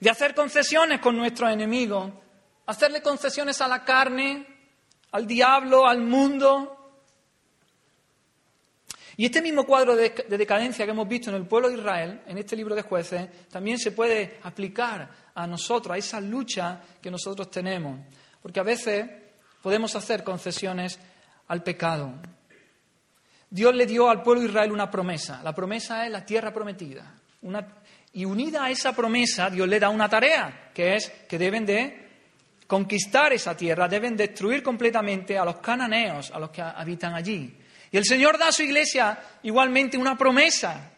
de 0.00 0.10
hacer 0.10 0.34
concesiones 0.34 1.00
con 1.00 1.16
nuestros 1.16 1.52
enemigos, 1.52 2.10
hacerle 2.66 3.02
concesiones 3.02 3.60
a 3.60 3.68
la 3.68 3.84
carne, 3.84 4.46
al 5.12 5.26
diablo, 5.26 5.86
al 5.86 6.00
mundo. 6.00 6.78
Y 9.16 9.26
este 9.26 9.42
mismo 9.42 9.64
cuadro 9.64 9.94
de, 9.94 10.10
decadencia 10.28 10.84
que 10.84 10.90
hemos 10.90 11.06
visto 11.06 11.30
en 11.30 11.36
el 11.36 11.46
pueblo 11.46 11.68
de 11.68 11.76
Israel, 11.76 12.22
en 12.26 12.38
este 12.38 12.56
libro 12.56 12.74
de 12.74 12.82
jueces, 12.82 13.48
también 13.50 13.78
se 13.78 13.92
puede 13.92 14.40
aplicar 14.42 15.08
a 15.34 15.46
nosotros, 15.46 15.94
a 15.94 15.98
esa 15.98 16.20
lucha 16.20 16.80
que 17.00 17.10
nosotros 17.10 17.50
tenemos. 17.50 18.00
Porque 18.40 18.58
a 18.58 18.64
veces 18.64 19.08
podemos 19.62 19.94
hacer 19.94 20.24
concesiones 20.24 20.98
al 21.48 21.62
pecado. 21.62 22.14
Dios 23.52 23.74
le 23.74 23.84
dio 23.84 24.08
al 24.08 24.22
pueblo 24.22 24.40
de 24.40 24.48
Israel 24.48 24.72
una 24.72 24.90
promesa. 24.90 25.42
La 25.44 25.54
promesa 25.54 26.06
es 26.06 26.10
la 26.10 26.24
tierra 26.24 26.54
prometida. 26.54 27.16
y 28.14 28.24
unida 28.24 28.64
a 28.64 28.70
esa 28.70 28.96
promesa, 28.96 29.50
Dios 29.50 29.68
le 29.68 29.78
da 29.78 29.90
una 29.90 30.08
tarea, 30.08 30.70
que 30.72 30.94
es 30.94 31.10
que 31.28 31.38
deben 31.38 31.66
de 31.66 32.08
conquistar 32.66 33.34
esa 33.34 33.54
tierra, 33.54 33.88
deben 33.88 34.16
destruir 34.16 34.62
completamente 34.62 35.36
a 35.36 35.44
los 35.44 35.56
cananeos, 35.56 36.30
a 36.30 36.38
los 36.38 36.48
que 36.48 36.62
habitan 36.62 37.14
allí. 37.14 37.54
Y 37.90 37.96
el 37.98 38.06
Señor 38.06 38.38
da 38.38 38.48
a 38.48 38.52
su 38.52 38.62
iglesia 38.62 39.18
igualmente 39.42 39.98
una 39.98 40.16
promesa. 40.16 40.90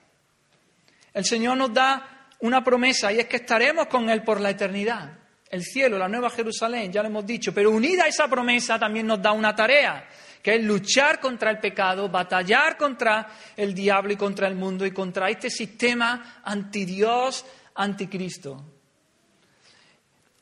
El 1.12 1.24
Señor 1.24 1.56
nos 1.56 1.74
da 1.74 2.28
una 2.38 2.62
promesa 2.62 3.12
y 3.12 3.18
es 3.18 3.26
que 3.26 3.38
estaremos 3.38 3.88
con 3.88 4.08
Él 4.10 4.22
por 4.22 4.40
la 4.40 4.50
eternidad. 4.50 5.10
El 5.50 5.64
cielo, 5.64 5.98
la 5.98 6.08
nueva 6.08 6.30
Jerusalén, 6.30 6.92
ya 6.92 7.02
lo 7.02 7.08
hemos 7.08 7.26
dicho, 7.26 7.52
pero 7.52 7.72
unida 7.72 8.04
a 8.04 8.08
esa 8.08 8.28
promesa 8.28 8.78
también 8.78 9.08
nos 9.08 9.20
da 9.20 9.32
una 9.32 9.56
tarea 9.56 10.08
que 10.44 10.56
es 10.56 10.62
luchar 10.62 11.20
contra 11.20 11.50
el 11.50 11.58
pecado, 11.58 12.10
batallar 12.10 12.76
contra 12.76 13.28
el 13.56 13.74
diablo 13.74 14.12
y 14.12 14.16
contra 14.16 14.46
el 14.46 14.54
mundo 14.54 14.84
y 14.84 14.90
contra 14.90 15.30
este 15.30 15.48
sistema 15.48 16.42
antidios, 16.44 17.46
anticristo. 17.76 18.62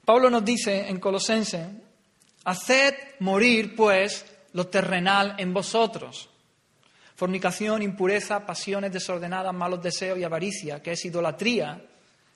Pablo 0.05 0.29
nos 0.29 0.45
dice 0.45 0.89
en 0.89 0.99
Colosense, 0.99 1.69
haced 2.43 2.95
morir 3.21 3.77
pues 3.77 4.27
lo 4.55 4.67
terrenal 4.67 5.37
en 5.39 5.55
vosotros. 5.55 6.29
Fornicación, 7.15 7.81
impureza, 7.81 8.45
pasiones 8.45 8.93
desordenadas, 8.93 9.55
malos 9.55 9.81
deseos 9.81 10.19
y 10.19 10.25
avaricia, 10.25 10.83
que 10.83 10.93
es 10.93 11.05
idolatría, 11.05 11.81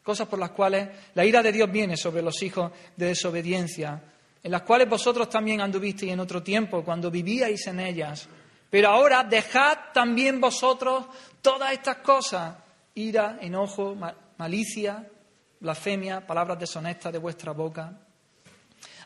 cosas 0.04 0.28
por 0.28 0.38
las 0.38 0.50
cuales 0.50 0.88
la 1.14 1.24
ira 1.24 1.42
de 1.42 1.50
Dios 1.50 1.68
viene 1.72 1.96
sobre 1.96 2.22
los 2.22 2.40
hijos 2.44 2.70
de 2.96 3.06
desobediencia 3.06 4.00
en 4.46 4.52
las 4.52 4.62
cuales 4.62 4.88
vosotros 4.88 5.28
también 5.28 5.60
anduvisteis 5.60 6.12
en 6.12 6.20
otro 6.20 6.40
tiempo, 6.40 6.84
cuando 6.84 7.10
vivíais 7.10 7.66
en 7.66 7.80
ellas. 7.80 8.28
Pero 8.70 8.90
ahora 8.90 9.24
dejad 9.24 9.76
también 9.92 10.40
vosotros 10.40 11.06
todas 11.42 11.72
estas 11.72 11.96
cosas, 11.96 12.54
ira, 12.94 13.38
enojo, 13.40 13.96
malicia, 14.38 15.04
blasfemia, 15.58 16.24
palabras 16.24 16.60
deshonestas 16.60 17.12
de 17.12 17.18
vuestra 17.18 17.50
boca. 17.50 17.92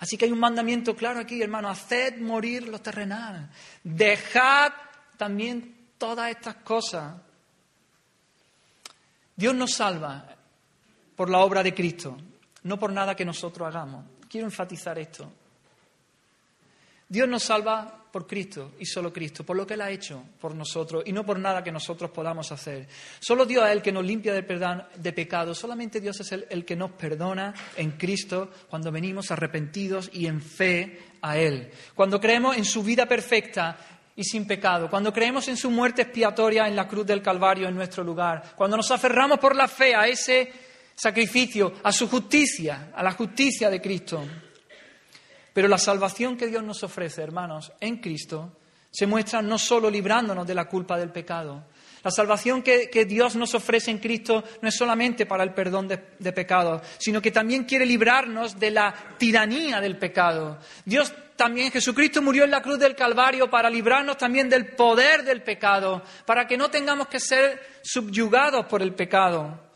Así 0.00 0.18
que 0.18 0.26
hay 0.26 0.30
un 0.30 0.40
mandamiento 0.40 0.94
claro 0.94 1.20
aquí, 1.20 1.40
hermano, 1.40 1.70
haced 1.70 2.20
morir 2.20 2.68
lo 2.68 2.78
terrenal. 2.80 3.48
Dejad 3.82 4.72
también 5.16 5.92
todas 5.96 6.28
estas 6.28 6.56
cosas. 6.56 7.14
Dios 9.34 9.54
nos 9.54 9.72
salva 9.72 10.36
por 11.16 11.30
la 11.30 11.38
obra 11.38 11.62
de 11.62 11.72
Cristo, 11.72 12.18
no 12.64 12.78
por 12.78 12.92
nada 12.92 13.16
que 13.16 13.24
nosotros 13.24 13.66
hagamos. 13.66 14.19
Quiero 14.30 14.46
enfatizar 14.46 14.96
esto. 14.96 15.28
Dios 17.08 17.28
nos 17.28 17.42
salva 17.42 18.04
por 18.12 18.26
Cristo 18.26 18.74
y 18.78 18.86
solo 18.86 19.12
Cristo, 19.12 19.44
por 19.44 19.56
lo 19.56 19.66
que 19.66 19.74
Él 19.74 19.80
ha 19.80 19.90
hecho 19.90 20.22
por 20.40 20.54
nosotros 20.54 21.02
y 21.04 21.12
no 21.12 21.26
por 21.26 21.40
nada 21.40 21.64
que 21.64 21.72
nosotros 21.72 22.12
podamos 22.12 22.52
hacer. 22.52 22.86
Solo 23.18 23.44
Dios 23.44 23.64
es 23.66 23.72
el 23.72 23.82
que 23.82 23.90
nos 23.90 24.04
limpia 24.04 24.32
de, 24.32 24.44
perdón, 24.44 24.84
de 24.94 25.12
pecado, 25.12 25.52
solamente 25.52 26.00
Dios 26.00 26.20
es 26.20 26.30
el, 26.30 26.46
el 26.48 26.64
que 26.64 26.76
nos 26.76 26.92
perdona 26.92 27.52
en 27.76 27.92
Cristo 27.92 28.50
cuando 28.68 28.92
venimos 28.92 29.32
arrepentidos 29.32 30.10
y 30.12 30.26
en 30.26 30.40
fe 30.40 30.98
a 31.22 31.36
Él. 31.36 31.72
Cuando 31.96 32.20
creemos 32.20 32.56
en 32.56 32.64
su 32.64 32.84
vida 32.84 33.06
perfecta 33.06 33.76
y 34.14 34.22
sin 34.22 34.46
pecado, 34.46 34.88
cuando 34.88 35.12
creemos 35.12 35.48
en 35.48 35.56
su 35.56 35.72
muerte 35.72 36.02
expiatoria 36.02 36.68
en 36.68 36.76
la 36.76 36.86
cruz 36.86 37.04
del 37.04 37.22
Calvario 37.22 37.66
en 37.66 37.74
nuestro 37.74 38.04
lugar, 38.04 38.52
cuando 38.54 38.76
nos 38.76 38.90
aferramos 38.92 39.40
por 39.40 39.56
la 39.56 39.66
fe 39.66 39.96
a 39.96 40.06
ese 40.06 40.69
sacrificio, 41.00 41.72
a 41.82 41.92
su 41.92 42.08
justicia, 42.08 42.92
a 42.94 43.02
la 43.02 43.12
justicia 43.12 43.70
de 43.70 43.80
Cristo. 43.80 44.22
Pero 45.52 45.66
la 45.66 45.78
salvación 45.78 46.36
que 46.36 46.46
Dios 46.46 46.62
nos 46.62 46.82
ofrece, 46.82 47.22
hermanos, 47.22 47.72
en 47.80 47.96
Cristo, 47.96 48.58
se 48.90 49.06
muestra 49.06 49.40
no 49.40 49.58
solo 49.58 49.88
librándonos 49.90 50.46
de 50.46 50.54
la 50.54 50.66
culpa 50.66 50.98
del 50.98 51.10
pecado. 51.10 51.64
La 52.02 52.10
salvación 52.10 52.62
que, 52.62 53.04
Dios 53.06 53.36
nos 53.36 53.54
ofrece 53.54 53.90
en 53.90 53.98
Cristo 53.98 54.44
no 54.60 54.68
es 54.68 54.74
solamente 54.74 55.26
para 55.26 55.42
el 55.42 55.54
perdón 55.54 55.88
de, 55.88 56.00
de 56.18 56.32
pecados, 56.32 56.82
sino 56.98 57.20
que 57.20 57.30
también 57.30 57.64
quiere 57.64 57.86
librarnos 57.86 58.58
de 58.58 58.70
la 58.70 58.94
tiranía 59.18 59.80
del 59.80 59.98
pecado. 59.98 60.58
Dios 60.84 61.12
también, 61.36 61.72
Jesucristo 61.72 62.20
murió 62.20 62.44
en 62.44 62.50
la 62.50 62.60
cruz 62.60 62.78
del 62.78 62.94
Calvario 62.94 63.48
para 63.48 63.70
librarnos 63.70 64.18
también 64.18 64.50
del 64.50 64.74
poder 64.74 65.24
del 65.24 65.42
pecado, 65.42 66.02
para 66.26 66.46
que 66.46 66.58
no 66.58 66.70
tengamos 66.70 67.08
que 67.08 67.20
ser 67.20 67.80
subyugados 67.82 68.66
por 68.66 68.82
el 68.82 68.94
pecado. 68.94 69.69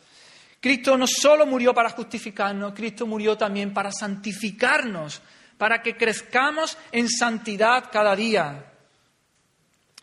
Cristo 0.64 0.96
no 0.96 1.06
solo 1.06 1.44
murió 1.44 1.74
para 1.74 1.90
justificarnos, 1.90 2.72
Cristo 2.72 3.06
murió 3.06 3.36
también 3.36 3.74
para 3.74 3.92
santificarnos 3.92 5.20
para 5.58 5.82
que 5.82 5.94
crezcamos 5.94 6.78
en 6.90 7.06
santidad 7.06 7.90
cada 7.92 8.16
día. 8.16 8.72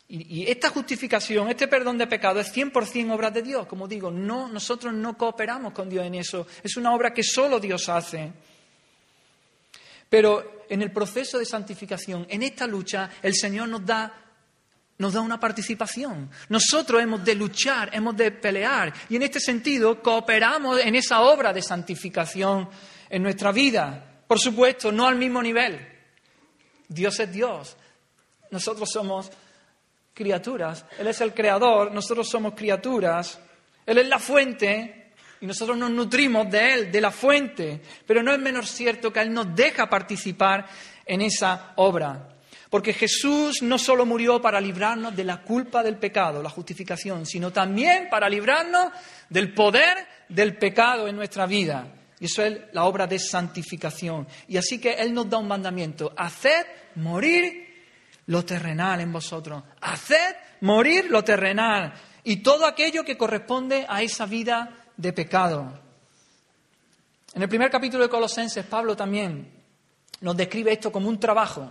Y, 0.07 0.45
esta 0.47 0.69
justificación, 0.69 1.49
este 1.49 1.67
perdón 1.67 1.97
de 1.97 2.05
pecado 2.05 2.39
es 2.39 2.55
100% 2.55 3.11
obra 3.11 3.31
de 3.31 3.41
Dios. 3.41 3.65
Como 3.65 3.87
digo, 3.87 4.11
no, 4.11 4.49
nosotros 4.49 4.93
no 4.93 5.17
cooperamos 5.17 5.73
con 5.73 5.89
Dios 5.89 6.05
en 6.05 6.13
eso. 6.13 6.45
Es 6.61 6.77
una 6.77 6.93
obra 6.93 7.11
que 7.11 7.23
solo 7.23 7.59
Dios 7.59 7.89
hace. 7.89 8.31
Pero 10.11 10.65
en 10.69 10.83
el 10.83 10.91
proceso 10.91 11.39
de 11.39 11.45
santificación, 11.45 12.27
en 12.29 12.43
esta 12.43 12.67
lucha, 12.67 13.09
el 13.23 13.33
Señor 13.33 13.67
nos 13.67 13.83
da, 13.83 14.13
nos 15.01 15.13
da 15.13 15.21
una 15.21 15.39
participación. 15.39 16.29
Nosotros 16.49 17.01
hemos 17.01 17.25
de 17.25 17.33
luchar, 17.33 17.89
hemos 17.91 18.15
de 18.15 18.29
pelear. 18.29 18.93
Y 19.09 19.15
en 19.15 19.23
este 19.23 19.39
sentido, 19.39 19.99
cooperamos 19.99 20.79
en 20.79 20.93
esa 20.93 21.21
obra 21.21 21.51
de 21.51 21.63
santificación 21.63 22.69
en 23.09 23.23
nuestra 23.23 23.51
vida. 23.51 24.21
Por 24.27 24.39
supuesto, 24.39 24.91
no 24.91 25.07
al 25.07 25.15
mismo 25.15 25.41
nivel. 25.41 25.87
Dios 26.87 27.19
es 27.19 27.33
Dios. 27.33 27.75
Nosotros 28.51 28.91
somos 28.91 29.31
criaturas. 30.13 30.85
Él 30.99 31.07
es 31.07 31.19
el 31.21 31.33
creador, 31.33 31.91
nosotros 31.91 32.29
somos 32.29 32.53
criaturas. 32.53 33.39
Él 33.83 33.97
es 33.97 34.07
la 34.07 34.19
fuente 34.19 35.13
y 35.41 35.47
nosotros 35.47 35.77
nos 35.77 35.89
nutrimos 35.89 36.47
de 36.51 36.73
Él, 36.73 36.91
de 36.91 37.01
la 37.01 37.09
fuente. 37.09 37.81
Pero 38.05 38.21
no 38.21 38.31
es 38.31 38.39
menos 38.39 38.69
cierto 38.69 39.11
que 39.11 39.21
Él 39.21 39.33
nos 39.33 39.55
deja 39.55 39.89
participar 39.89 40.67
en 41.07 41.21
esa 41.21 41.73
obra. 41.77 42.30
Porque 42.71 42.93
Jesús 42.93 43.61
no 43.61 43.77
solo 43.77 44.05
murió 44.05 44.41
para 44.41 44.61
librarnos 44.61 45.13
de 45.13 45.25
la 45.25 45.41
culpa 45.41 45.83
del 45.83 45.97
pecado, 45.97 46.41
la 46.41 46.49
justificación, 46.49 47.25
sino 47.25 47.51
también 47.51 48.07
para 48.09 48.29
librarnos 48.29 48.93
del 49.29 49.53
poder 49.53 50.07
del 50.29 50.57
pecado 50.57 51.09
en 51.09 51.17
nuestra 51.17 51.45
vida. 51.45 51.85
Y 52.17 52.27
eso 52.27 52.45
es 52.45 52.61
la 52.71 52.85
obra 52.85 53.07
de 53.07 53.19
santificación. 53.19 54.25
Y 54.47 54.55
así 54.55 54.79
que 54.79 54.93
Él 54.93 55.13
nos 55.13 55.29
da 55.29 55.37
un 55.37 55.49
mandamiento. 55.49 56.13
Haced 56.15 56.65
morir 56.95 57.83
lo 58.27 58.45
terrenal 58.45 59.01
en 59.01 59.11
vosotros. 59.11 59.61
Haced 59.81 60.37
morir 60.61 61.07
lo 61.09 61.25
terrenal. 61.25 61.93
Y 62.23 62.37
todo 62.37 62.65
aquello 62.65 63.03
que 63.03 63.17
corresponde 63.17 63.85
a 63.89 64.01
esa 64.01 64.25
vida 64.25 64.85
de 64.95 65.11
pecado. 65.11 65.77
En 67.33 67.41
el 67.41 67.49
primer 67.49 67.69
capítulo 67.69 68.03
de 68.03 68.09
Colosenses, 68.09 68.65
Pablo 68.65 68.95
también 68.95 69.51
nos 70.21 70.37
describe 70.37 70.71
esto 70.71 70.89
como 70.89 71.09
un 71.09 71.19
trabajo. 71.19 71.69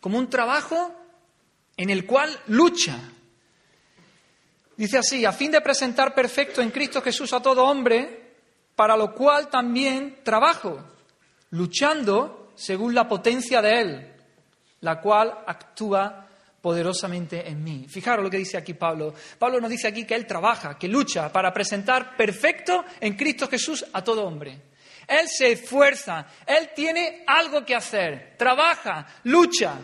Como 0.00 0.18
un 0.18 0.30
trabajo 0.30 0.94
en 1.76 1.90
el 1.90 2.06
cual 2.06 2.36
lucha. 2.48 2.98
Dice 4.76 4.98
así, 4.98 5.24
a 5.24 5.32
fin 5.32 5.50
de 5.50 5.60
presentar 5.60 6.14
perfecto 6.14 6.62
en 6.62 6.70
Cristo 6.70 7.02
Jesús 7.02 7.32
a 7.32 7.40
todo 7.40 7.66
hombre, 7.66 8.34
para 8.74 8.96
lo 8.96 9.14
cual 9.14 9.48
también 9.48 10.20
trabajo, 10.22 10.82
luchando 11.50 12.52
según 12.54 12.94
la 12.94 13.06
potencia 13.06 13.60
de 13.60 13.80
Él, 13.80 14.12
la 14.80 15.00
cual 15.00 15.38
actúa 15.46 16.26
poderosamente 16.60 17.48
en 17.48 17.62
mí. 17.62 17.86
Fijaros 17.88 18.24
lo 18.24 18.30
que 18.30 18.38
dice 18.38 18.56
aquí 18.56 18.74
Pablo. 18.74 19.14
Pablo 19.38 19.60
nos 19.60 19.70
dice 19.70 19.88
aquí 19.88 20.04
que 20.04 20.14
Él 20.14 20.26
trabaja, 20.26 20.78
que 20.78 20.88
lucha 20.88 21.32
para 21.32 21.52
presentar 21.52 22.16
perfecto 22.16 22.84
en 23.00 23.16
Cristo 23.16 23.48
Jesús 23.48 23.84
a 23.92 24.04
todo 24.04 24.24
hombre. 24.24 24.69
Él 25.10 25.28
se 25.28 25.50
esfuerza, 25.50 26.24
Él 26.46 26.70
tiene 26.72 27.24
algo 27.26 27.66
que 27.66 27.74
hacer, 27.74 28.36
trabaja, 28.38 29.08
lucha, 29.24 29.74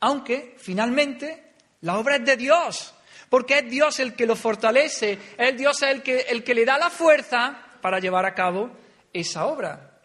aunque 0.00 0.56
finalmente 0.58 1.54
la 1.82 1.96
obra 1.96 2.16
es 2.16 2.24
de 2.24 2.36
Dios, 2.36 2.92
porque 3.28 3.60
es 3.60 3.70
Dios 3.70 4.00
el 4.00 4.14
que 4.14 4.26
lo 4.26 4.34
fortalece, 4.34 5.16
es 5.38 5.56
Dios 5.56 5.80
el 5.82 6.02
que, 6.02 6.22
el 6.22 6.42
que 6.42 6.56
le 6.56 6.64
da 6.64 6.76
la 6.76 6.90
fuerza 6.90 7.56
para 7.80 8.00
llevar 8.00 8.26
a 8.26 8.34
cabo 8.34 8.72
esa 9.12 9.46
obra. 9.46 10.00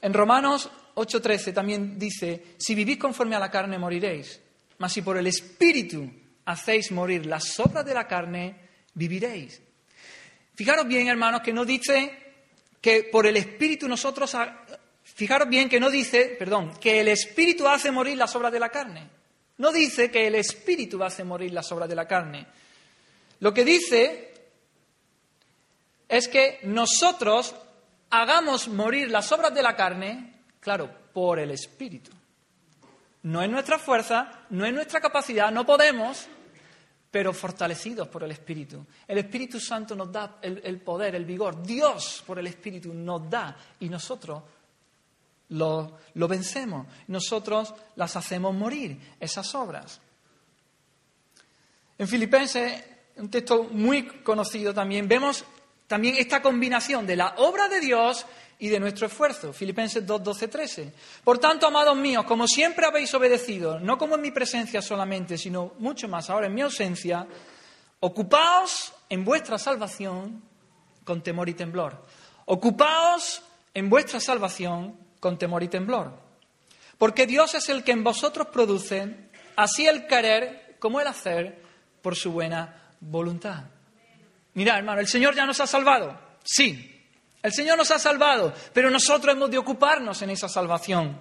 En 0.00 0.12
Romanos 0.12 0.68
8:13 0.96 1.54
también 1.54 1.96
dice, 1.96 2.56
si 2.58 2.74
vivís 2.74 2.98
conforme 2.98 3.36
a 3.36 3.38
la 3.38 3.48
carne 3.50 3.78
moriréis, 3.78 4.40
mas 4.78 4.92
si 4.92 5.02
por 5.02 5.16
el 5.16 5.28
Espíritu 5.28 6.10
hacéis 6.46 6.90
morir 6.90 7.26
las 7.26 7.60
obras 7.60 7.84
de 7.84 7.94
la 7.94 8.08
carne, 8.08 8.56
viviréis. 8.94 9.62
Fijaros 10.56 10.88
bien, 10.88 11.06
hermanos, 11.06 11.42
que 11.42 11.52
no 11.52 11.64
dice 11.64 12.21
que 12.82 13.04
por 13.04 13.26
el 13.26 13.38
Espíritu 13.38 13.88
nosotros... 13.88 14.36
Fijaros 15.04 15.48
bien 15.48 15.68
que 15.68 15.80
no 15.80 15.90
dice, 15.90 16.36
perdón, 16.38 16.74
que 16.80 17.00
el 17.00 17.08
Espíritu 17.08 17.66
hace 17.66 17.90
morir 17.90 18.16
las 18.16 18.34
obras 18.36 18.52
de 18.52 18.60
la 18.60 18.68
carne. 18.68 19.08
No 19.58 19.72
dice 19.72 20.10
que 20.10 20.26
el 20.26 20.34
Espíritu 20.36 21.02
hace 21.02 21.24
morir 21.24 21.52
las 21.52 21.70
obras 21.72 21.88
de 21.88 21.94
la 21.94 22.06
carne. 22.06 22.46
Lo 23.40 23.52
que 23.52 23.64
dice 23.64 24.32
es 26.08 26.28
que 26.28 26.60
nosotros 26.62 27.54
hagamos 28.10 28.68
morir 28.68 29.10
las 29.10 29.30
obras 29.32 29.52
de 29.52 29.62
la 29.62 29.74
carne, 29.74 30.34
claro, 30.60 30.90
por 31.12 31.38
el 31.38 31.50
Espíritu. 31.50 32.10
No 33.24 33.42
es 33.42 33.50
nuestra 33.50 33.78
fuerza, 33.78 34.44
no 34.50 34.64
es 34.64 34.72
nuestra 34.72 35.00
capacidad, 35.00 35.50
no 35.50 35.66
podemos, 35.66 36.26
pero 37.12 37.34
fortalecidos 37.34 38.08
por 38.08 38.24
el 38.24 38.30
Espíritu. 38.30 38.86
El 39.06 39.18
Espíritu 39.18 39.60
Santo 39.60 39.94
nos 39.94 40.10
da 40.10 40.38
el, 40.40 40.80
poder, 40.80 41.14
el 41.14 41.26
vigor. 41.26 41.62
Dios 41.62 42.24
por 42.26 42.38
el 42.38 42.46
Espíritu 42.46 42.94
nos 42.94 43.28
da 43.28 43.54
y 43.80 43.90
nosotros 43.90 44.42
lo, 45.50 45.98
lo 46.14 46.26
vencemos. 46.26 46.86
Nosotros 47.08 47.74
las 47.96 48.16
hacemos 48.16 48.54
morir, 48.54 48.98
esas 49.20 49.54
obras. 49.54 50.00
En 51.98 52.08
Filipenses, 52.08 52.82
un 53.16 53.28
texto 53.28 53.64
muy 53.64 54.06
conocido 54.22 54.72
también, 54.72 55.06
vemos 55.06 55.44
también 55.92 56.16
esta 56.16 56.40
combinación 56.40 57.06
de 57.06 57.16
la 57.16 57.34
obra 57.36 57.68
de 57.68 57.78
Dios 57.78 58.24
y 58.58 58.68
de 58.68 58.80
nuestro 58.80 59.08
esfuerzo. 59.08 59.52
Filipenses 59.52 60.06
2, 60.06 60.24
12, 60.24 60.48
13. 60.48 60.92
Por 61.22 61.36
tanto, 61.36 61.66
amados 61.66 61.94
míos, 61.98 62.24
como 62.24 62.48
siempre 62.48 62.86
habéis 62.86 63.12
obedecido, 63.12 63.78
no 63.78 63.98
como 63.98 64.14
en 64.14 64.22
mi 64.22 64.30
presencia 64.30 64.80
solamente, 64.80 65.36
sino 65.36 65.74
mucho 65.80 66.08
más 66.08 66.30
ahora 66.30 66.46
en 66.46 66.54
mi 66.54 66.62
ausencia, 66.62 67.26
ocupaos 68.00 68.94
en 69.10 69.22
vuestra 69.22 69.58
salvación 69.58 70.42
con 71.04 71.22
temor 71.22 71.50
y 71.50 71.52
temblor. 71.52 72.02
Ocupaos 72.46 73.42
en 73.74 73.90
vuestra 73.90 74.18
salvación 74.18 74.96
con 75.20 75.36
temor 75.36 75.62
y 75.62 75.68
temblor. 75.68 76.10
Porque 76.96 77.26
Dios 77.26 77.52
es 77.52 77.68
el 77.68 77.84
que 77.84 77.92
en 77.92 78.02
vosotros 78.02 78.46
produce 78.46 79.28
así 79.56 79.86
el 79.86 80.06
querer 80.06 80.76
como 80.78 81.02
el 81.02 81.06
hacer 81.06 81.62
por 82.00 82.16
su 82.16 82.32
buena 82.32 82.94
voluntad. 82.98 83.64
Mira, 84.54 84.76
hermano, 84.76 85.00
el 85.00 85.08
Señor 85.08 85.34
ya 85.34 85.46
nos 85.46 85.60
ha 85.60 85.66
salvado. 85.66 86.18
Sí, 86.44 87.02
el 87.42 87.52
Señor 87.52 87.78
nos 87.78 87.90
ha 87.90 87.98
salvado, 87.98 88.52
pero 88.72 88.90
nosotros 88.90 89.34
hemos 89.34 89.50
de 89.50 89.58
ocuparnos 89.58 90.20
en 90.22 90.30
esa 90.30 90.48
salvación. 90.48 91.20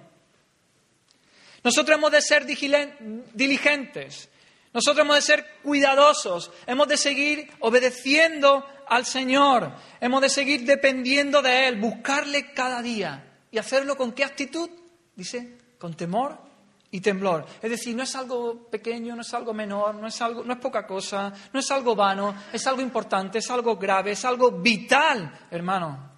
Nosotros 1.64 1.98
hemos 1.98 2.12
de 2.12 2.22
ser 2.22 2.46
diligentes, 2.46 4.30
nosotros 4.74 5.06
hemos 5.06 5.16
de 5.18 5.22
ser 5.22 5.46
cuidadosos, 5.64 6.52
hemos 6.66 6.88
de 6.88 6.98
seguir 6.98 7.52
obedeciendo 7.60 8.66
al 8.88 9.06
Señor, 9.06 9.72
hemos 10.00 10.22
de 10.22 10.30
seguir 10.30 10.66
dependiendo 10.66 11.42
de 11.42 11.68
Él, 11.68 11.80
buscarle 11.80 12.52
cada 12.54 12.82
día. 12.82 13.28
¿Y 13.52 13.58
hacerlo 13.58 13.96
con 13.96 14.14
qué 14.14 14.24
actitud? 14.24 14.70
Dice, 15.16 15.58
con 15.78 15.94
temor 15.94 16.51
y 16.92 17.00
temblor. 17.00 17.46
Es 17.62 17.70
decir, 17.72 17.96
no 17.96 18.04
es 18.04 18.16
algo 18.16 18.70
pequeño, 18.70 19.16
no 19.16 19.22
es 19.22 19.34
algo 19.34 19.54
menor, 19.54 19.96
no 19.96 20.08
es, 20.08 20.22
algo, 20.22 20.44
no 20.44 20.54
es 20.54 20.60
poca 20.60 20.86
cosa, 20.86 21.34
no 21.54 21.60
es 21.60 21.72
algo 21.72 21.96
vano, 21.96 22.36
es 22.52 22.68
algo 22.68 22.82
importante, 22.82 23.40
es 23.40 23.50
algo 23.50 23.78
grave, 23.78 24.12
es 24.12 24.26
algo 24.26 24.52
vital, 24.52 25.48
hermano. 25.50 26.12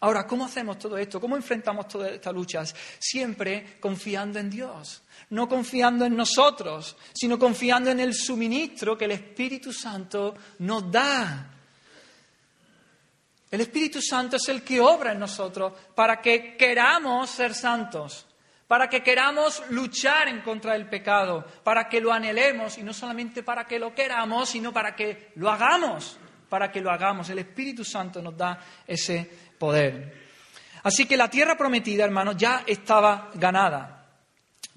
Ahora, 0.00 0.26
¿cómo 0.26 0.44
hacemos 0.44 0.78
todo 0.78 0.96
esto? 0.96 1.20
¿Cómo 1.20 1.36
enfrentamos 1.36 1.88
todas 1.88 2.12
estas 2.12 2.32
luchas? 2.32 2.74
Siempre 2.98 3.78
confiando 3.80 4.38
en 4.38 4.48
Dios, 4.48 5.02
no 5.30 5.48
confiando 5.48 6.04
en 6.04 6.16
nosotros, 6.16 6.96
sino 7.12 7.38
confiando 7.38 7.90
en 7.90 7.98
el 8.00 8.14
suministro 8.14 8.96
que 8.96 9.06
el 9.06 9.12
Espíritu 9.12 9.72
Santo 9.72 10.36
nos 10.60 10.90
da. 10.90 11.54
El 13.50 13.60
Espíritu 13.60 14.00
Santo 14.00 14.36
es 14.36 14.48
el 14.48 14.62
que 14.62 14.80
obra 14.80 15.12
en 15.12 15.18
nosotros 15.18 15.72
para 15.94 16.20
que 16.20 16.56
queramos 16.56 17.30
ser 17.30 17.54
santos, 17.54 18.27
para 18.68 18.88
que 18.88 19.02
queramos 19.02 19.62
luchar 19.70 20.28
en 20.28 20.42
contra 20.42 20.74
del 20.74 20.88
pecado, 20.88 21.44
para 21.64 21.88
que 21.88 22.02
lo 22.02 22.12
anhelemos 22.12 22.76
y 22.76 22.82
no 22.82 22.92
solamente 22.92 23.42
para 23.42 23.66
que 23.66 23.78
lo 23.78 23.94
queramos, 23.94 24.50
sino 24.50 24.72
para 24.74 24.94
que 24.94 25.32
lo 25.36 25.50
hagamos, 25.50 26.18
para 26.50 26.70
que 26.70 26.82
lo 26.82 26.90
hagamos. 26.90 27.30
El 27.30 27.38
Espíritu 27.38 27.82
Santo 27.82 28.20
nos 28.20 28.36
da 28.36 28.60
ese 28.86 29.28
poder. 29.58 30.28
Así 30.82 31.06
que 31.06 31.16
la 31.16 31.30
tierra 31.30 31.56
prometida, 31.56 32.04
hermanos, 32.04 32.36
ya 32.36 32.62
estaba 32.66 33.30
ganada 33.34 34.06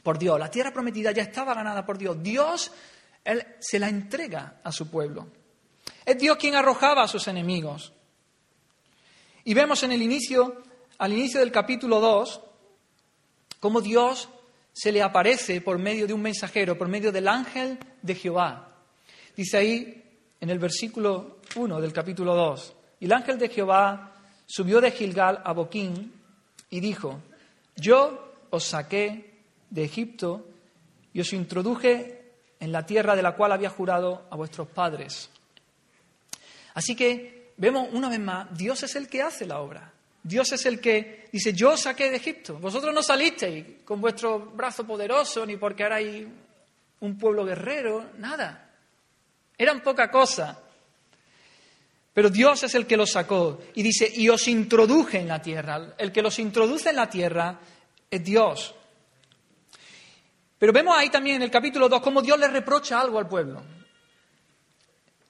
por 0.02 0.18
Dios. 0.18 0.40
La 0.40 0.50
tierra 0.50 0.72
prometida 0.72 1.12
ya 1.12 1.24
estaba 1.24 1.54
ganada 1.54 1.86
por 1.86 1.98
Dios. 1.98 2.24
Dios 2.24 2.72
él, 3.26 3.46
se 3.60 3.78
la 3.78 3.90
entrega 3.90 4.62
a 4.64 4.72
su 4.72 4.90
pueblo. 4.90 5.28
Es 6.06 6.18
Dios 6.18 6.38
quien 6.38 6.56
arrojaba 6.56 7.04
a 7.04 7.08
sus 7.10 7.28
enemigos. 7.28 7.92
Y 9.44 9.54
vemos 9.54 9.84
en 9.84 9.92
el 9.92 10.02
inicio, 10.02 10.64
al 10.98 11.12
inicio 11.12 11.42
del 11.42 11.52
capítulo 11.52 12.00
2, 12.00 12.42
cómo 13.62 13.80
Dios 13.80 14.28
se 14.74 14.92
le 14.92 15.02
aparece 15.02 15.62
por 15.62 15.78
medio 15.78 16.08
de 16.08 16.14
un 16.14 16.22
mensajero, 16.22 16.78
por 16.78 16.90
medio 16.90 17.12
del 17.12 17.30
ángel 17.30 17.78
de 18.02 18.16
Jehová. 18.16 18.76
Dice 19.38 19.58
ahí 19.58 20.04
en 20.42 20.50
el 20.50 20.60
versículo 20.60 21.38
1 21.56 21.80
del 21.80 21.94
capítulo 21.94 22.36
2, 22.36 22.74
y 23.00 23.06
el 23.06 23.14
ángel 23.14 23.38
de 23.38 23.50
Jehová 23.50 24.16
subió 24.46 24.82
de 24.82 24.92
Gilgal 24.92 25.42
a 25.46 25.54
Boquín 25.54 26.12
y 26.70 26.80
dijo, 26.80 27.22
yo 27.76 28.34
os 28.50 28.64
saqué 28.64 29.32
de 29.70 29.84
Egipto 29.84 30.46
y 31.14 31.22
os 31.22 31.32
introduje 31.32 32.34
en 32.60 32.72
la 32.72 32.86
tierra 32.86 33.16
de 33.16 33.22
la 33.22 33.36
cual 33.36 33.52
había 33.52 33.70
jurado 33.70 34.26
a 34.30 34.36
vuestros 34.36 34.68
padres. 34.70 35.30
Así 36.74 36.96
que 36.96 37.54
vemos 37.58 37.90
una 37.92 38.10
vez 38.10 38.20
más, 38.20 38.58
Dios 38.58 38.82
es 38.84 38.96
el 38.96 39.08
que 39.08 39.22
hace 39.22 39.46
la 39.46 39.60
obra. 39.60 39.94
Dios 40.24 40.52
es 40.52 40.66
el 40.66 40.80
que 40.80 41.28
dice, 41.32 41.54
yo 41.54 41.72
os 41.72 41.82
saqué 41.82 42.10
de 42.10 42.18
Egipto. 42.18 42.60
Vosotros 42.60 42.94
no 42.94 43.02
salisteis 43.02 43.66
con 43.84 44.00
vuestro 44.00 44.40
brazo 44.40 44.86
poderoso 44.86 45.46
ni 45.46 45.58
porque 45.58 45.84
erais 45.84 46.28
un 47.00 47.18
pueblo 47.18 47.46
guerrero, 47.46 48.12
nada. 48.18 48.70
Eran 49.58 49.82
poca 49.82 50.12
cosa. 50.12 50.60
Pero 52.14 52.30
Dios 52.30 52.64
es 52.64 52.76
el 52.76 52.86
que 52.86 52.98
los 52.98 53.12
sacó 53.12 53.62
y 53.74 53.82
dice, 53.82 54.12
y 54.14 54.30
os 54.30 54.48
introduje 54.48 55.20
en 55.20 55.28
la 55.28 55.42
tierra. 55.42 55.96
El 55.98 56.12
que 56.12 56.22
los 56.22 56.38
introduce 56.40 56.90
en 56.90 56.98
la 56.98 57.10
tierra 57.10 57.60
es 58.10 58.24
Dios. 58.24 58.76
Pero 60.60 60.74
vemos 60.74 60.96
ahí 60.96 61.10
también 61.10 61.38
en 61.38 61.44
el 61.44 61.52
capítulo 61.52 61.90
2 61.90 62.02
cómo 62.02 62.22
Dios 62.22 62.38
le 62.38 62.48
reprocha 62.48 63.00
algo 63.00 63.18
al 63.18 63.28
pueblo. 63.28 63.64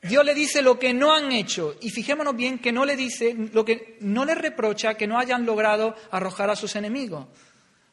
Dios 0.02 0.26
le 0.26 0.34
dice 0.34 0.62
lo 0.62 0.80
que 0.80 0.94
no 0.94 1.14
han 1.14 1.32
hecho 1.32 1.76
y 1.80 1.92
fijémonos 1.92 2.36
bien 2.36 2.60
que 2.60 2.72
no 2.72 2.86
le 2.86 2.96
dice 2.96 3.36
lo 3.54 3.64
que 3.64 3.98
no 4.02 4.26
le 4.26 4.34
reprocha 4.34 4.96
que 4.96 5.06
no 5.06 5.20
hayan 5.20 5.46
logrado 5.46 5.96
arrojar 6.10 6.50
a 6.50 6.56
sus 6.56 6.76
enemigos, 6.76 7.28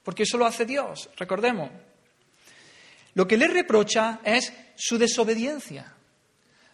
porque 0.03 0.23
eso 0.23 0.39
lo 0.39 0.47
hace 0.47 0.65
Dios, 0.65 1.11
recordemos. 1.17 1.71
Lo 3.15 3.27
que 3.27 3.37
le 3.37 3.49
reprocha 3.49 4.21
es 4.25 4.53
su 4.77 4.97
desobediencia. 4.97 5.93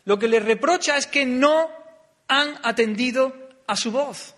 Lo 0.04 0.18
que 0.18 0.28
le 0.28 0.40
reprocha 0.40 0.96
es 0.96 1.06
que 1.06 1.24
no 1.24 1.70
han 2.28 2.58
atendido 2.62 3.34
a 3.66 3.76
su 3.76 3.90
voz. 3.90 4.34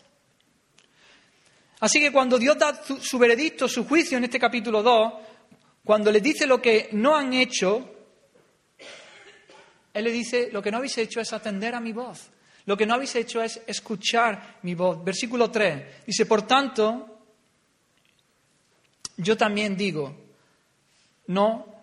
Así 1.81 2.01
que 2.01 2.13
cuando 2.13 2.39
Dios 2.39 2.57
da 2.57 2.81
su, 2.85 3.19
veredicto, 3.19 3.69
su 3.69 3.87
juicio 3.87 4.17
en 4.17 4.25
este 4.25 4.39
capítulo 4.39 4.83
2, 4.83 5.13
cuando 5.85 6.11
les 6.11 6.23
dice 6.23 6.47
lo 6.47 6.63
que 6.63 6.89
no 6.93 7.17
han 7.17 7.35
hecho, 7.35 7.96
Él 9.97 10.05
le 10.05 10.13
dice, 10.13 10.51
lo 10.53 10.61
que 10.61 10.71
no 10.71 10.77
habéis 10.77 10.99
hecho 10.99 11.23
es 11.23 11.33
atender 11.33 11.75
a 11.75 11.81
mi 11.81 11.95
voz. 11.95 12.29
Lo 12.67 12.77
que 12.77 12.85
no 12.85 12.93
habéis 12.93 13.17
hecho 13.17 13.41
es 13.41 13.63
escuchar 13.67 14.59
mi 14.61 14.75
voz. 14.75 15.03
Versículo 15.03 15.51
3 15.51 16.05
dice, 16.05 16.27
por 16.27 16.43
tanto, 16.43 17.21
yo 19.17 19.39
también 19.39 19.75
digo, 19.75 20.15
no, 21.29 21.75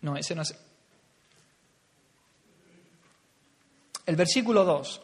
no, 0.00 0.16
ese 0.16 0.34
no 0.34 0.40
es, 0.40 0.54
El 4.06 4.16
versículo 4.16 4.64
2. 4.64 5.02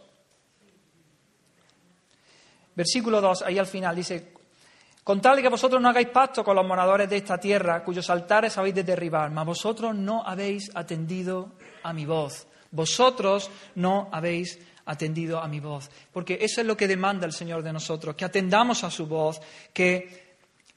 Versículo 2.75 3.21
2, 3.21 3.43
ahí 3.43 3.59
al 3.59 3.67
final 3.67 3.95
dice, 3.95 4.33
con 5.09 5.23
tal 5.23 5.37
de 5.37 5.43
que 5.43 5.49
vosotros 5.49 5.81
no 5.81 5.89
hagáis 5.89 6.11
pacto 6.11 6.45
con 6.45 6.55
los 6.55 6.67
moradores 6.67 7.09
de 7.09 7.17
esta 7.17 7.39
tierra, 7.39 7.83
cuyos 7.83 8.11
altares 8.11 8.59
habéis 8.59 8.75
de 8.75 8.85
derribar, 8.85 9.31
mas 9.31 9.47
vosotros 9.47 9.97
no 9.97 10.23
habéis 10.23 10.71
atendido 10.75 11.53
a 11.83 11.95
mi 11.95 12.05
voz. 12.05 12.47
Vosotros 12.73 13.51
no 13.77 14.11
habéis 14.13 14.59
atendido 14.85 15.41
a 15.41 15.49
mi 15.49 15.61
voz. 15.61 15.89
Porque 16.13 16.37
eso 16.43 16.61
es 16.61 16.67
lo 16.67 16.77
que 16.77 16.87
demanda 16.87 17.25
el 17.25 17.33
Señor 17.33 17.63
de 17.63 17.73
nosotros, 17.73 18.17
que 18.17 18.27
atendamos 18.27 18.85
a 18.85 18.91
su 18.91 19.07
voz, 19.07 19.41
que, 19.73 20.37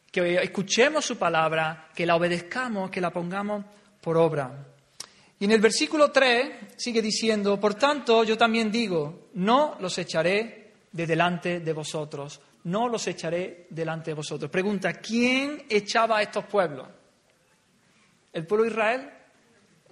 que 0.09 0.35
escuchemos 0.41 1.03
su 1.03 1.17
palabra, 1.17 1.89
que 1.93 2.05
la 2.05 2.15
obedezcamos, 2.15 2.89
que 2.89 3.01
la 3.01 3.11
pongamos 3.11 3.65
por 3.99 4.15
obra. 4.15 4.65
Y 5.39 5.43
en 5.43 5.51
el 5.51 5.59
versículo 5.59 6.09
3 6.09 6.77
sigue 6.77 7.01
diciendo, 7.01 7.59
por 7.59 7.73
tanto 7.73 8.23
yo 8.23 8.37
también 8.37 8.71
digo, 8.71 9.27
no 9.33 9.75
los 9.81 9.97
echaré 9.97 10.71
de 10.89 11.05
delante 11.05 11.59
de 11.59 11.73
vosotros, 11.73 12.39
no 12.63 12.87
los 12.87 13.05
echaré 13.07 13.67
delante 13.69 14.11
de 14.11 14.15
vosotros. 14.15 14.49
Pregunta, 14.51 14.93
¿quién 14.93 15.65
echaba 15.69 16.17
a 16.17 16.21
estos 16.21 16.45
pueblos? 16.45 16.87
¿El 18.33 18.45
pueblo 18.45 18.65
de 18.65 18.71
Israel? 18.71 19.09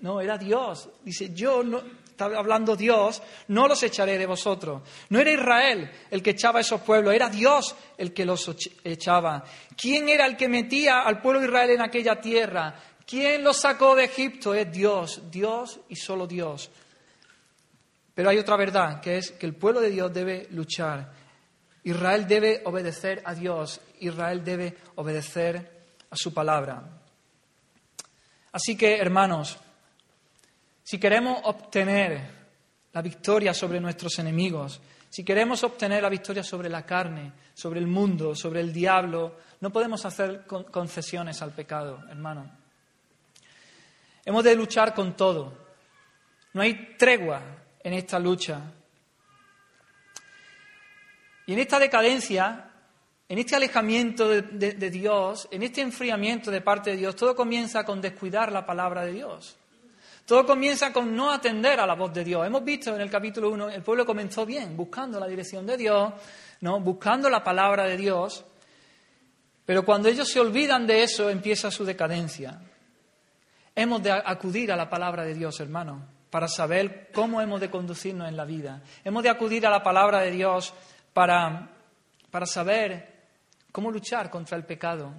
No, 0.02 0.22
era 0.22 0.38
Dios. 0.38 0.90
Dice, 1.04 1.34
yo 1.34 1.64
no, 1.64 1.82
estaba 2.20 2.38
hablando 2.38 2.76
Dios, 2.76 3.22
no 3.48 3.68
los 3.68 3.82
echaré 3.82 4.18
de 4.18 4.26
vosotros. 4.26 4.82
No 5.10 5.20
era 5.20 5.32
Israel 5.32 5.90
el 6.12 6.22
que 6.22 6.32
echaba 6.32 6.60
a 6.60 6.62
esos 6.62 6.82
pueblos, 6.82 7.14
era 7.14 7.30
Dios 7.30 7.76
el 7.98 8.14
que 8.14 8.26
los 8.26 8.50
echaba. 8.84 9.44
¿Quién 9.78 10.10
era 10.10 10.26
el 10.26 10.36
que 10.36 10.50
metía 10.50 11.02
al 11.02 11.22
pueblo 11.22 11.40
de 11.40 11.48
Israel 11.48 11.72
en 11.72 11.82
aquella 11.82 12.20
tierra? 12.20 12.76
¿Quién 13.06 13.44
los 13.44 13.62
sacó 13.62 13.96
de 13.96 14.04
Egipto? 14.04 14.54
Es 14.54 14.72
Dios, 14.72 15.32
Dios 15.32 15.80
y 15.88 15.96
solo 15.96 16.28
Dios. 16.28 16.70
Pero 18.14 18.30
hay 18.30 18.38
otra 18.38 18.58
verdad, 18.58 19.00
que 19.00 19.18
es 19.18 19.32
que 19.32 19.46
el 19.46 19.56
pueblo 19.56 19.80
de 19.80 19.90
Dios 19.90 20.14
debe 20.14 20.48
luchar. 20.52 21.19
Israel 21.84 22.28
debe 22.28 22.62
obedecer 22.66 23.22
a 23.26 23.34
Dios, 23.34 23.80
Israel 24.00 24.44
debe 24.44 24.76
obedecer 24.96 25.80
a 26.10 26.16
su 26.16 26.34
palabra. 26.34 26.84
Así 28.52 28.76
que, 28.76 28.98
hermanos, 28.98 29.58
si 30.84 31.00
queremos 31.00 31.40
obtener 31.44 32.40
la 32.92 33.02
victoria 33.02 33.54
sobre 33.54 33.80
nuestros 33.80 34.18
enemigos, 34.20 34.82
si 35.10 35.24
queremos 35.24 35.64
obtener 35.64 36.04
la 36.04 36.10
victoria 36.10 36.44
sobre 36.44 36.70
la 36.70 36.86
carne, 36.86 37.34
sobre 37.54 37.80
el 37.80 37.88
mundo, 37.88 38.36
sobre 38.36 38.62
el 38.62 38.72
diablo, 38.72 39.38
no 39.62 39.72
podemos 39.72 40.06
hacer 40.06 40.46
concesiones 40.46 41.42
al 41.42 41.52
pecado, 41.52 42.04
hermano. 42.10 42.52
Hemos 44.26 44.44
de 44.44 44.56
luchar 44.56 44.94
con 44.94 45.16
todo. 45.16 45.70
No 46.54 46.62
hay 46.62 46.96
tregua 46.98 47.42
en 47.84 47.94
esta 47.94 48.20
lucha. 48.20 48.62
Y 51.50 51.54
en 51.54 51.58
esta 51.58 51.80
decadencia, 51.80 52.70
en 53.28 53.40
este 53.40 53.56
alejamiento 53.56 54.30
de, 54.30 54.90
Dios, 54.92 55.48
en 55.50 55.64
este 55.64 55.82
enfriamiento 55.82 56.52
de 56.52 56.62
parte 56.62 56.92
de 56.92 56.98
Dios, 56.98 57.16
todo 57.16 57.36
comienza 57.36 57.84
con 57.84 58.00
descuidar 58.00 58.52
la 58.52 58.68
palabra 58.68 59.04
de 59.04 59.14
Dios. 59.14 59.58
Todo 60.26 60.46
comienza 60.46 60.94
con 60.94 61.16
no 61.16 61.32
atender 61.32 61.80
a 61.80 61.88
la 61.88 61.96
voz 61.96 62.14
de 62.14 62.24
Dios. 62.24 62.46
Hemos 62.46 62.64
visto 62.64 62.94
en 62.94 63.02
el 63.02 63.10
capítulo 63.10 63.50
1, 63.50 63.70
el 63.72 63.82
pueblo 63.82 64.06
comenzó 64.06 64.46
bien, 64.46 64.78
buscando 64.78 65.20
la 65.20 65.26
dirección 65.26 65.66
de 65.66 65.76
Dios, 65.76 66.14
¿no? 66.62 66.80
buscando 66.82 67.32
la 67.32 67.44
palabra 67.44 67.86
de 67.86 67.98
Dios, 67.98 68.46
pero 69.66 69.84
cuando 69.84 70.08
ellos 70.08 70.30
se 70.30 70.40
olvidan 70.40 70.86
de 70.86 71.02
eso 71.02 71.32
empieza 71.32 71.72
su 71.72 71.84
decadencia. 71.84 72.62
Hemos 73.74 74.04
de 74.04 74.12
acudir 74.12 74.72
a 74.72 74.76
la 74.76 74.88
palabra 74.88 75.24
de 75.24 75.34
Dios, 75.34 75.60
hermano, 75.60 76.06
para 76.30 76.48
saber 76.48 77.10
cómo 77.12 77.42
hemos 77.42 77.60
de 77.60 77.72
conducirnos 77.72 78.28
en 78.28 78.38
la 78.38 78.46
vida. 78.46 78.84
Hemos 79.04 79.24
de 79.24 79.30
acudir 79.30 79.66
a 79.66 79.72
la 79.72 79.82
palabra 79.82 80.20
de 80.20 80.30
Dios 80.30 80.76
para, 81.14 81.70
para 82.30 82.46
saber 82.46 83.20
cómo 83.72 83.92
luchar 83.92 84.30
contra 84.30 84.58
el 84.58 84.66
pecado. 84.66 85.14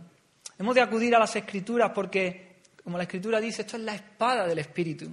Hemos 0.59 0.75
de 0.75 0.83
acudir 0.83 1.15
a 1.15 1.19
las 1.19 1.35
escrituras 1.37 1.93
porque, 1.95 2.61
como 2.83 2.97
la 2.97 3.05
escritura 3.05 3.41
dice, 3.41 3.63
esto 3.63 3.77
es 3.77 3.83
la 3.83 3.95
espada 3.95 4.47
del 4.47 4.59
Espíritu. 4.59 5.11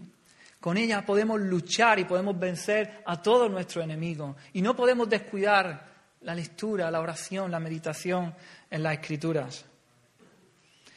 Con 0.59 0.77
ella 0.77 1.05
podemos 1.05 1.39
luchar 1.39 1.99
y 1.99 2.05
podemos 2.05 2.37
vencer 2.37 3.03
a 3.05 3.21
todos 3.21 3.49
nuestros 3.49 3.83
enemigos. 3.83 4.35
Y 4.53 4.61
no 4.61 4.75
podemos 4.75 5.07
descuidar 5.07 5.87
la 6.21 6.35
lectura, 6.35 6.91
la 6.91 6.99
oración, 6.99 7.51
la 7.51 7.59
meditación 7.59 8.33
en 8.69 8.83
las 8.83 8.93
escrituras. 8.93 9.65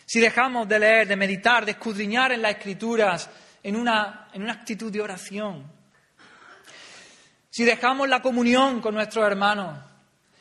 si 0.06 0.18
dejamos 0.18 0.66
de 0.68 0.78
leer, 0.80 1.06
de 1.06 1.14
meditar, 1.14 1.64
de 1.64 1.72
escudriñar 1.72 2.32
en 2.32 2.42
las 2.42 2.56
escrituras 2.56 3.30
en 3.62 3.76
una, 3.76 4.28
en 4.32 4.42
una 4.42 4.54
actitud 4.54 4.90
de 4.90 5.00
oración, 5.00 5.70
si 7.50 7.64
dejamos 7.64 8.08
la 8.08 8.22
comunión 8.22 8.80
con 8.80 8.94
nuestros 8.94 9.26
hermanos, 9.26 9.78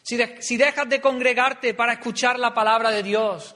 si, 0.04 0.18
si 0.40 0.58
dejas 0.58 0.88
de 0.88 1.02
congregarte 1.02 1.74
para 1.74 1.94
escuchar 1.94 2.40
la 2.40 2.54
palabra 2.54 2.92
de 2.92 3.04
Dios, 3.04 3.56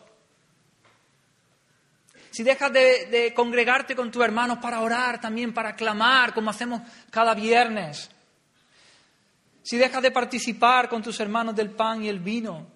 si 2.31 2.43
dejas 2.43 2.73
de, 2.73 3.05
de, 3.05 3.33
congregarte 3.33 3.95
con 3.95 4.09
tus 4.09 4.23
hermanos 4.23 4.57
para 4.57 4.81
orar 4.81 5.21
también, 5.21 5.53
para 5.53 5.75
clamar, 5.75 6.33
como 6.33 6.49
hacemos 6.49 6.81
cada 7.11 7.35
viernes, 7.35 8.09
si 9.61 9.77
dejas 9.77 10.01
de 10.01 10.11
participar 10.11 10.89
con 10.89 11.01
tus 11.01 11.19
hermanos 11.19 11.55
del 11.55 11.69
pan 11.69 12.03
y 12.03 12.09
el 12.09 12.19
vino, 12.19 12.67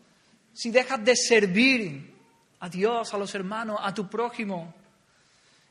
si 0.54 0.70
dejas 0.72 1.04
de 1.04 1.16
servir 1.16 2.16
a 2.60 2.70
Dios, 2.70 3.14
a 3.14 3.18
los 3.18 3.34
hermanos, 3.36 3.80
a 3.82 3.94
tu 3.94 4.08
prójimo. 4.08 4.74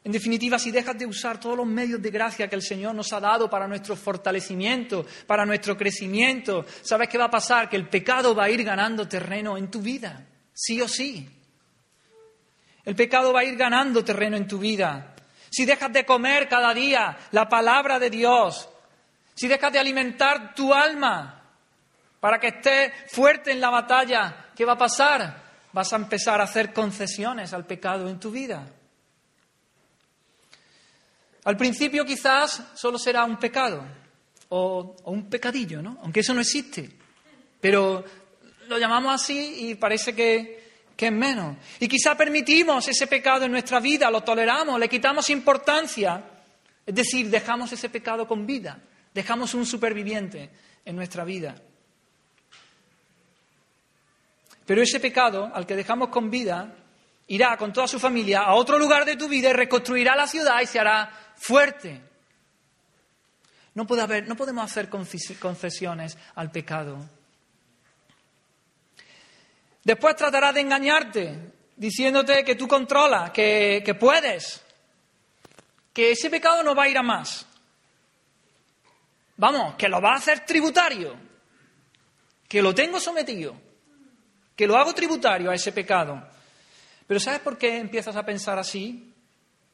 En 0.07 0.13
definitiva, 0.13 0.57
si 0.57 0.71
dejas 0.71 0.97
de 0.97 1.05
usar 1.05 1.41
todos 1.41 1.57
los 1.57 1.67
medios 1.67 2.01
de 2.01 2.13
gracia 2.13 2.47
que 2.47 2.55
el 2.55 2.63
Señor 2.63 2.95
nos 2.95 3.13
ha 3.13 3.19
dado 3.19 3.51
para 3.51 3.67
nuestro 3.67 3.97
fortalecimiento, 3.97 5.05
para 5.27 5.45
nuestro 5.45 5.77
crecimiento, 5.77 6.65
¿sabes 6.83 7.09
qué 7.09 7.19
va 7.19 7.25
a 7.25 7.31
pasar? 7.31 7.69
Que 7.69 7.75
el 7.75 7.89
pecado 7.89 8.33
va 8.33 8.45
a 8.45 8.51
ir 8.51 8.63
ganando 8.63 9.09
terreno 9.09 9.59
en 9.59 9.69
tu 9.69 9.83
vida, 9.83 10.25
sí 10.53 10.81
o 10.81 10.87
sí. 10.87 11.29
El 12.85 12.95
pecado 12.95 13.33
va 13.33 13.41
a 13.41 13.45
ir 13.45 13.57
ganando 13.57 14.05
terreno 14.05 14.37
en 14.37 14.47
tu 14.47 14.61
vida. 14.61 15.17
Si 15.51 15.65
dejas 15.65 15.93
de 15.93 16.07
comer 16.07 16.49
cada 16.49 16.73
día 16.73 17.19
la 17.33 17.49
palabra 17.49 17.99
de 17.99 18.09
Dios, 18.09 18.69
si 19.35 19.49
dejas 19.49 19.73
de 19.73 19.81
alimentar 19.81 20.55
tu 20.55 20.73
alma 20.73 21.43
para 22.21 22.39
que 22.39 22.47
esté 22.47 22.93
fuerte 23.09 23.51
en 23.51 23.61
la 23.61 23.71
batalla, 23.71 24.51
¿qué 24.55 24.65
va 24.65 24.75
a 24.75 24.79
pasar? 24.79 25.47
vas 25.73 25.93
a 25.93 25.97
empezar 25.97 26.41
a 26.41 26.45
hacer 26.45 26.73
concesiones 26.73 27.53
al 27.53 27.67
pecado 27.67 28.09
en 28.09 28.21
tu 28.21 28.31
vida. 28.31 28.67
Al 31.47 31.57
principio 31.57 32.05
quizás 32.05 32.61
solo 32.75 32.99
será 32.99 33.25
un 33.25 33.37
pecado 33.37 33.85
o, 34.49 34.97
un 35.05 35.31
pecadillo, 35.31 35.81
¿no? 35.81 35.99
Aunque 36.03 36.19
eso 36.19 36.35
no 36.35 36.41
existe. 36.41 36.91
Pero 37.61 38.05
lo 38.67 38.79
llamamos 38.79 39.15
así 39.15 39.69
y 39.69 39.77
parece 39.77 40.13
que, 40.13 40.89
que 40.97 41.07
es 41.07 41.13
menos. 41.13 41.57
Y 41.79 41.87
quizá 41.87 42.17
permitimos 42.17 42.89
ese 42.89 43.07
pecado 43.07 43.45
en 43.45 43.53
nuestra 43.53 43.79
vida, 43.79 44.11
lo 44.11 44.25
toleramos, 44.25 44.81
le 44.81 44.89
quitamos 44.89 45.31
importancia. 45.31 46.21
Es 46.85 46.95
decir, 46.97 47.31
dejamos 47.31 47.71
ese 47.71 47.91
pecado 47.91 48.27
con 48.27 48.45
vida, 48.45 48.81
dejamos 49.15 49.55
un 49.55 49.65
superviviente 49.65 50.51
en 50.85 50.97
nuestra 50.97 51.25
vida. 51.25 51.55
Pero 54.67 54.83
ese 54.83 54.99
pecado, 54.99 55.49
al 55.55 55.65
que 55.65 55.77
dejamos 55.77 56.09
con 56.09 56.29
vida, 56.29 56.75
irá 57.29 57.57
con 57.57 57.72
toda 57.72 57.89
su 57.89 57.99
familia 57.99 58.43
a 58.43 58.55
otro 58.55 58.79
lugar 58.79 59.05
de 59.05 59.16
tu 59.16 59.29
vida 59.29 59.51
y 59.51 59.53
reconstruirá 59.53 60.14
la 60.14 60.27
ciudad 60.27 60.61
y 60.61 60.66
se 60.66 60.79
hará 60.79 61.11
fuerte. 61.37 62.01
No, 63.74 63.87
puede 63.87 64.03
haber, 64.03 64.27
no 64.27 64.37
podemos 64.37 64.64
hacer 64.64 64.89
concesiones 64.89 66.16
al 66.35 66.51
pecado. 66.51 66.99
Después 69.85 70.16
tratará 70.16 70.53
de 70.53 70.61
engañarte, 70.61 71.53
diciéndote 71.77 72.43
que 72.45 72.55
tú 72.55 72.66
controlas, 72.66 73.31
que, 73.31 73.83
que 73.85 73.95
puedes, 73.95 74.64
que 75.93 76.12
ese 76.12 76.31
pecado 76.31 76.62
no 76.62 76.74
va 76.74 76.85
a 76.85 76.89
ir 76.89 76.99
a 76.99 77.03
más. 77.03 77.47
Vamos, 79.37 79.74
que 79.74 79.89
lo 79.89 80.01
va 80.01 80.12
a 80.12 80.16
hacer 80.16 80.41
tributario, 80.47 81.14
que 82.49 82.62
lo 82.62 82.74
tengo 82.74 82.99
sometido 82.99 83.66
que 84.57 84.66
lo 84.66 84.77
hago 84.77 84.95
tributario 84.95 85.51
a 85.51 85.55
ese 85.55 85.70
pecado. 85.70 86.27
Pero 87.07 87.21
¿sabes 87.21 87.41
por 87.41 87.57
qué 87.57 87.79
empiezas 87.79 88.17
a 88.17 88.25
pensar 88.25 88.59
así? 88.59 89.13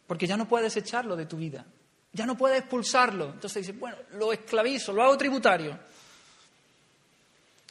Porque 0.06 0.26
ya 0.26 0.36
no 0.36 0.46
puedes 0.46 0.76
echarlo 0.76 1.16
de 1.16 1.26
tu 1.26 1.36
vida, 1.36 1.64
ya 2.12 2.26
no 2.26 2.36
puedes 2.36 2.58
expulsarlo. 2.58 3.30
Entonces 3.30 3.66
dices, 3.66 3.78
bueno, 3.78 3.96
lo 4.12 4.32
esclavizo, 4.32 4.92
lo 4.92 5.02
hago 5.02 5.16
tributario. 5.16 5.78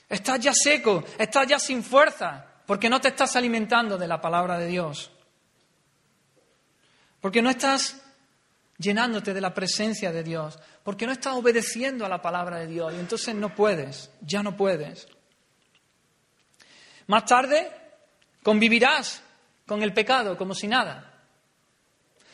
Estás 0.09 0.39
ya 0.39 0.53
seco, 0.53 1.03
estás 1.18 1.47
ya 1.47 1.59
sin 1.59 1.84
fuerza, 1.84 2.45
porque 2.66 2.89
no 2.89 2.99
te 2.99 3.09
estás 3.09 3.36
alimentando 3.36 3.97
de 3.97 4.07
la 4.07 4.20
palabra 4.20 4.57
de 4.57 4.68
Dios. 4.68 5.12
Porque 7.22 7.41
no 7.41 7.49
estás 7.49 8.01
llenándote 8.78 9.34
de 9.34 9.41
la 9.41 9.53
presencia 9.53 10.12
de 10.12 10.24
Dios, 10.24 10.59
porque 10.84 11.05
no 11.05 11.14
estás 11.14 11.36
obedeciendo 11.36 12.05
a 12.05 12.09
la 12.09 12.22
palabra 12.22 12.57
de 12.57 12.68
Dios 12.68 12.93
y 12.93 12.99
entonces 12.99 13.36
no 13.36 13.55
puedes, 13.55 14.09
ya 14.22 14.41
no 14.43 14.57
puedes. 14.57 15.07
Más 17.07 17.26
tarde 17.26 17.72
convivirás 18.43 19.22
con 19.72 19.84
el 19.84 19.93
pecado 19.93 20.36
como 20.36 20.53
si 20.53 20.67
nada. 20.67 21.13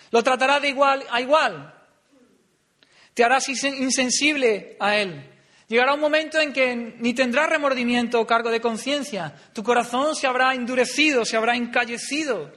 Lo 0.10 0.24
tratarás 0.24 0.60
de 0.60 0.70
igual 0.70 1.04
a 1.12 1.22
igual. 1.22 1.72
Te 3.14 3.24
harás 3.24 3.48
insensible 3.48 4.76
a 4.80 4.98
él. 4.98 5.30
Llegará 5.68 5.94
un 5.94 6.00
momento 6.00 6.40
en 6.40 6.52
que 6.52 6.76
ni 6.76 7.14
tendrás 7.14 7.48
remordimiento 7.48 8.20
o 8.20 8.26
cargo 8.26 8.50
de 8.50 8.60
conciencia. 8.60 9.36
Tu 9.54 9.62
corazón 9.62 10.16
se 10.16 10.26
habrá 10.26 10.56
endurecido, 10.56 11.26
se 11.26 11.38
habrá 11.38 11.56
encallecido. 11.56 12.52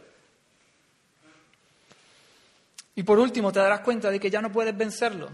Y 2.94 3.02
por 3.02 3.18
último 3.18 3.52
te 3.52 3.58
darás 3.58 3.80
cuenta 3.80 4.10
de 4.10 4.18
que 4.18 4.30
ya 4.30 4.40
no 4.40 4.50
puedes 4.50 4.74
vencerlo, 4.74 5.28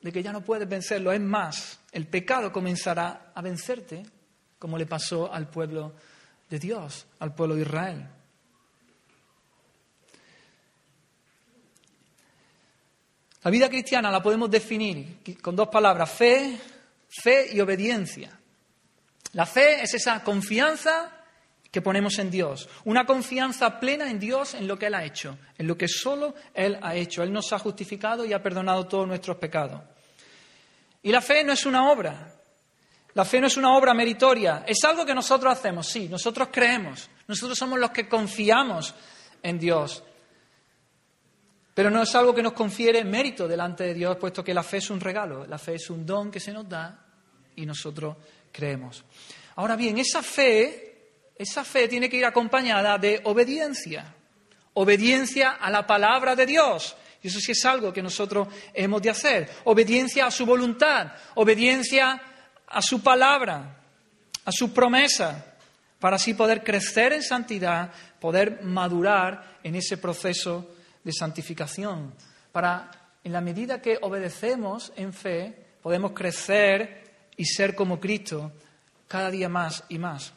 de 0.00 0.10
que 0.10 0.24
ya 0.24 0.32
no 0.32 0.40
puedes 0.40 0.68
vencerlo. 0.68 1.12
Es 1.12 1.20
más, 1.20 1.78
el 1.92 2.08
pecado 2.08 2.50
comenzará 2.50 3.30
a 3.32 3.42
vencerte, 3.42 4.02
como 4.58 4.76
le 4.76 4.86
pasó 4.86 5.32
al 5.32 5.48
pueblo 5.48 5.92
de 6.50 6.58
Dios 6.58 7.06
al 7.20 7.32
pueblo 7.32 7.54
de 7.54 7.62
Israel. 7.62 8.08
La 13.44 13.50
vida 13.50 13.68
cristiana 13.68 14.10
la 14.10 14.22
podemos 14.22 14.50
definir 14.50 15.18
con 15.40 15.56
dos 15.56 15.68
palabras, 15.68 16.10
fe, 16.10 16.58
fe 17.08 17.48
y 17.52 17.60
obediencia. 17.60 18.38
La 19.32 19.46
fe 19.46 19.82
es 19.82 19.94
esa 19.94 20.22
confianza 20.22 21.10
que 21.70 21.80
ponemos 21.80 22.18
en 22.18 22.30
Dios, 22.30 22.68
una 22.84 23.06
confianza 23.06 23.80
plena 23.80 24.10
en 24.10 24.20
Dios 24.20 24.52
en 24.54 24.68
lo 24.68 24.78
que 24.78 24.86
Él 24.86 24.94
ha 24.94 25.04
hecho, 25.04 25.38
en 25.56 25.66
lo 25.66 25.76
que 25.76 25.88
solo 25.88 26.34
Él 26.52 26.78
ha 26.82 26.94
hecho. 26.94 27.22
Él 27.22 27.32
nos 27.32 27.52
ha 27.52 27.58
justificado 27.58 28.26
y 28.26 28.34
ha 28.34 28.42
perdonado 28.42 28.86
todos 28.86 29.08
nuestros 29.08 29.38
pecados. 29.38 29.80
Y 31.02 31.10
la 31.10 31.22
fe 31.22 31.42
no 31.42 31.52
es 31.52 31.64
una 31.64 31.90
obra, 31.90 32.30
la 33.14 33.24
fe 33.24 33.40
no 33.40 33.46
es 33.46 33.56
una 33.56 33.74
obra 33.74 33.94
meritoria, 33.94 34.64
es 34.66 34.84
algo 34.84 35.04
que 35.04 35.14
nosotros 35.14 35.52
hacemos, 35.52 35.88
sí, 35.88 36.08
nosotros 36.08 36.48
creemos, 36.52 37.08
nosotros 37.26 37.58
somos 37.58 37.78
los 37.78 37.90
que 37.90 38.06
confiamos 38.06 38.94
en 39.42 39.58
Dios. 39.58 40.04
Pero 41.74 41.90
no 41.90 42.02
es 42.02 42.14
algo 42.14 42.34
que 42.34 42.42
nos 42.42 42.52
confiere 42.52 43.02
mérito 43.04 43.48
delante 43.48 43.84
de 43.84 43.94
Dios, 43.94 44.16
puesto 44.18 44.44
que 44.44 44.52
la 44.52 44.62
fe 44.62 44.78
es 44.78 44.90
un 44.90 45.00
regalo, 45.00 45.46
la 45.46 45.58
fe 45.58 45.76
es 45.76 45.88
un 45.88 46.04
don 46.04 46.30
que 46.30 46.40
se 46.40 46.52
nos 46.52 46.68
da 46.68 46.98
y 47.56 47.64
nosotros 47.64 48.16
creemos. 48.50 49.04
Ahora 49.56 49.76
bien, 49.76 49.98
esa 49.98 50.22
fe, 50.22 51.30
esa 51.36 51.64
fe 51.64 51.88
tiene 51.88 52.10
que 52.10 52.18
ir 52.18 52.26
acompañada 52.26 52.98
de 52.98 53.20
obediencia, 53.24 54.14
obediencia 54.74 55.52
a 55.52 55.70
la 55.70 55.86
palabra 55.86 56.36
de 56.36 56.46
Dios. 56.46 56.94
Y 57.22 57.28
eso 57.28 57.40
sí 57.40 57.52
es 57.52 57.64
algo 57.64 57.92
que 57.92 58.02
nosotros 58.02 58.48
hemos 58.74 59.00
de 59.00 59.10
hacer. 59.10 59.48
Obediencia 59.64 60.26
a 60.26 60.30
su 60.30 60.44
voluntad, 60.44 61.12
obediencia 61.36 62.20
a 62.66 62.82
su 62.82 63.02
palabra, 63.02 63.76
a 64.44 64.52
su 64.52 64.72
promesa, 64.74 65.54
para 66.00 66.16
así 66.16 66.34
poder 66.34 66.64
crecer 66.64 67.12
en 67.12 67.22
santidad, 67.22 67.92
poder 68.20 68.62
madurar 68.64 69.58
en 69.62 69.76
ese 69.76 69.98
proceso 69.98 70.68
de 71.02 71.12
santificación. 71.12 72.14
Para, 72.50 72.90
en 73.24 73.32
la 73.32 73.40
medida 73.40 73.80
que 73.80 73.98
obedecemos 74.00 74.92
en 74.96 75.12
fe, 75.12 75.54
podemos 75.82 76.12
crecer 76.12 77.30
y 77.36 77.44
ser 77.44 77.74
como 77.74 77.98
Cristo 77.98 78.52
cada 79.08 79.30
día 79.30 79.48
más 79.48 79.84
y 79.88 79.98
más. 79.98 80.32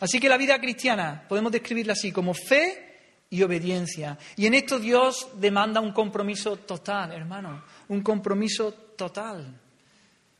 Así 0.00 0.20
que 0.20 0.28
la 0.28 0.36
vida 0.36 0.60
cristiana 0.60 1.24
podemos 1.28 1.50
describirla 1.50 1.94
así, 1.94 2.12
como 2.12 2.34
fe 2.34 3.24
y 3.30 3.42
obediencia. 3.42 4.18
Y 4.36 4.46
en 4.46 4.54
esto 4.54 4.78
Dios 4.78 5.28
demanda 5.34 5.80
un 5.80 5.92
compromiso 5.92 6.56
total, 6.58 7.12
hermano, 7.12 7.64
un 7.88 8.02
compromiso 8.02 8.72
total. 8.72 9.60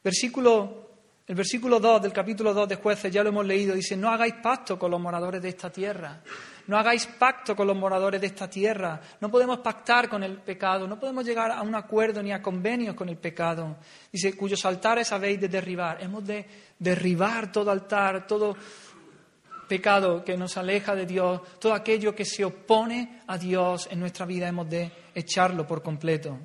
Versículo 0.02 0.88
el 1.28 1.34
versículo 1.34 1.78
2 1.78 2.00
del 2.00 2.12
capítulo 2.12 2.54
2 2.54 2.70
de 2.70 2.76
jueces, 2.76 3.12
ya 3.12 3.22
lo 3.22 3.28
hemos 3.28 3.44
leído, 3.44 3.74
dice, 3.74 3.98
no 3.98 4.08
hagáis 4.08 4.36
pacto 4.42 4.78
con 4.78 4.90
los 4.90 4.98
moradores 4.98 5.42
de 5.42 5.50
esta 5.50 5.70
tierra, 5.70 6.22
no 6.68 6.76
hagáis 6.78 7.06
pacto 7.06 7.56
con 7.56 7.66
los 7.66 7.76
moradores 7.76 8.20
de 8.20 8.26
esta 8.26 8.48
tierra, 8.48 9.00
no 9.20 9.30
podemos 9.30 9.58
pactar 9.58 10.06
con 10.08 10.22
el 10.22 10.36
pecado, 10.42 10.86
no 10.86 11.00
podemos 11.00 11.24
llegar 11.24 11.50
a 11.50 11.62
un 11.62 11.74
acuerdo 11.74 12.22
ni 12.22 12.30
a 12.30 12.42
convenios 12.42 12.94
con 12.94 13.08
el 13.08 13.16
pecado. 13.16 13.78
Dice, 14.12 14.36
cuyos 14.36 14.64
altares 14.66 15.10
habéis 15.10 15.40
de 15.40 15.48
derribar. 15.48 16.02
Hemos 16.02 16.26
de 16.26 16.46
derribar 16.78 17.50
todo 17.50 17.70
altar, 17.70 18.26
todo 18.26 18.54
pecado 19.66 20.22
que 20.22 20.36
nos 20.36 20.58
aleja 20.58 20.94
de 20.94 21.06
Dios, 21.06 21.40
todo 21.58 21.72
aquello 21.72 22.14
que 22.14 22.26
se 22.26 22.44
opone 22.44 23.22
a 23.26 23.38
Dios 23.38 23.88
en 23.90 24.00
nuestra 24.00 24.26
vida, 24.26 24.46
hemos 24.46 24.68
de 24.68 24.92
echarlo 25.14 25.66
por 25.66 25.82
completo. 25.82 26.38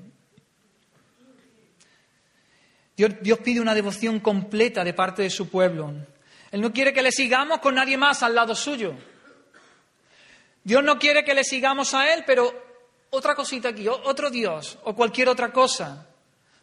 Dios, 2.96 3.40
pide 3.44 3.60
una 3.60 3.74
devoción 3.74 4.22
completa 4.22 4.86
de 4.86 4.94
parte 4.94 5.24
de 5.24 5.30
su 5.30 5.50
pueblo. 5.50 5.94
Él 6.50 6.62
no 6.62 6.72
quiere 6.72 6.94
que 6.94 7.02
le 7.02 7.12
sigamos 7.12 7.60
con 7.60 7.76
nadie 7.76 7.98
más 7.98 8.24
al 8.24 8.36
lado 8.36 8.56
suyo. 8.56 8.94
Dios 10.64 10.84
no 10.84 10.98
quiere 10.98 11.24
que 11.24 11.34
le 11.34 11.44
sigamos 11.44 11.94
a 11.94 12.14
Él, 12.14 12.24
pero 12.26 12.52
otra 13.10 13.36
cosita 13.36 13.70
aquí, 13.70 13.88
otro 13.88 14.30
Dios 14.30 14.78
o 14.84 14.96
cualquier 14.96 15.30
otra 15.30 15.52
cosa. 15.52 16.08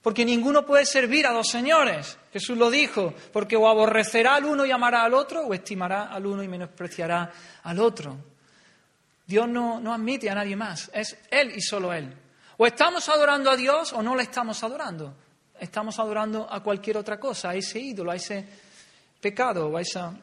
Porque 0.02 0.24
ninguno 0.24 0.64
puede 0.64 0.86
servir 0.86 1.26
a 1.26 1.32
dos 1.32 1.48
señores. 1.48 2.16
Jesús 2.32 2.56
lo 2.56 2.70
dijo, 2.70 3.12
porque 3.32 3.56
o 3.56 3.68
aborrecerá 3.68 4.36
al 4.36 4.46
uno 4.46 4.64
y 4.64 4.70
amará 4.70 5.04
al 5.04 5.12
otro, 5.12 5.42
o 5.42 5.52
estimará 5.52 6.04
al 6.04 6.24
uno 6.24 6.42
y 6.42 6.48
menospreciará 6.48 7.30
al 7.62 7.78
otro. 7.78 8.16
Dios 9.26 9.46
no, 9.46 9.78
no 9.78 9.92
admite 9.92 10.30
a 10.30 10.34
nadie 10.34 10.56
más, 10.56 10.90
es 10.94 11.16
Él 11.30 11.52
y 11.54 11.60
solo 11.60 11.92
Él. 11.92 12.12
O 12.56 12.66
estamos 12.66 13.08
adorando 13.08 13.50
a 13.50 13.56
Dios 13.56 13.92
o 13.92 14.02
no 14.02 14.16
le 14.16 14.22
estamos 14.22 14.62
adorando. 14.64 15.14
Estamos 15.58 15.98
adorando 15.98 16.50
a 16.50 16.62
cualquier 16.62 16.96
otra 16.96 17.20
cosa, 17.20 17.50
a 17.50 17.54
ese 17.54 17.78
ídolo, 17.78 18.10
a 18.10 18.16
ese 18.16 18.46
pecado, 19.20 19.68
o 19.68 19.76
a, 19.76 19.82
esa, 19.82 20.14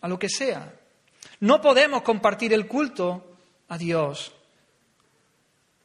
a 0.00 0.08
lo 0.08 0.16
que 0.16 0.28
sea. 0.28 0.72
No 1.44 1.60
podemos 1.60 2.00
compartir 2.00 2.54
el 2.54 2.66
culto 2.66 3.36
a 3.68 3.76
Dios. 3.76 4.32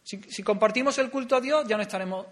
Si, 0.01 0.41
compartimos 0.41 0.97
el 0.99 1.09
culto 1.09 1.35
a 1.35 1.41
Dios, 1.41 1.67
ya 1.67 1.75
no 1.75 1.83
estaremos 1.83 2.25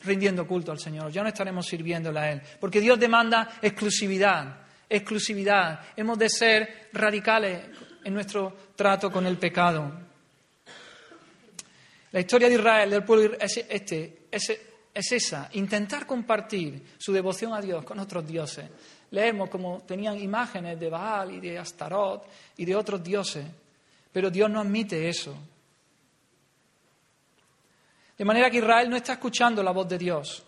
rindiendo 0.00 0.44
culto 0.48 0.72
al 0.72 0.80
Señor, 0.80 1.12
ya 1.12 1.22
no 1.22 1.28
estaremos 1.28 1.64
sirviéndole 1.64 2.18
a 2.18 2.32
Él, 2.32 2.42
porque 2.58 2.80
Dios 2.80 2.98
demanda 2.98 3.56
exclusividad, 3.62 4.66
exclusividad. 4.88 5.80
Hemos 5.94 6.18
de 6.18 6.28
ser 6.28 6.88
radicales 6.92 7.66
en 8.02 8.14
nuestro 8.14 8.52
trato 8.74 9.12
con 9.12 9.26
el 9.26 9.38
pecado. 9.38 9.92
La 12.10 12.18
historia 12.18 12.48
de 12.48 12.54
Israel, 12.56 12.90
del 12.90 13.04
pueblo 13.04 13.36
es, 13.38 13.58
este, 13.58 14.26
es, 14.28 14.60
es 14.92 15.12
esa, 15.12 15.48
intentar 15.52 16.04
compartir 16.04 16.82
su 16.98 17.12
devoción 17.12 17.54
a 17.54 17.60
Dios 17.60 17.84
con 17.84 18.00
otros 18.00 18.26
dioses. 18.26 18.68
Leemos 19.12 19.50
como 19.50 19.82
tenían 19.82 20.18
imágenes 20.18 20.80
de 20.80 20.88
Baal 20.88 21.34
y 21.34 21.40
de 21.40 21.58
Astarot 21.58 22.26
y 22.56 22.64
de 22.64 22.74
otros 22.74 23.04
dioses, 23.04 23.44
pero 24.10 24.30
Dios 24.30 24.50
no 24.50 24.60
admite 24.60 25.08
eso. 25.08 25.36
De 28.16 28.24
manera 28.24 28.50
que 28.50 28.58
Israel 28.58 28.88
no 28.88 28.96
está 28.96 29.14
escuchando 29.14 29.62
la 29.62 29.70
voz 29.70 29.88
de 29.88 29.98
Dios. 29.98 30.42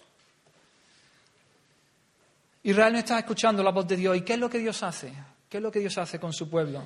Israel 2.62 2.94
no 2.94 2.98
está 3.00 3.18
escuchando 3.18 3.62
la 3.62 3.70
voz 3.70 3.86
de 3.86 3.96
Dios. 3.96 4.16
¿Y 4.16 4.22
qué 4.22 4.34
es 4.34 4.38
lo 4.38 4.48
que 4.48 4.58
Dios 4.58 4.82
hace? 4.82 5.12
¿Qué 5.48 5.58
es 5.58 5.62
lo 5.62 5.70
que 5.70 5.80
Dios 5.80 5.98
hace 5.98 6.18
con 6.18 6.32
su 6.32 6.48
pueblo? 6.48 6.82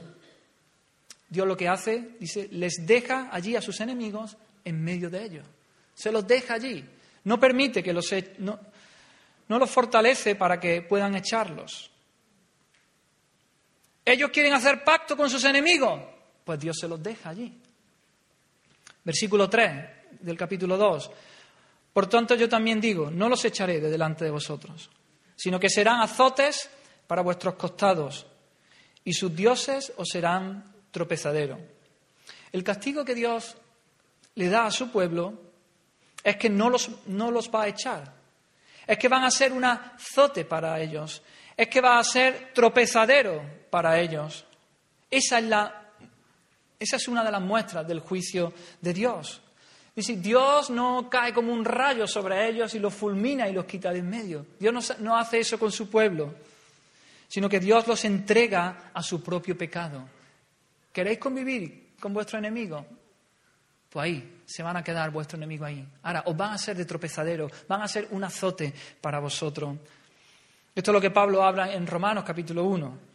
Dios 1.28 1.46
lo 1.46 1.56
que 1.56 1.68
hace, 1.68 2.16
dice, 2.18 2.48
les 2.50 2.84
deja 2.84 3.28
allí 3.30 3.54
a 3.54 3.62
sus 3.62 3.78
enemigos 3.80 4.36
en 4.64 4.82
medio 4.82 5.10
de 5.10 5.24
ellos. 5.24 5.46
Se 5.94 6.10
los 6.10 6.26
deja 6.26 6.54
allí. 6.54 6.84
No 7.24 7.38
permite 7.38 7.82
que 7.84 7.92
los... 7.92 8.10
E-, 8.12 8.34
no 9.48 9.58
los 9.58 9.70
fortalece 9.70 10.34
para 10.34 10.60
que 10.60 10.82
puedan 10.82 11.14
echarlos. 11.14 11.90
Ellos 14.04 14.30
quieren 14.30 14.54
hacer 14.54 14.84
pacto 14.84 15.16
con 15.16 15.28
sus 15.28 15.44
enemigos. 15.44 16.00
Pues 16.44 16.58
Dios 16.58 16.76
se 16.80 16.88
los 16.88 17.02
deja 17.02 17.30
allí. 17.30 17.60
Versículo 19.04 19.48
3 19.50 20.20
del 20.20 20.36
capítulo 20.36 20.76
2. 20.76 21.10
Por 21.92 22.06
tanto, 22.06 22.34
yo 22.34 22.48
también 22.48 22.80
digo, 22.80 23.10
no 23.10 23.28
los 23.28 23.44
echaré 23.44 23.80
de 23.80 23.90
delante 23.90 24.24
de 24.24 24.30
vosotros, 24.30 24.90
sino 25.36 25.58
que 25.58 25.68
serán 25.68 26.00
azotes 26.00 26.70
para 27.06 27.22
vuestros 27.22 27.54
costados, 27.54 28.26
y 29.04 29.14
sus 29.14 29.34
dioses 29.34 29.92
os 29.96 30.08
serán 30.08 30.72
tropezadero. 30.90 31.58
El 32.52 32.62
castigo 32.62 33.04
que 33.04 33.14
Dios 33.14 33.56
le 34.34 34.48
da 34.48 34.66
a 34.66 34.70
su 34.70 34.90
pueblo 34.90 35.40
es 36.22 36.36
que 36.36 36.50
no 36.50 36.70
los, 36.70 36.90
no 37.06 37.30
los 37.30 37.50
va 37.50 37.62
a 37.62 37.68
echar, 37.68 38.14
es 38.88 38.96
que 38.96 39.08
van 39.08 39.22
a 39.22 39.30
ser 39.30 39.52
un 39.52 39.64
azote 39.66 40.46
para 40.46 40.80
ellos, 40.80 41.22
es 41.54 41.68
que 41.68 41.82
va 41.82 41.98
a 41.98 42.04
ser 42.04 42.52
tropezadero 42.54 43.42
para 43.68 44.00
ellos. 44.00 44.46
Esa 45.10 45.38
es, 46.80 47.06
una 47.06 47.22
de 47.22 47.30
las 47.30 47.42
muestras 47.42 47.86
del 47.86 48.00
juicio 48.00 48.54
de 48.80 48.94
Dios. 48.94 49.42
Dice, 49.94 50.16
Dios 50.16 50.70
no 50.70 51.10
cae 51.10 51.34
como 51.34 51.52
un 51.52 51.66
rayo 51.66 52.06
sobre 52.06 52.48
ellos 52.48 52.74
y 52.74 52.78
los 52.78 52.94
fulmina 52.94 53.46
y 53.46 53.52
los 53.52 53.66
quita 53.66 53.92
de 53.92 53.98
en 53.98 54.08
medio. 54.08 54.46
Dios 54.58 54.94
no 55.00 55.18
hace 55.18 55.40
eso 55.40 55.58
con 55.58 55.70
su 55.70 55.90
pueblo, 55.90 56.34
sino 57.28 57.46
que 57.46 57.60
Dios 57.60 57.86
los 57.86 58.02
entrega 58.06 58.90
a 58.94 59.02
su 59.02 59.22
propio 59.22 59.58
pecado. 59.58 60.08
¿Queréis 60.90 61.18
convivir 61.18 61.90
con 62.00 62.14
vuestro 62.14 62.38
enemigo? 62.38 62.86
Pues 63.90 64.04
ahí, 64.04 64.40
se 64.44 64.62
van 64.62 64.76
a 64.76 64.84
quedar 64.84 65.10
vuestro 65.10 65.36
enemigo 65.36 65.64
ahí. 65.64 65.86
Ahora, 66.02 66.22
os 66.26 66.36
van 66.36 66.52
a 66.52 66.58
ser 66.58 66.76
de 66.76 66.84
tropezadero, 66.84 67.50
van 67.66 67.82
a 67.82 67.88
ser 67.88 68.08
un 68.10 68.22
azote 68.22 68.72
para 69.00 69.18
vosotros. 69.18 69.76
Esto 70.74 70.90
es 70.90 70.94
lo 70.94 71.00
que 71.00 71.10
Pablo 71.10 71.42
habla 71.42 71.72
en 71.72 71.86
Romanos 71.86 72.24
capítulo 72.24 72.64
1. 72.64 73.08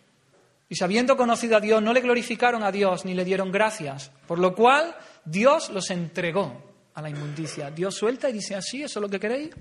Y 0.69 0.83
habiendo 0.83 1.15
conocido 1.15 1.57
a 1.57 1.59
Dios, 1.59 1.81
no 1.83 1.93
le 1.93 2.01
glorificaron 2.01 2.63
a 2.63 2.71
Dios 2.71 3.05
ni 3.05 3.13
le 3.13 3.23
dieron 3.23 3.51
gracias, 3.51 4.11
por 4.27 4.39
lo 4.39 4.55
cual 4.55 4.95
Dios 5.23 5.69
los 5.69 5.91
entregó 5.91 6.73
a 6.95 7.01
la 7.01 7.09
inmundicia. 7.09 7.69
Dios 7.69 7.95
suelta 7.95 8.29
y 8.29 8.33
dice, 8.33 8.55
así, 8.55 8.81
¿eso 8.81 8.99
es 8.99 9.01
lo 9.01 9.09
que 9.09 9.19
queréis? 9.19 9.51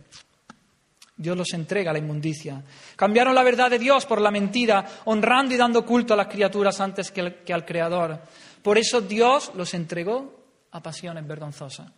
Dios 1.14 1.36
los 1.36 1.52
entrega 1.52 1.90
a 1.90 1.92
la 1.92 1.98
inmundicia. 1.98 2.62
Cambiaron 2.96 3.34
la 3.34 3.42
verdad 3.42 3.70
de 3.70 3.78
Dios 3.78 4.06
por 4.06 4.20
la 4.20 4.30
mentira, 4.30 4.86
honrando 5.04 5.54
y 5.54 5.58
dando 5.58 5.84
culto 5.84 6.14
a 6.14 6.16
las 6.16 6.28
criaturas 6.28 6.80
antes 6.80 7.10
que 7.10 7.52
al 7.52 7.66
Creador. 7.66 8.18
Por 8.62 8.78
eso 8.78 9.02
Dios 9.02 9.52
los 9.54 9.74
entregó 9.74 10.41
a 10.72 10.82
pasiones 10.82 11.26
vergonzosas. 11.26 11.90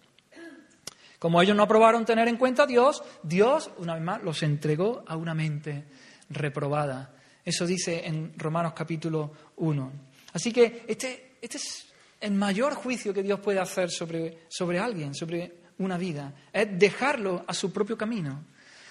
Como 1.19 1.41
ellos 1.41 1.57
no 1.57 1.63
aprobaron 1.63 2.05
tener 2.05 2.29
en 2.29 2.37
cuenta 2.37 2.65
a 2.65 2.67
Dios, 2.67 3.03
Dios, 3.23 3.71
una 3.79 3.95
vez 3.95 4.03
más, 4.03 4.23
los 4.23 4.43
entregó 4.43 5.03
a 5.07 5.17
una 5.17 5.33
mente 5.33 5.85
reprobada. 6.29 7.15
Eso 7.45 7.67
dice 7.67 8.07
en 8.07 8.39
Romanos 8.39 8.75
capítulo 8.75 9.33
1. 9.57 9.93
Así 10.35 10.53
que 10.53 10.85
este, 10.87 11.37
este 11.41 11.57
es 11.57 11.87
el 12.21 12.33
mayor 12.33 12.75
juicio 12.75 13.15
que 13.15 13.23
Dios 13.23 13.41
puede 13.41 13.61
hacer 13.61 13.91
sobre, 13.91 14.47
sobre 14.49 14.79
alguien, 14.79 15.15
sobre 15.15 15.65
una 15.79 15.97
vida, 15.97 16.33
es 16.53 16.79
dejarlo 16.79 17.45
a 17.47 17.55
su 17.55 17.73
propio 17.73 17.97
camino. 17.97 18.45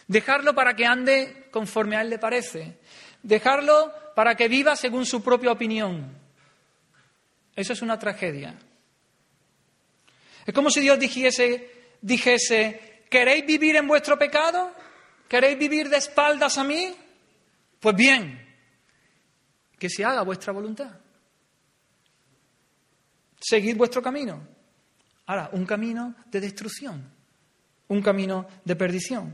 Dejarlo 0.07 0.53
para 0.53 0.75
que 0.75 0.85
ande 0.85 1.47
conforme 1.51 1.95
a 1.95 2.01
él 2.01 2.09
le 2.09 2.19
parece. 2.19 2.79
Dejarlo 3.21 3.93
para 4.15 4.35
que 4.35 4.47
viva 4.47 4.75
según 4.75 5.05
su 5.05 5.23
propia 5.23 5.51
opinión. 5.51 6.17
Eso 7.55 7.73
es 7.73 7.81
una 7.81 7.97
tragedia. 7.97 8.57
Es 10.45 10.53
como 10.53 10.69
si 10.69 10.81
Dios 10.81 10.99
dijese, 10.99 11.95
dijese, 12.01 13.05
¿queréis 13.09 13.45
vivir 13.45 13.75
en 13.75 13.87
vuestro 13.87 14.17
pecado? 14.17 14.71
¿Queréis 15.27 15.57
vivir 15.57 15.89
de 15.89 15.97
espaldas 15.97 16.57
a 16.57 16.63
mí? 16.63 16.93
Pues 17.79 17.95
bien, 17.95 18.43
que 19.77 19.89
se 19.89 20.03
haga 20.03 20.21
vuestra 20.21 20.53
voluntad. 20.53 20.91
Seguid 23.39 23.75
vuestro 23.75 24.01
camino. 24.01 24.47
Ahora, 25.25 25.49
un 25.53 25.65
camino 25.65 26.15
de 26.29 26.39
destrucción, 26.39 27.09
un 27.87 28.01
camino 28.01 28.47
de 28.63 28.75
perdición. 28.75 29.33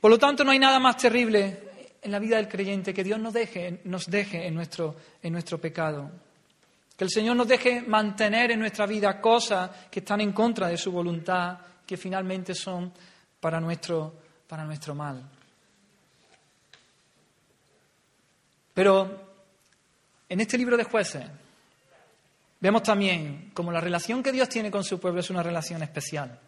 Por 0.00 0.10
lo 0.10 0.18
tanto, 0.18 0.44
no 0.44 0.50
hay 0.50 0.58
nada 0.58 0.78
más 0.78 0.96
terrible 0.96 1.70
en 2.02 2.10
la 2.10 2.18
vida 2.18 2.36
del 2.36 2.48
creyente 2.48 2.92
que 2.92 3.04
Dios 3.04 3.18
nos 3.18 3.32
deje, 3.32 3.80
nos 3.84 4.06
deje 4.06 4.46
en, 4.46 4.54
nuestro, 4.54 4.96
en 5.22 5.32
nuestro 5.32 5.58
pecado. 5.58 6.10
Que 6.96 7.04
el 7.04 7.10
Señor 7.10 7.36
nos 7.36 7.48
deje 7.48 7.82
mantener 7.82 8.50
en 8.50 8.60
nuestra 8.60 8.86
vida 8.86 9.20
cosas 9.20 9.70
que 9.90 10.00
están 10.00 10.20
en 10.20 10.32
contra 10.32 10.68
de 10.68 10.76
su 10.76 10.92
voluntad, 10.92 11.58
que 11.86 11.96
finalmente 11.96 12.54
son 12.54 12.92
para 13.40 13.60
nuestro, 13.60 14.14
para 14.46 14.64
nuestro 14.64 14.94
mal. 14.94 15.22
Pero 18.74 19.32
en 20.28 20.40
este 20.40 20.56
libro 20.56 20.76
de 20.76 20.84
jueces, 20.84 21.24
Vemos 22.62 22.84
también 22.84 23.50
como 23.54 23.72
la 23.72 23.80
relación 23.80 24.22
que 24.22 24.30
Dios 24.30 24.48
tiene 24.48 24.70
con 24.70 24.84
su 24.84 25.00
pueblo 25.00 25.18
es 25.18 25.30
una 25.30 25.42
relación 25.42 25.82
especial. 25.82 26.38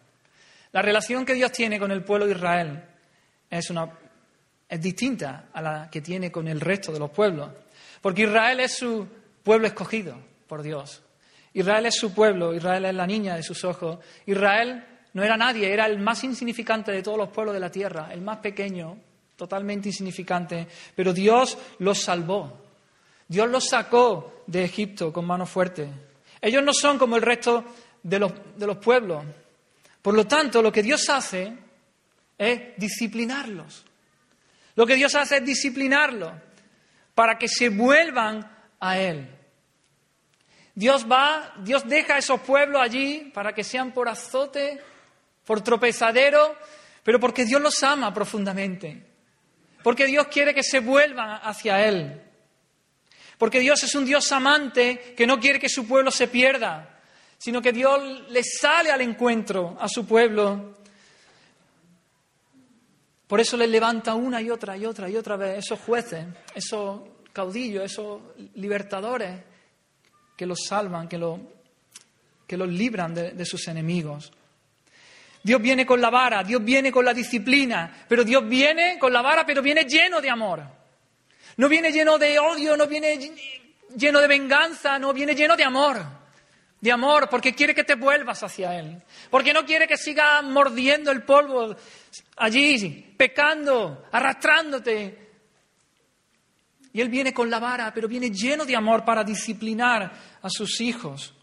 La 0.71 0.81
relación 0.81 1.25
que 1.25 1.33
Dios 1.33 1.51
tiene 1.51 1.77
con 1.77 1.91
el 1.91 2.05
pueblo 2.05 2.25
de 2.25 2.31
Israel 2.31 2.85
es, 3.49 3.69
una, 3.69 3.89
es 4.69 4.79
distinta 4.79 5.49
a 5.51 5.61
la 5.61 5.89
que 5.91 5.99
tiene 5.99 6.31
con 6.31 6.47
el 6.47 6.61
resto 6.61 6.93
de 6.93 6.99
los 6.99 7.09
pueblos. 7.09 7.49
Porque 8.01 8.23
Israel 8.23 8.61
es 8.61 8.77
su 8.77 9.05
pueblo 9.43 9.67
escogido 9.67 10.17
por 10.47 10.61
Dios. 10.61 11.01
Israel 11.53 11.85
es 11.85 11.95
su 11.95 12.13
pueblo, 12.13 12.53
Israel 12.53 12.85
es 12.85 12.95
la 12.95 13.07
niña 13.07 13.35
de 13.35 13.43
sus 13.43 13.63
ojos. 13.63 13.99
Israel 14.25 14.83
no 15.13 15.23
era 15.23 15.37
nadie, 15.37 15.71
era 15.71 15.85
el 15.85 15.99
más 15.99 16.23
insignificante 16.23 16.91
de 16.91 17.01
todos 17.01 17.17
los 17.17 17.29
pueblos 17.29 17.53
de 17.53 17.61
la 17.61 17.71
tierra, 17.71 18.09
el 18.11 18.21
más 18.21 18.39
pequeño, 18.39 18.97
totalmente 19.35 19.89
insignificante. 19.89 20.67
Pero 20.93 21.13
Dios 21.13 21.57
los 21.79 22.01
salvó. 22.01 22.61
Dios 23.27 23.49
los 23.49 23.69
sacó 23.69 24.43
de 24.45 24.65
Egipto 24.65 25.13
con 25.13 25.25
mano 25.25 25.45
fuerte. 25.45 25.87
Ellos 26.41 26.63
no 26.63 26.73
son 26.73 26.97
como 26.97 27.15
el 27.15 27.21
resto 27.21 27.63
de 28.03 28.19
los, 28.19 28.33
de 28.57 28.67
los 28.67 28.77
pueblos. 28.77 29.23
Por 30.01 30.13
lo 30.13 30.27
tanto, 30.27 30.61
lo 30.61 30.71
que 30.71 30.83
Dios 30.83 31.09
hace 31.09 31.53
es 32.37 32.61
disciplinarlos. 32.77 33.85
Lo 34.75 34.85
que 34.85 34.95
Dios 34.95 35.15
hace 35.15 35.37
es 35.37 35.45
disciplinarlos 35.45 36.33
para 37.15 37.37
que 37.37 37.47
se 37.47 37.69
vuelvan 37.69 38.51
a 38.79 38.99
Él. 38.99 39.29
Dios 40.75 41.09
va, 41.09 41.53
Dios 41.59 41.87
deja 41.87 42.15
a 42.15 42.17
esos 42.17 42.41
pueblos 42.41 42.81
allí 42.81 43.31
para 43.33 43.53
que 43.53 43.63
sean 43.63 43.93
por 43.93 44.09
azote, 44.09 44.81
por 45.45 45.61
tropezadero, 45.61 46.53
pero 47.01 47.17
porque 47.17 47.45
Dios 47.45 47.61
los 47.61 47.81
ama 47.81 48.13
profundamente. 48.13 49.01
Porque 49.81 50.05
Dios 50.05 50.27
quiere 50.27 50.53
que 50.53 50.63
se 50.63 50.79
vuelvan 50.79 51.39
hacia 51.43 51.85
Él. 51.87 52.21
Porque 53.37 53.61
Dios 53.61 53.83
es 53.83 53.95
un 53.95 54.05
Dios 54.05 54.29
amante 54.33 55.13
que 55.15 55.25
no 55.25 55.39
quiere 55.39 55.59
que 55.59 55.69
su 55.69 55.87
pueblo 55.87 56.11
se 56.11 56.27
pierda, 56.27 56.99
sino 57.37 57.61
que 57.61 57.71
Dios 57.71 58.29
le 58.29 58.43
sale 58.43 58.91
al 58.91 58.99
encuentro 58.99 59.77
a 59.79 59.87
su 59.87 60.05
pueblo. 60.05 60.75
Por 63.27 63.39
eso 63.39 63.55
le 63.55 63.67
levanta 63.67 64.13
una 64.13 64.41
y 64.41 64.49
otra 64.49 64.75
y 64.75 64.85
otra 64.85 65.09
y 65.09 65.15
otra 65.15 65.37
vez 65.37 65.59
esos 65.59 65.79
jueces, 65.79 66.25
esos 66.53 67.01
caudillos, 67.31 67.85
esos 67.85 68.21
libertadores 68.55 69.54
que 70.35 70.45
los 70.45 70.59
salvan, 70.67 71.07
que, 71.07 71.19
que 72.47 72.57
los 72.57 72.67
libran 72.67 73.13
de, 73.13 73.31
de 73.31 73.45
sus 73.45 73.67
enemigos. 73.67 74.31
Dios 75.43 75.61
viene 75.61 75.85
con 75.85 76.01
la 76.01 76.09
vara, 76.09 76.43
Dios 76.43 76.63
viene 76.63 76.91
con 76.91 77.05
la 77.05 77.13
disciplina, 77.13 78.05
pero 78.07 78.23
Dios 78.23 78.47
viene 78.47 78.97
con 78.97 79.13
la 79.13 79.21
vara, 79.21 79.45
pero 79.45 79.61
viene 79.61 79.85
lleno 79.85 80.19
de 80.19 80.29
amor. 80.29 80.63
No 81.57 81.69
viene 81.69 81.91
lleno 81.91 82.17
de 82.17 82.39
odio, 82.39 82.75
no 82.75 82.87
viene 82.87 83.31
lleno 83.95 84.19
de 84.19 84.27
venganza, 84.27 84.99
no 84.99 85.13
viene 85.13 85.35
lleno 85.35 85.55
de 85.55 85.63
amor. 85.63 86.01
De 86.81 86.91
amor, 86.91 87.29
porque 87.29 87.53
quiere 87.53 87.73
que 87.73 87.83
te 87.83 87.95
vuelvas 87.95 88.43
hacia 88.43 88.77
Él. 88.77 89.01
Porque 89.29 89.53
no 89.53 89.65
quiere 89.65 89.87
que 89.87 89.97
sigas 89.97 90.43
mordiendo 90.43 91.11
el 91.11 91.23
polvo 91.23 91.75
allí, 92.37 93.13
pecando, 93.17 94.05
arrastrándote. 94.11 95.24
Y 96.95 97.01
Él 97.01 97.09
viene 97.09 97.33
con 97.33 97.49
la 97.49 97.59
vara, 97.59 97.93
pero 97.93 98.07
viene 98.07 98.31
lleno 98.31 98.63
de 98.63 98.73
amor 98.73 99.03
para 99.03 99.21
disciplinar 99.21 100.13
a 100.41 100.49
sus 100.49 100.79
hijos. 100.79 101.33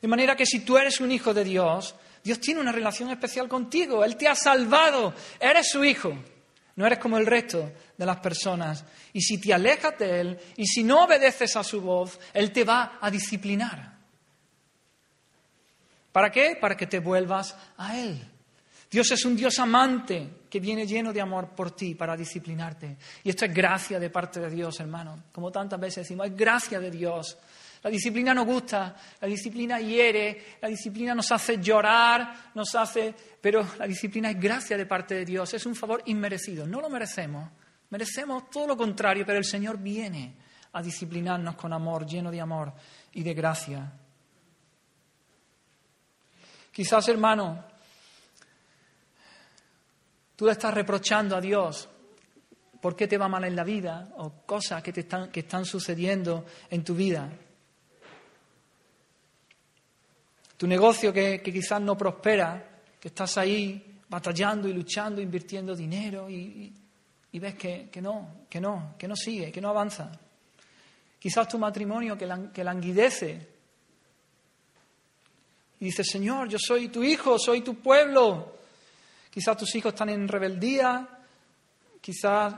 De 0.00 0.08
manera 0.08 0.34
que 0.34 0.46
si 0.46 0.60
tú 0.60 0.78
eres 0.78 0.98
un 0.98 1.12
hijo 1.12 1.34
de 1.34 1.44
Dios, 1.44 1.94
Dios 2.24 2.40
tiene 2.40 2.62
una 2.62 2.72
relación 2.72 3.10
especial 3.10 3.48
contigo. 3.48 4.02
Él 4.02 4.16
te 4.16 4.28
ha 4.28 4.34
salvado. 4.34 5.12
Eres 5.38 5.68
su 5.68 5.84
hijo. 5.84 6.10
No 6.74 6.86
eres 6.86 6.98
como 7.00 7.18
el 7.18 7.26
resto 7.26 7.72
de 7.98 8.06
las 8.06 8.16
personas. 8.16 8.82
Y 9.12 9.20
si 9.20 9.38
te 9.38 9.52
alejas 9.52 9.98
de 9.98 10.20
Él 10.20 10.38
y 10.56 10.66
si 10.66 10.82
no 10.82 11.04
obedeces 11.04 11.54
a 11.56 11.62
su 11.62 11.82
voz, 11.82 12.18
Él 12.32 12.50
te 12.50 12.64
va 12.64 12.98
a 12.98 13.10
disciplinar. 13.10 13.92
¿Para 16.12 16.32
qué? 16.32 16.56
Para 16.58 16.78
que 16.78 16.86
te 16.86 16.98
vuelvas 16.98 17.54
a 17.76 17.98
Él. 17.98 18.31
Dios 18.92 19.10
es 19.10 19.24
un 19.24 19.34
Dios 19.34 19.58
amante 19.58 20.42
que 20.50 20.60
viene 20.60 20.86
lleno 20.86 21.14
de 21.14 21.20
amor 21.22 21.48
por 21.54 21.70
ti 21.70 21.94
para 21.94 22.14
disciplinarte. 22.14 22.98
Y 23.24 23.30
esto 23.30 23.46
es 23.46 23.54
gracia 23.54 23.98
de 23.98 24.10
parte 24.10 24.38
de 24.38 24.50
Dios, 24.50 24.78
hermano. 24.80 25.24
Como 25.32 25.50
tantas 25.50 25.80
veces 25.80 26.04
decimos, 26.04 26.26
es 26.26 26.36
gracia 26.36 26.78
de 26.78 26.90
Dios. 26.90 27.38
La 27.82 27.88
disciplina 27.88 28.34
nos 28.34 28.44
gusta, 28.44 28.94
la 29.18 29.26
disciplina 29.26 29.80
hiere, 29.80 30.58
la 30.60 30.68
disciplina 30.68 31.14
nos 31.14 31.32
hace 31.32 31.56
llorar, 31.56 32.50
nos 32.54 32.74
hace... 32.74 33.14
Pero 33.40 33.66
la 33.78 33.86
disciplina 33.86 34.30
es 34.30 34.38
gracia 34.38 34.76
de 34.76 34.84
parte 34.84 35.14
de 35.14 35.24
Dios, 35.24 35.54
es 35.54 35.64
un 35.64 35.74
favor 35.74 36.02
inmerecido, 36.04 36.66
no 36.66 36.82
lo 36.82 36.90
merecemos. 36.90 37.48
Merecemos 37.88 38.50
todo 38.50 38.66
lo 38.66 38.76
contrario, 38.76 39.24
pero 39.24 39.38
el 39.38 39.46
Señor 39.46 39.78
viene 39.78 40.34
a 40.74 40.82
disciplinarnos 40.82 41.56
con 41.56 41.72
amor, 41.72 42.04
lleno 42.04 42.30
de 42.30 42.42
amor 42.42 42.74
y 43.14 43.22
de 43.22 43.32
gracia. 43.32 43.90
Quizás, 46.70 47.08
hermano, 47.08 47.71
tú 50.42 50.46
le 50.46 50.52
estás 50.54 50.74
reprochando 50.74 51.36
a 51.36 51.40
Dios 51.40 51.88
por 52.80 52.96
qué 52.96 53.06
te 53.06 53.16
va 53.16 53.28
mal 53.28 53.44
en 53.44 53.54
la 53.54 53.62
vida 53.62 54.12
o 54.16 54.44
cosas 54.44 54.82
que, 54.82 54.92
te 54.92 55.02
están, 55.02 55.30
que 55.30 55.38
están 55.38 55.64
sucediendo 55.64 56.44
en 56.68 56.82
tu 56.82 56.96
vida. 56.96 57.30
tu 60.56 60.66
negocio 60.66 61.12
que, 61.12 61.40
quizás 61.40 61.80
no 61.80 61.96
prospera, 61.96 62.80
que 62.98 63.06
estás 63.06 63.38
ahí 63.38 64.00
batallando 64.08 64.66
y 64.66 64.72
luchando, 64.72 65.20
invirtiendo 65.20 65.76
dinero 65.76 66.28
y, 66.28 66.74
ves 67.34 67.54
que, 67.54 67.88
no, 68.02 68.46
que 68.50 68.60
no, 68.60 68.96
que 68.98 69.06
no 69.06 69.14
sigue, 69.14 69.52
que 69.52 69.60
no 69.60 69.68
avanza. 69.68 70.10
Quizás 71.20 71.46
tu 71.46 71.56
matrimonio 71.56 72.18
que, 72.18 72.28
que 72.52 72.64
languidece. 72.64 73.48
Y 75.78 75.84
dices, 75.84 76.08
Señor, 76.10 76.48
yo 76.48 76.58
soy 76.60 76.88
tu 76.88 77.04
hijo, 77.04 77.38
soy 77.38 77.60
tu 77.60 77.76
pueblo. 77.76 78.61
Quizás 79.32 79.56
tus 79.56 79.74
hijos 79.76 79.94
están 79.94 80.10
en 80.10 80.28
rebeldía, 80.28 81.08
quizás 82.02 82.54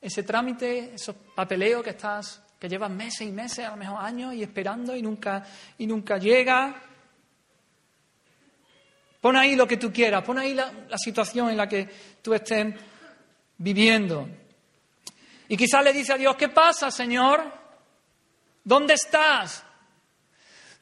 ese 0.00 0.24
trámite, 0.24 0.94
esos 0.94 1.14
papeleos 1.36 1.84
que 1.84 1.90
estás, 1.90 2.42
que 2.58 2.68
llevas 2.68 2.90
meses 2.90 3.28
y 3.28 3.30
meses, 3.30 3.64
a 3.64 3.70
lo 3.70 3.76
mejor 3.76 4.04
años, 4.04 4.34
y 4.34 4.42
esperando 4.42 4.96
y 4.96 5.02
nunca, 5.02 5.44
y 5.78 5.86
nunca 5.86 6.18
llega. 6.18 6.82
Pon 9.20 9.36
ahí 9.36 9.54
lo 9.54 9.68
que 9.68 9.76
tú 9.76 9.92
quieras, 9.92 10.24
pon 10.24 10.38
ahí 10.38 10.52
la, 10.52 10.72
situación 10.98 11.50
en 11.50 11.56
la 11.56 11.68
que 11.68 11.88
tú 12.20 12.34
estés 12.34 12.74
viviendo. 13.58 14.28
Y 15.48 15.56
quizás 15.56 15.84
le 15.84 15.92
dice 15.92 16.14
a 16.14 16.16
Dios, 16.16 16.34
¿qué 16.34 16.48
pasa, 16.48 16.90
Señor? 16.90 17.52
¿Dónde 18.64 18.94
estás? 18.94 19.62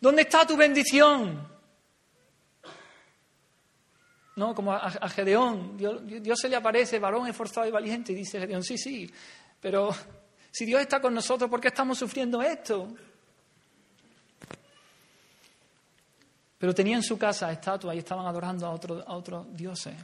¿Dónde 0.00 0.22
está 0.22 0.46
tu 0.46 0.56
bendición? 0.56 1.53
¿No? 4.36 4.54
Como 4.54 4.72
a, 4.72 4.90
Gedeón, 5.08 5.76
Dios, 5.76 6.38
se 6.40 6.48
le 6.48 6.56
aparece, 6.56 6.98
varón 6.98 7.28
esforzado 7.28 7.68
y 7.68 7.70
valiente, 7.70 8.12
y 8.12 8.16
dice 8.16 8.40
Gedeón, 8.40 8.64
sí, 8.64 8.76
sí, 8.76 9.08
pero 9.60 9.94
si 10.50 10.64
Dios 10.64 10.80
está 10.80 11.00
con 11.00 11.14
nosotros, 11.14 11.48
¿por 11.48 11.60
qué 11.60 11.68
estamos 11.68 11.98
sufriendo 11.98 12.42
esto? 12.42 12.88
Pero 16.58 16.74
tenían 16.74 16.98
en 16.98 17.02
su 17.02 17.18
casa 17.18 17.52
estatuas 17.52 17.94
y 17.94 17.98
estaban 17.98 18.26
adorando 18.26 18.66
a 18.66 18.70
otros 18.70 19.04
a 19.06 19.14
otro 19.14 19.46
dioses. 19.50 19.94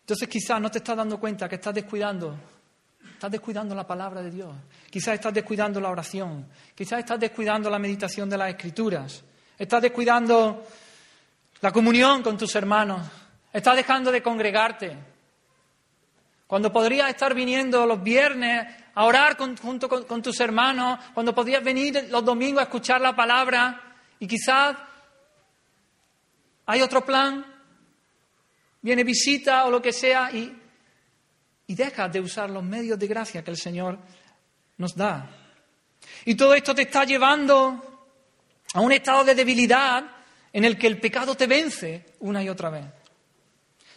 Entonces 0.00 0.28
quizás 0.28 0.60
no 0.60 0.70
te 0.70 0.78
estás 0.78 0.96
dando 0.96 1.18
cuenta 1.18 1.48
que 1.48 1.54
estás 1.54 1.74
descuidando, 1.74 2.36
estás 3.24 3.40
descuidando 3.40 3.74
la 3.74 3.86
palabra 3.86 4.20
de 4.20 4.30
Dios, 4.30 4.54
quizás 4.90 5.14
estás 5.14 5.32
descuidando 5.32 5.80
la 5.80 5.88
oración, 5.88 6.46
quizás 6.74 6.98
estás 6.98 7.18
descuidando 7.18 7.70
la 7.70 7.78
meditación 7.78 8.28
de 8.28 8.36
las 8.36 8.50
escrituras, 8.50 9.24
estás 9.56 9.80
descuidando 9.80 10.62
la 11.62 11.72
comunión 11.72 12.22
con 12.22 12.36
tus 12.36 12.54
hermanos, 12.54 13.00
estás 13.50 13.76
dejando 13.76 14.12
de 14.12 14.22
congregarte, 14.22 14.98
cuando 16.46 16.70
podrías 16.70 17.08
estar 17.08 17.32
viniendo 17.32 17.86
los 17.86 18.02
viernes 18.02 18.66
a 18.94 19.04
orar 19.04 19.38
junto 19.38 19.88
con, 19.88 20.20
tus 20.20 20.38
hermanos, 20.40 20.98
cuando 21.14 21.34
podías 21.34 21.64
venir 21.64 22.08
los 22.10 22.22
domingos 22.22 22.60
a 22.60 22.64
escuchar 22.64 23.00
la 23.00 23.16
palabra 23.16 23.96
y 24.20 24.26
quizás 24.26 24.76
hay 26.66 26.82
otro 26.82 27.02
plan, 27.06 27.42
viene 28.82 29.02
visita 29.02 29.64
o 29.64 29.70
lo 29.70 29.80
que 29.80 29.94
sea 29.94 30.30
y, 30.30 30.60
y 31.66 31.74
dejas 31.74 32.12
de 32.12 32.20
usar 32.20 32.50
los 32.50 32.62
medios 32.62 32.98
de 32.98 33.06
gracia 33.06 33.42
que 33.42 33.50
el 33.50 33.56
Señor 33.56 33.98
nos 34.76 34.94
da. 34.94 35.30
Y 36.24 36.34
todo 36.34 36.54
esto 36.54 36.74
te 36.74 36.82
está 36.82 37.04
llevando 37.04 38.08
a 38.74 38.80
un 38.80 38.92
estado 38.92 39.24
de 39.24 39.34
debilidad 39.34 40.04
en 40.52 40.64
el 40.64 40.78
que 40.78 40.86
el 40.86 41.00
pecado 41.00 41.34
te 41.34 41.46
vence 41.46 42.14
una 42.20 42.42
y 42.42 42.48
otra 42.48 42.70
vez 42.70 42.84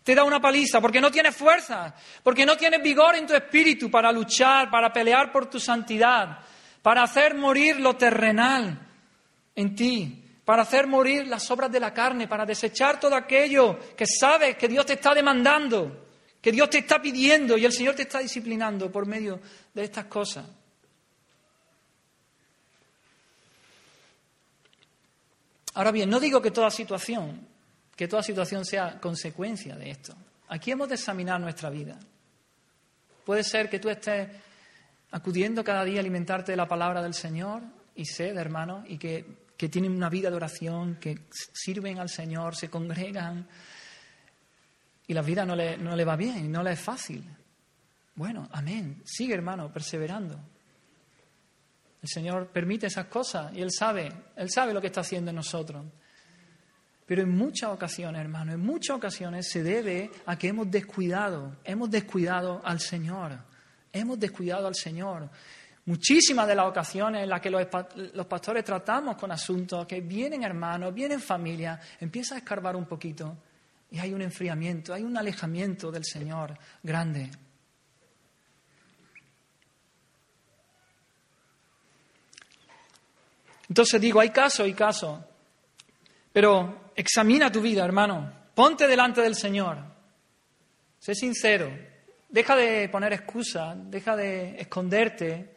te 0.08 0.16
da 0.16 0.24
una 0.24 0.40
paliza, 0.40 0.80
porque 0.80 1.02
no 1.02 1.12
tienes 1.12 1.36
fuerza, 1.36 1.94
porque 2.24 2.46
no 2.46 2.56
tienes 2.56 2.82
vigor 2.82 3.16
en 3.16 3.28
tu 3.28 3.34
espíritu 3.34 3.92
para 3.92 4.10
luchar, 4.10 4.72
para 4.72 4.94
pelear 4.94 5.34
por 5.34 5.50
tu 5.50 5.60
santidad, 5.60 6.40
para 6.82 7.04
hacer 7.04 7.36
morir 7.36 7.82
lo 7.82 7.98
terrenal 7.98 8.88
en 9.54 9.76
ti, 9.76 10.24
para 10.46 10.62
hacer 10.62 10.88
morir 10.88 11.28
las 11.28 11.52
obras 11.52 11.70
de 11.70 11.82
la 11.82 11.94
carne, 11.94 12.26
para 12.26 12.46
desechar 12.46 13.02
todo 13.02 13.18
aquello 13.18 13.78
que 13.98 14.06
sabes 14.08 14.56
que 14.56 14.70
Dios 14.70 14.86
te 14.86 14.94
está 14.94 15.14
demandando, 15.14 16.07
que 16.42 16.52
Dios 16.52 16.70
te 16.70 16.80
está 16.80 17.02
pidiendo 17.02 17.58
y 17.58 17.66
el 17.66 17.74
Señor 17.74 17.96
te 17.96 18.04
está 18.04 18.20
disciplinando 18.20 18.92
por 18.92 19.06
medio 19.06 19.40
de 19.74 19.84
estas 19.84 20.06
cosas. 20.06 20.46
Ahora 25.74 25.92
bien, 25.92 26.10
no 26.10 26.20
digo 26.20 26.42
que 26.42 26.52
toda 26.52 26.72
situación 26.72 27.48
que 27.98 28.08
toda 28.08 28.22
situación 28.22 28.64
sea 28.64 29.00
consecuencia 29.02 29.76
de 29.76 29.90
esto. 29.90 30.16
Aquí 30.50 30.72
hemos 30.72 30.88
de 30.88 30.96
examinar 30.96 31.42
nuestra 31.42 31.72
vida. 31.72 31.98
Puede 33.26 33.44
ser 33.44 33.70
que 33.70 33.80
tú 33.80 33.90
estés 33.90 34.30
acudiendo 35.12 35.64
cada 35.64 35.84
día 35.84 35.98
a 35.98 36.02
alimentarte 36.02 36.52
de 36.52 36.58
la 36.58 36.68
palabra 36.68 37.02
del 37.02 37.16
Señor 37.16 37.64
y 37.96 38.06
sed, 38.06 38.38
hermano, 38.38 38.84
y 38.88 39.00
que, 39.00 39.26
tienen 39.58 39.94
una 39.94 40.10
vida 40.10 40.30
de 40.30 40.36
oración, 40.36 40.98
que 40.98 41.22
sirven 41.32 41.98
al 41.98 42.10
Señor, 42.10 42.56
se 42.56 42.70
congregan 42.70 43.48
y 45.08 45.14
la 45.14 45.22
vida 45.22 45.46
no 45.46 45.56
le, 45.56 45.78
no 45.78 45.96
le 45.96 46.04
va 46.04 46.16
bien, 46.16 46.52
no 46.52 46.62
le 46.62 46.74
es 46.74 46.80
fácil. 46.80 47.24
Bueno, 48.16 48.50
amén. 48.52 49.02
Sigue, 49.06 49.34
hermano, 49.34 49.72
perseverando. 49.72 50.38
El 52.02 52.10
Señor 52.10 52.48
permite 52.48 52.88
esas 52.88 53.06
cosas 53.06 53.54
y 53.56 53.62
Él 53.62 53.72
sabe, 53.72 54.12
Él 54.36 54.50
sabe 54.50 54.74
lo 54.74 54.82
que 54.82 54.88
está 54.88 55.02
haciendo 55.02 55.30
en 55.30 55.36
nosotros. 55.36 55.86
Pero 57.06 57.22
en 57.22 57.30
muchas 57.30 57.72
ocasiones, 57.72 58.20
hermano, 58.20 58.52
en 58.52 58.60
muchas 58.60 58.98
ocasiones 58.98 59.50
se 59.50 59.64
debe 59.64 60.12
a 60.26 60.38
que 60.38 60.50
hemos 60.50 60.70
descuidado, 60.70 61.56
hemos 61.64 61.90
descuidado 61.90 62.62
al 62.66 62.82
Señor, 62.82 63.40
hemos 63.94 64.20
descuidado 64.20 64.68
al 64.68 64.76
Señor. 64.76 65.30
Muchísimas 65.86 66.48
de 66.50 66.56
las 66.56 66.68
ocasiones 66.68 67.24
en 67.24 67.30
las 67.30 67.40
que 67.40 67.50
los, 67.50 67.66
pastores 68.28 68.66
tratamos 68.66 69.16
con 69.16 69.32
asuntos 69.32 69.88
que 69.88 70.02
vienen 70.02 70.44
hermanos, 70.44 70.94
vienen 70.94 71.22
familias, 71.22 71.80
empieza 72.02 72.36
a 72.36 72.40
escarbar 72.40 72.76
un 72.76 72.86
poquito 72.86 73.38
Y 73.92 74.00
hay 74.00 74.14
un 74.14 74.22
enfriamiento, 74.22 74.94
hay 74.94 75.04
un 75.04 75.18
alejamiento 75.18 75.92
del 75.92 76.04
Señor 76.04 76.58
grande. 76.84 77.30
Entonces 83.70 84.00
digo, 84.00 84.20
hay 84.20 84.30
caso, 84.30 84.64
hay 84.64 84.74
caso. 84.74 85.24
Pero 86.32 86.92
examina 86.96 87.52
tu 87.52 87.62
vida, 87.62 87.84
hermano. 87.84 88.32
Ponte 88.54 88.88
delante 88.88 89.22
del 89.22 89.36
Señor. 89.36 89.78
Sé 91.00 91.16
sincero. 91.16 91.70
Deja 92.30 92.56
de 92.56 92.90
poner 92.90 93.14
excusas, 93.14 93.78
deja 93.90 94.16
de 94.16 94.60
esconderte. 94.60 95.56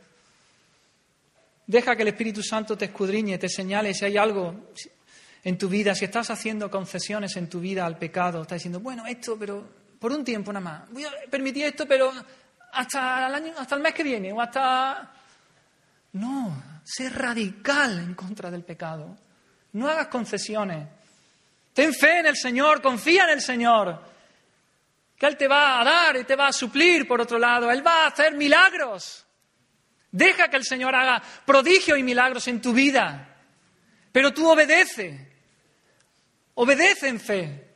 Deja 1.66 1.96
que 1.96 2.02
el 2.02 2.08
Espíritu 2.08 2.42
Santo 2.42 2.76
te 2.76 2.86
escudriñe, 2.86 3.38
te 3.38 3.48
señale 3.48 3.94
si 3.94 4.04
hay 4.04 4.16
algo 4.16 4.70
en 5.42 5.56
tu 5.56 5.68
vida, 5.68 5.94
si 5.94 6.04
estás 6.04 6.30
haciendo 6.30 6.70
concesiones 6.70 7.36
en 7.36 7.48
tu 7.48 7.60
vida 7.60 7.86
al 7.86 7.98
pecado, 7.98 8.42
estás 8.42 8.56
diciendo, 8.56 8.80
bueno, 8.80 9.06
esto, 9.06 9.38
pero 9.38 9.80
por 9.98 10.12
un 10.12 10.24
tiempo 10.24 10.52
nada 10.52 10.64
más. 10.64 10.90
Voy 10.90 11.04
a 11.04 11.12
permitir 11.30 11.66
esto, 11.66 11.86
pero 11.86 12.12
hasta 12.72 13.26
el, 13.26 13.34
año, 13.34 13.54
hasta 13.56 13.74
el 13.74 13.82
mes 13.82 13.94
que 13.94 14.02
viene 14.02 14.32
o 14.32 14.40
hasta... 14.40 15.14
No, 16.12 16.80
sé 16.82 17.08
radical 17.08 18.00
en 18.00 18.14
contra 18.14 18.50
del 18.50 18.64
pecado. 18.64 19.16
No 19.72 19.88
hagas 19.88 20.08
concesiones. 20.08 20.88
Ten 21.72 21.94
fe 21.94 22.18
en 22.18 22.26
el 22.26 22.36
Señor, 22.36 22.82
confía 22.82 23.24
en 23.24 23.30
el 23.30 23.40
Señor. 23.40 24.02
Que 25.16 25.26
Él 25.26 25.36
te 25.36 25.46
va 25.46 25.80
a 25.80 25.84
dar 25.84 26.16
y 26.16 26.24
te 26.24 26.34
va 26.34 26.48
a 26.48 26.52
suplir, 26.52 27.06
por 27.06 27.20
otro 27.20 27.38
lado. 27.38 27.70
Él 27.70 27.86
va 27.86 28.04
a 28.04 28.08
hacer 28.08 28.34
milagros. 28.34 29.24
Deja 30.10 30.48
que 30.48 30.56
el 30.56 30.64
Señor 30.64 30.94
haga 30.94 31.22
prodigios 31.46 31.96
y 31.96 32.02
milagros 32.02 32.48
en 32.48 32.60
tu 32.60 32.72
vida. 32.72 33.36
Pero 34.10 34.32
tú 34.32 34.50
obedece. 34.50 35.29
Obedece 36.62 37.08
en 37.08 37.18
fe. 37.18 37.74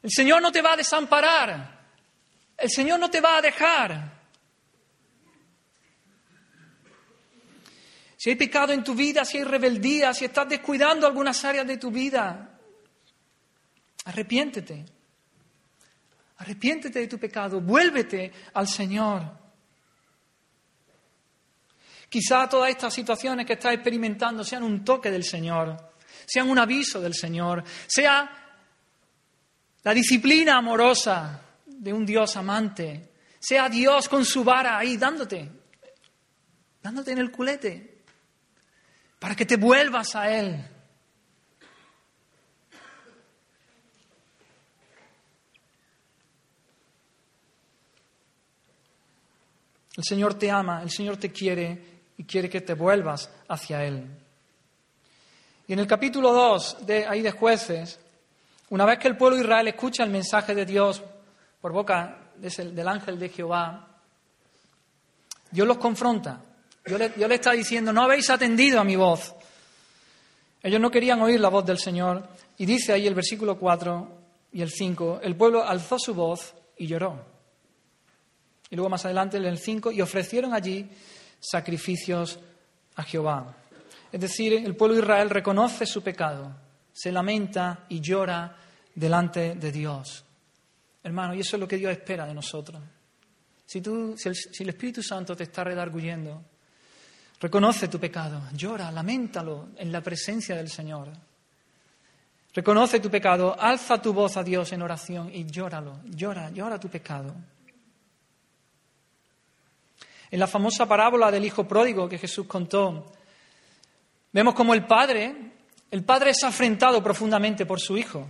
El 0.00 0.10
Señor 0.12 0.40
no 0.40 0.52
te 0.52 0.62
va 0.62 0.74
a 0.74 0.76
desamparar. 0.76 1.88
El 2.56 2.70
Señor 2.70 3.00
no 3.00 3.10
te 3.10 3.20
va 3.20 3.38
a 3.38 3.42
dejar. 3.42 4.12
Si 8.16 8.30
hay 8.30 8.36
pecado 8.36 8.72
en 8.72 8.84
tu 8.84 8.94
vida, 8.94 9.24
si 9.24 9.38
hay 9.38 9.44
rebeldía, 9.44 10.14
si 10.14 10.26
estás 10.26 10.48
descuidando 10.48 11.04
algunas 11.04 11.44
áreas 11.44 11.66
de 11.66 11.78
tu 11.78 11.90
vida, 11.90 12.60
arrepiéntete. 14.04 14.84
Arrepiéntete 16.36 17.00
de 17.00 17.08
tu 17.08 17.18
pecado, 17.18 17.60
vuélvete 17.60 18.32
al 18.54 18.68
Señor. 18.68 19.36
Quizá 22.08 22.48
todas 22.48 22.70
estas 22.70 22.94
situaciones 22.94 23.44
que 23.44 23.54
estás 23.54 23.74
experimentando 23.74 24.44
sean 24.44 24.62
un 24.62 24.84
toque 24.84 25.10
del 25.10 25.24
Señor, 25.24 25.88
sean 26.28 26.50
un 26.50 26.58
aviso 26.58 27.00
del 27.00 27.14
Señor, 27.14 27.64
sea 27.86 28.30
la 29.82 29.94
disciplina 29.94 30.58
amorosa 30.58 31.40
de 31.64 31.90
un 31.90 32.04
Dios 32.04 32.36
amante, 32.36 33.12
sea 33.40 33.70
Dios 33.70 34.08
con 34.10 34.26
su 34.26 34.44
vara 34.44 34.76
ahí 34.76 34.98
dándote, 34.98 35.50
dándote 36.82 37.12
en 37.12 37.18
el 37.18 37.30
culete, 37.30 38.02
para 39.18 39.34
que 39.34 39.46
te 39.46 39.56
vuelvas 39.56 40.14
a 40.14 40.30
Él. 40.30 40.68
El 49.96 50.04
Señor 50.04 50.34
te 50.34 50.50
ama, 50.50 50.82
el 50.82 50.90
Señor 50.90 51.16
te 51.16 51.32
quiere 51.32 52.02
y 52.18 52.24
quiere 52.24 52.50
que 52.50 52.60
te 52.60 52.74
vuelvas 52.74 53.30
hacia 53.48 53.82
Él. 53.82 54.27
Y 55.68 55.74
en 55.74 55.80
el 55.80 55.86
capítulo 55.86 56.32
2 56.32 56.86
de 56.86 57.06
ahí 57.06 57.20
de 57.20 57.30
jueces, 57.30 58.00
una 58.70 58.86
vez 58.86 58.98
que 58.98 59.06
el 59.06 59.18
pueblo 59.18 59.36
de 59.36 59.42
Israel 59.42 59.68
escucha 59.68 60.02
el 60.02 60.08
mensaje 60.08 60.54
de 60.54 60.64
Dios 60.64 61.02
por 61.60 61.72
boca 61.72 62.30
del 62.36 62.88
ángel 62.88 63.18
de 63.18 63.28
Jehová, 63.28 63.86
Dios 65.50 65.68
los 65.68 65.76
confronta. 65.76 66.40
Dios 66.86 66.98
le, 66.98 67.10
Dios 67.10 67.28
le 67.28 67.34
está 67.34 67.52
diciendo, 67.52 67.92
no 67.92 68.02
habéis 68.02 68.30
atendido 68.30 68.80
a 68.80 68.84
mi 68.84 68.96
voz. 68.96 69.34
Ellos 70.62 70.80
no 70.80 70.90
querían 70.90 71.20
oír 71.20 71.38
la 71.38 71.50
voz 71.50 71.66
del 71.66 71.78
Señor. 71.78 72.26
Y 72.56 72.64
dice 72.64 72.94
ahí 72.94 73.06
el 73.06 73.14
versículo 73.14 73.58
4 73.58 74.18
y 74.52 74.62
el 74.62 74.70
5, 74.70 75.20
el 75.22 75.36
pueblo 75.36 75.62
alzó 75.62 75.98
su 75.98 76.14
voz 76.14 76.54
y 76.78 76.86
lloró. 76.86 77.26
Y 78.70 78.76
luego 78.76 78.88
más 78.88 79.04
adelante 79.04 79.36
en 79.36 79.44
el 79.44 79.58
5, 79.58 79.92
y 79.92 80.00
ofrecieron 80.00 80.54
allí 80.54 80.88
sacrificios 81.40 82.38
a 82.96 83.02
Jehová. 83.02 83.54
Es 84.10 84.20
decir, 84.20 84.54
el 84.54 84.74
pueblo 84.74 84.96
de 84.96 85.02
Israel 85.02 85.30
reconoce 85.30 85.84
su 85.86 86.02
pecado, 86.02 86.54
se 86.92 87.12
lamenta 87.12 87.84
y 87.88 88.00
llora 88.00 88.56
delante 88.94 89.54
de 89.54 89.70
Dios. 89.70 90.24
Hermano, 91.02 91.34
y 91.34 91.40
eso 91.40 91.56
es 91.56 91.60
lo 91.60 91.68
que 91.68 91.76
Dios 91.76 91.92
espera 91.92 92.26
de 92.26 92.34
nosotros. 92.34 92.80
Si, 93.66 93.80
tú, 93.80 94.14
si, 94.16 94.28
el, 94.28 94.34
si 94.34 94.62
el 94.62 94.70
Espíritu 94.70 95.02
Santo 95.02 95.36
te 95.36 95.44
está 95.44 95.62
redarguyendo, 95.62 96.42
reconoce 97.40 97.88
tu 97.88 98.00
pecado, 98.00 98.42
llora, 98.54 98.90
lamentalo 98.90 99.68
en 99.76 99.92
la 99.92 100.00
presencia 100.00 100.56
del 100.56 100.70
Señor. 100.70 101.08
Reconoce 102.54 102.98
tu 102.98 103.10
pecado, 103.10 103.54
alza 103.58 104.00
tu 104.00 104.12
voz 104.12 104.36
a 104.36 104.42
Dios 104.42 104.72
en 104.72 104.82
oración 104.82 105.30
y 105.32 105.44
llóralo, 105.44 106.00
llora, 106.06 106.50
llora 106.50 106.80
tu 106.80 106.88
pecado. 106.88 107.34
En 110.30 110.40
la 110.40 110.46
famosa 110.46 110.86
parábola 110.86 111.30
del 111.30 111.44
hijo 111.44 111.68
pródigo 111.68 112.08
que 112.08 112.18
Jesús 112.18 112.46
contó, 112.46 113.12
vemos 114.32 114.54
como 114.54 114.74
el 114.74 114.86
padre, 114.86 115.34
el 115.90 116.04
padre 116.04 116.30
es 116.30 116.44
afrentado 116.44 117.02
profundamente 117.02 117.66
por 117.66 117.80
su 117.80 117.96
hijo, 117.96 118.28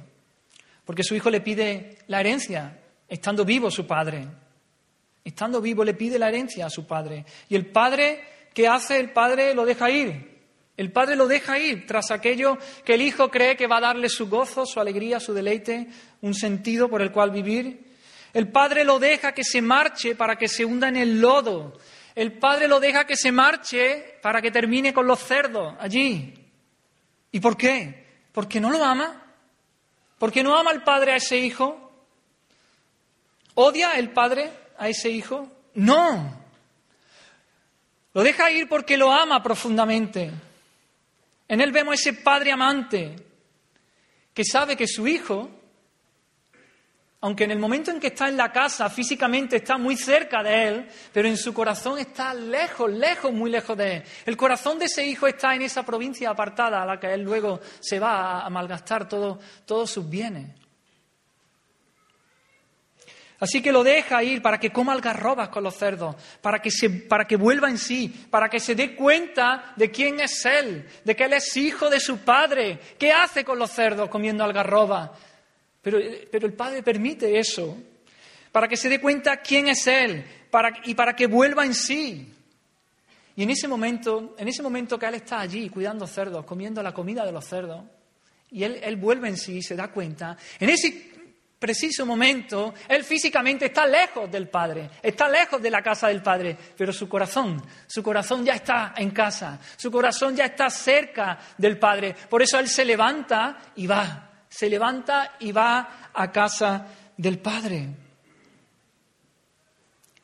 porque 0.85 1.03
su 1.03 1.15
hijo 1.15 1.31
le 1.31 1.41
pide 1.41 1.99
la 2.07 2.21
herencia, 2.21 2.79
estando 3.09 3.45
vivo 3.45 3.71
su 3.71 3.87
padre. 3.87 4.27
Estando 5.25 5.61
vivo 5.61 5.85
le 5.85 5.95
pide 5.95 6.19
la 6.19 6.29
herencia 6.29 6.67
a 6.67 6.71
su 6.71 6.87
padre. 6.87 7.25
Y 7.49 7.57
el 7.57 7.67
padre, 7.67 8.23
¿qué 8.55 8.67
hace? 8.67 8.99
El 8.99 9.11
padre 9.11 9.55
lo 9.55 9.67
deja 9.67 9.91
ir. 9.91 10.39
El 10.77 10.93
padre 10.93 11.17
lo 11.17 11.27
deja 11.27 11.59
ir 11.59 11.87
tras 11.87 12.11
aquello 12.13 12.57
que 12.85 12.95
el 12.95 13.03
hijo 13.03 13.31
cree 13.31 13.57
que 13.57 13.67
va 13.67 13.79
a 13.79 13.83
darle 13.83 14.09
su 14.09 14.29
gozo, 14.29 14.65
su 14.65 14.81
alegría, 14.81 15.19
su 15.19 15.35
deleite, 15.35 15.89
un 16.23 16.35
sentido 16.35 16.89
por 16.89 17.03
el 17.03 17.11
cual 17.11 17.33
vivir. 17.33 17.85
El 18.33 18.49
padre 18.53 18.85
lo 18.85 19.01
deja 19.01 19.33
que 19.33 19.43
se 19.43 19.61
marche 19.61 20.15
para 20.15 20.37
que 20.37 20.47
se 20.47 20.65
hunda 20.65 20.89
en 20.89 20.97
el 20.97 21.21
lodo. 21.21 21.77
El 22.19 22.33
padre 22.33 22.67
lo 22.67 22.81
deja 22.81 23.07
que 23.07 23.17
se 23.17 23.31
marche 23.31 24.19
para 24.21 24.43
que 24.43 24.51
termine 24.51 24.93
con 24.93 25.07
los 25.07 25.21
cerdos 25.21 25.77
allí. 25.79 26.35
¿Y 27.31 27.39
por 27.39 27.57
qué? 27.57 28.07
Porque 28.33 28.59
no 28.59 28.71
lo 28.71 28.83
ama. 28.85 29.23
Porque 30.19 30.43
no 30.43 30.59
ama 30.59 30.73
el 30.73 30.83
padre 30.83 31.13
a 31.13 31.17
ese 31.19 31.39
hijo. 31.39 31.93
¿Odia 33.55 33.93
el 33.93 34.11
padre 34.11 34.51
a 34.79 34.89
ese 34.89 35.11
hijo? 35.11 35.49
No. 35.75 36.43
Lo 38.15 38.25
deja 38.25 38.51
ir 38.51 38.69
porque 38.69 38.97
lo 38.97 39.13
ama 39.13 39.41
profundamente. 39.41 40.33
En 41.47 41.61
él 41.61 41.71
vemos 41.71 42.01
ese 42.01 42.15
padre 42.15 42.51
amante 42.51 43.15
que 44.35 44.45
sabe 44.45 44.77
que 44.77 44.89
su 44.89 45.07
hijo 45.07 45.49
aunque 47.21 47.45
en 47.45 47.51
el 47.51 47.59
momento 47.59 47.91
en 47.91 47.99
que 47.99 48.09
está 48.09 48.29
en 48.29 48.37
la 48.37 48.53
casa 48.53 48.89
físicamente 48.89 49.57
está 49.57 49.77
muy 49.77 49.97
cerca 49.97 50.43
de 50.43 50.69
él, 50.69 50.89
pero 51.13 51.27
en 51.27 51.37
su 51.37 51.53
corazón 51.53 51.99
está 51.99 52.33
lejos, 52.33 52.91
lejos, 52.91 53.33
muy 53.33 53.51
lejos 53.51 53.77
de 53.77 53.97
él. 53.97 54.03
El 54.25 54.37
corazón 54.37 54.79
de 54.79 54.85
ese 54.85 55.05
hijo 55.05 55.27
está 55.27 55.55
en 55.55 55.63
esa 55.63 55.85
provincia 55.85 56.31
apartada 56.31 56.83
a 56.83 56.87
la 56.87 57.01
que 57.01 57.13
él 57.13 57.23
luego 57.23 57.61
se 57.81 57.99
va 57.99 58.43
a 58.43 58.51
malgastar 58.51 59.09
todos 59.09 59.91
sus 59.91 60.09
bienes. 60.09 60.51
Así 63.41 63.63
que 63.63 63.71
lo 63.71 63.85
deja 63.85 64.23
ir 64.23 64.43
para 64.43 64.59
que 64.59 64.73
coma 64.73 64.93
algarrobas 64.93 65.49
con 65.49 65.63
los 65.63 65.77
cerdos, 65.77 66.17
para 66.41 66.61
que, 66.61 66.71
para 67.09 67.25
que 67.25 67.37
vuelva 67.37 67.71
en 67.71 67.79
sí, 67.79 68.09
para 68.31 68.49
que 68.49 68.59
se 68.59 68.75
dé 68.75 68.97
cuenta 68.97 69.73
de 69.77 69.91
quién 69.93 70.19
es 70.19 70.45
él, 70.45 70.89
de 71.05 71.15
que 71.15 71.25
él 71.25 71.33
es 71.33 71.57
hijo 71.57 71.89
de 71.89 72.01
su 72.01 72.19
padre. 72.19 72.81
¿Qué 72.99 73.13
hace 73.13 73.45
con 73.45 73.59
los 73.59 73.71
cerdos 73.71 74.09
comiendo 74.09 74.43
algarrobas? 74.43 75.11
Pero, 75.83 75.99
el 75.99 76.53
Padre 76.55 76.83
permite 76.83 77.39
eso 77.39 77.77
para 78.53 78.69
que 78.69 78.77
se 78.77 78.89
dé 78.89 79.01
cuenta 79.01 79.39
quién 79.39 79.69
es 79.69 79.87
Él 79.87 80.25
y 80.85 80.95
para 80.95 81.15
que 81.15 81.27
vuelva 81.27 81.65
en 81.65 81.75
sí. 81.75 82.35
Y 83.37 83.43
en 83.45 83.51
ese 83.51 83.69
momento, 83.69 84.35
en 84.39 84.49
ese 84.49 84.63
momento 84.63 84.99
que 84.99 85.07
Él 85.07 85.15
está 85.15 85.41
allí 85.41 85.69
cuidando 85.69 86.07
cerdos, 86.07 86.45
comiendo 86.45 86.83
la 86.83 86.93
comida 86.93 87.25
de 87.25 87.33
los 87.33 87.45
cerdos, 87.45 87.85
y 88.51 88.65
él, 88.65 88.81
él 88.83 88.97
vuelve 88.97 89.29
en 89.29 89.37
sí 89.37 89.59
y 89.59 89.63
se 89.63 89.77
da 89.77 89.89
cuenta, 89.89 90.37
en 90.59 90.71
ese 90.71 91.09
preciso 91.59 92.07
momento, 92.07 92.75
Él 92.89 93.05
físicamente 93.05 93.67
está 93.67 93.87
lejos 93.87 94.31
del 94.31 94.49
Padre, 94.49 94.91
está 95.03 95.29
lejos 95.29 95.61
de 95.61 95.71
la 95.71 95.83
casa 95.83 96.09
del 96.09 96.23
Padre, 96.23 96.57
pero 96.77 96.93
su 96.93 97.09
corazón, 97.09 97.63
su 97.87 98.03
corazón 98.03 98.45
ya 98.45 98.55
está 98.55 98.95
en 98.97 99.11
casa, 99.11 99.59
su 99.77 99.91
corazón 99.91 100.37
ya 100.37 100.47
está 100.47 100.71
cerca 100.71 101.39
del 101.57 101.79
Padre. 101.79 102.15
Por 102.29 102.43
eso 102.43 102.59
Él 102.59 102.69
se 102.69 102.85
levanta 102.85 103.73
y 103.77 103.87
va 103.87 104.28
se 104.49 104.69
levanta 104.69 105.37
y 105.41 105.53
va 105.53 106.11
a 106.13 106.33
casa 106.33 106.87
del 107.17 107.39
Padre. 107.39 107.89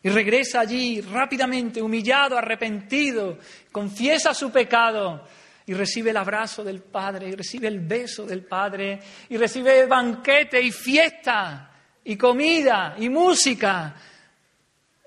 Y 0.02 0.08
regresa 0.10 0.60
allí 0.60 1.00
rápidamente, 1.00 1.80
humillado, 1.80 2.36
arrepentido, 2.36 3.38
confiesa 3.72 4.34
su 4.34 4.50
pecado 4.50 5.26
y 5.66 5.72
recibe 5.72 6.10
el 6.10 6.16
abrazo 6.18 6.62
del 6.62 6.80
Padre, 6.80 7.30
y 7.30 7.32
recibe 7.32 7.68
el 7.68 7.80
beso 7.80 8.26
del 8.26 8.44
Padre, 8.44 9.00
y 9.30 9.36
recibe 9.38 9.86
banquete 9.86 10.60
y 10.60 10.70
fiesta, 10.70 11.70
y 12.04 12.16
comida, 12.16 12.96
y 12.98 13.08
música, 13.08 13.94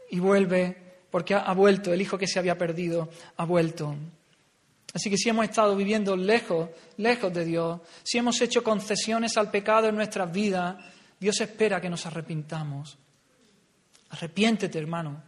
y 0.09 0.18
vuelve, 0.18 0.76
porque 1.11 1.36
ha 1.36 1.53
vuelto, 1.53 1.93
el 1.93 2.01
hijo 2.01 2.18
que 2.18 2.28
se 2.28 2.39
había 2.39 2.57
perdido 2.57 3.09
ha 3.38 3.45
vuelto. 3.45 3.95
Así 4.94 5.10
que 5.10 5.18
si 5.18 5.30
hemos 5.30 5.46
estado 5.46 5.76
viviendo 5.76 6.16
lejos, 6.16 6.70
lejos 6.98 7.34
de 7.34 7.46
Dios, 7.46 7.82
si 8.04 8.18
hemos 8.18 8.40
hecho 8.42 8.64
concesiones 8.64 9.38
al 9.38 9.52
pecado 9.52 9.88
en 9.90 9.96
nuestras 9.96 10.32
vidas, 10.32 10.78
Dios 11.20 11.40
espera 11.42 11.82
que 11.82 11.90
nos 11.90 12.06
arrepintamos. 12.06 12.98
Arrepiéntete, 14.10 14.80
hermano. 14.80 15.22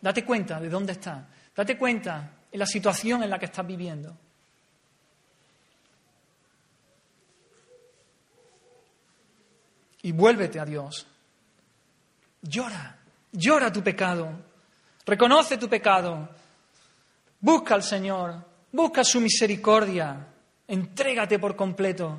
Date 0.00 0.24
cuenta 0.24 0.60
de 0.60 0.68
dónde 0.68 0.92
estás. 0.92 1.24
Date 1.54 1.76
cuenta 1.76 2.30
en 2.50 2.58
la 2.58 2.66
situación 2.66 3.22
en 3.22 3.30
la 3.30 3.38
que 3.38 3.46
estás 3.46 3.66
viviendo. 3.66 4.16
Y 10.02 10.12
vuélvete 10.12 10.60
a 10.60 10.64
Dios. 10.64 11.06
Llora, 12.42 12.98
llora 13.32 13.72
tu 13.72 13.82
pecado. 13.82 14.28
Reconoce 15.06 15.56
tu 15.56 15.68
pecado. 15.68 16.28
Busca 17.44 17.74
al 17.74 17.82
Señor, 17.82 18.42
busca 18.72 19.04
su 19.04 19.20
misericordia. 19.20 20.28
Entrégate 20.66 21.38
por 21.38 21.54
completo 21.54 22.18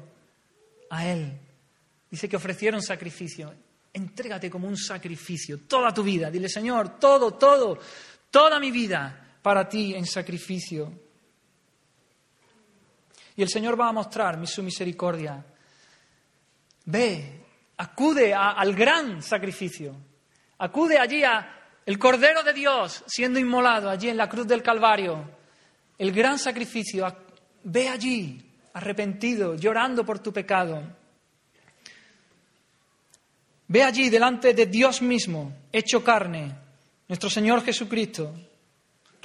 a 0.91 1.07
Él. 1.07 1.39
Dice 2.11 2.29
que 2.29 2.35
ofrecieron 2.35 2.79
sacrificio. 2.79 3.51
Entrégate 3.91 4.51
como 4.51 4.67
un 4.67 4.77
sacrificio 4.77 5.61
toda 5.61 5.91
tu 5.91 6.03
vida. 6.03 6.29
Dile, 6.29 6.47
Señor, 6.47 6.99
todo, 6.99 7.33
todo, 7.33 7.79
toda 8.29 8.59
mi 8.59 8.69
vida 8.69 9.39
para 9.41 9.67
ti 9.67 9.95
en 9.95 10.05
sacrificio. 10.05 10.93
Y 13.35 13.41
el 13.41 13.49
Señor 13.49 13.81
va 13.81 13.89
a 13.89 13.93
mostrar 13.93 14.45
su 14.45 14.61
misericordia. 14.61 15.43
Ve, 16.85 17.41
acude 17.77 18.31
al 18.31 18.75
gran 18.75 19.23
sacrificio. 19.23 19.95
Acude 20.59 20.99
allí 20.99 21.23
a 21.23 21.64
el 21.85 21.99
Cordero 21.99 22.43
de 22.43 22.53
Dios 22.53 23.03
siendo 23.07 23.39
inmolado 23.39 23.89
allí 23.89 24.09
en 24.09 24.17
la 24.17 24.29
cruz 24.29 24.47
del 24.47 24.63
Calvario. 24.63 25.23
El 25.97 26.11
gran 26.11 26.39
sacrificio. 26.39 27.05
Ve 27.63 27.89
allí, 27.89 28.41
arrepentido, 28.73 29.55
llorando 29.55 30.05
por 30.05 30.19
tu 30.19 30.31
pecado. 30.31 30.81
Ve 33.67 33.83
allí 33.83 34.09
delante 34.09 34.53
de 34.53 34.67
Dios 34.67 35.01
mismo, 35.01 35.51
hecho 35.71 36.03
carne, 36.03 36.55
nuestro 37.07 37.29
Señor 37.29 37.63
Jesucristo, 37.63 38.33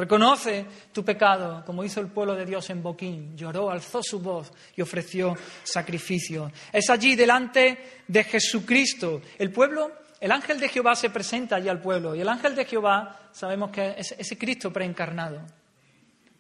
Reconoce 0.01 0.65
tu 0.95 1.05
pecado, 1.05 1.63
como 1.67 1.85
hizo 1.85 2.01
el 2.01 2.07
pueblo 2.07 2.35
de 2.35 2.47
Dios 2.47 2.71
en 2.71 2.83
Boquín. 2.83 3.37
Lloró, 3.37 3.71
alzó 3.71 4.03
su 4.03 4.19
voz 4.19 4.51
y 4.75 4.81
ofreció 4.81 5.37
sacrificio. 5.63 6.51
Es 6.73 6.89
allí 6.89 7.15
delante 7.17 8.01
de 8.09 8.25
Jesucristo. 8.25 9.21
El 9.39 9.53
pueblo, 9.53 9.93
el 10.21 10.33
ángel 10.33 10.61
de 10.61 10.69
Jehová 10.69 10.95
se 10.95 11.09
presenta 11.09 11.57
allí 11.57 11.69
al 11.69 11.81
pueblo. 11.81 12.15
Y 12.15 12.21
el 12.21 12.29
ángel 12.29 12.55
de 12.55 12.67
Jehová, 12.67 13.31
sabemos 13.33 13.71
que 13.71 13.95
es 13.97 14.15
ese 14.19 14.37
Cristo 14.37 14.71
preencarnado. 14.71 15.41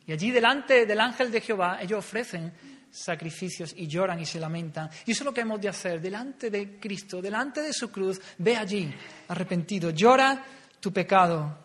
Y 0.07 0.13
allí 0.13 0.31
delante 0.31 0.85
del 0.85 1.01
ángel 1.01 1.33
de 1.33 1.41
Jehová, 1.41 1.79
ellos 1.81 2.01
ofrecen 2.01 2.53
sacrificios 2.91 3.73
y 3.75 3.87
lloran 3.87 4.21
y 4.21 4.27
se 4.27 4.39
lamentan. 4.39 4.91
Y 5.07 5.13
eso 5.13 5.23
es 5.23 5.25
lo 5.25 5.33
que 5.33 5.41
hemos 5.41 5.59
de 5.61 5.71
hacer. 5.71 5.99
Delante 5.99 6.51
de 6.51 6.79
Cristo, 6.79 7.23
delante 7.23 7.63
de 7.63 7.73
su 7.73 7.91
cruz, 7.91 8.21
ve 8.37 8.55
allí, 8.55 8.93
arrepentido. 9.29 9.91
Llora 9.91 10.45
tu 10.79 10.93
pecado. 10.93 11.59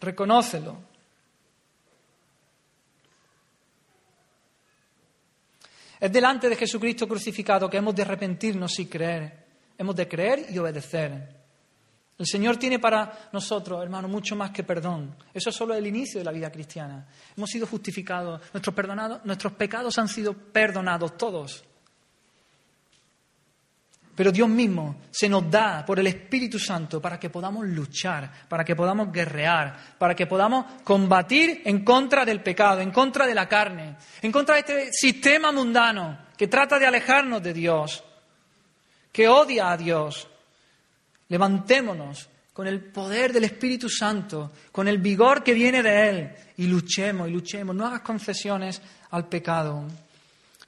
Reconócelo. 0.00 0.88
Es 6.00 6.10
delante 6.10 6.48
de 6.48 6.56
Jesucristo 6.56 7.06
crucificado 7.06 7.68
que 7.68 7.76
hemos 7.76 7.94
de 7.94 8.00
arrepentirnos 8.00 8.78
y 8.78 8.86
creer. 8.86 9.44
Hemos 9.76 9.94
de 9.94 10.08
creer 10.08 10.46
y 10.48 10.56
obedecer. 10.56 11.39
El 12.20 12.26
Señor 12.26 12.58
tiene 12.58 12.78
para 12.78 13.30
nosotros, 13.32 13.82
hermano, 13.82 14.06
mucho 14.06 14.36
más 14.36 14.50
que 14.50 14.62
perdón. 14.62 15.16
Eso 15.32 15.48
es 15.48 15.56
solo 15.56 15.72
el 15.74 15.86
inicio 15.86 16.20
de 16.20 16.24
la 16.24 16.30
vida 16.30 16.52
cristiana. 16.52 17.06
Hemos 17.34 17.48
sido 17.48 17.66
justificados, 17.66 18.42
nuestros, 18.52 18.76
nuestros 19.24 19.54
pecados 19.54 19.96
han 19.98 20.06
sido 20.06 20.34
perdonados 20.34 21.16
todos. 21.16 21.64
Pero 24.14 24.30
Dios 24.30 24.50
mismo 24.50 24.96
se 25.10 25.30
nos 25.30 25.50
da 25.50 25.82
por 25.82 25.98
el 25.98 26.08
Espíritu 26.08 26.58
Santo 26.58 27.00
para 27.00 27.18
que 27.18 27.30
podamos 27.30 27.66
luchar, 27.66 28.30
para 28.50 28.66
que 28.66 28.76
podamos 28.76 29.10
guerrear, 29.10 29.96
para 29.96 30.14
que 30.14 30.26
podamos 30.26 30.66
combatir 30.84 31.62
en 31.64 31.82
contra 31.82 32.26
del 32.26 32.42
pecado, 32.42 32.82
en 32.82 32.90
contra 32.90 33.26
de 33.26 33.34
la 33.34 33.48
carne, 33.48 33.96
en 34.20 34.30
contra 34.30 34.56
de 34.56 34.60
este 34.60 34.92
sistema 34.92 35.52
mundano 35.52 36.18
que 36.36 36.48
trata 36.48 36.78
de 36.78 36.84
alejarnos 36.84 37.42
de 37.42 37.54
Dios, 37.54 38.04
que 39.10 39.26
odia 39.26 39.70
a 39.70 39.78
Dios. 39.78 40.29
Levantémonos 41.30 42.28
con 42.52 42.66
el 42.66 42.80
poder 42.92 43.32
del 43.32 43.44
Espíritu 43.44 43.88
Santo, 43.88 44.52
con 44.70 44.86
el 44.86 44.98
vigor 44.98 45.42
que 45.42 45.54
viene 45.54 45.82
de 45.82 46.08
Él, 46.08 46.30
y 46.58 46.66
luchemos 46.66 47.28
y 47.28 47.32
luchemos. 47.32 47.74
No 47.74 47.86
hagas 47.86 48.02
concesiones 48.02 48.82
al 49.10 49.26
pecado. 49.28 49.84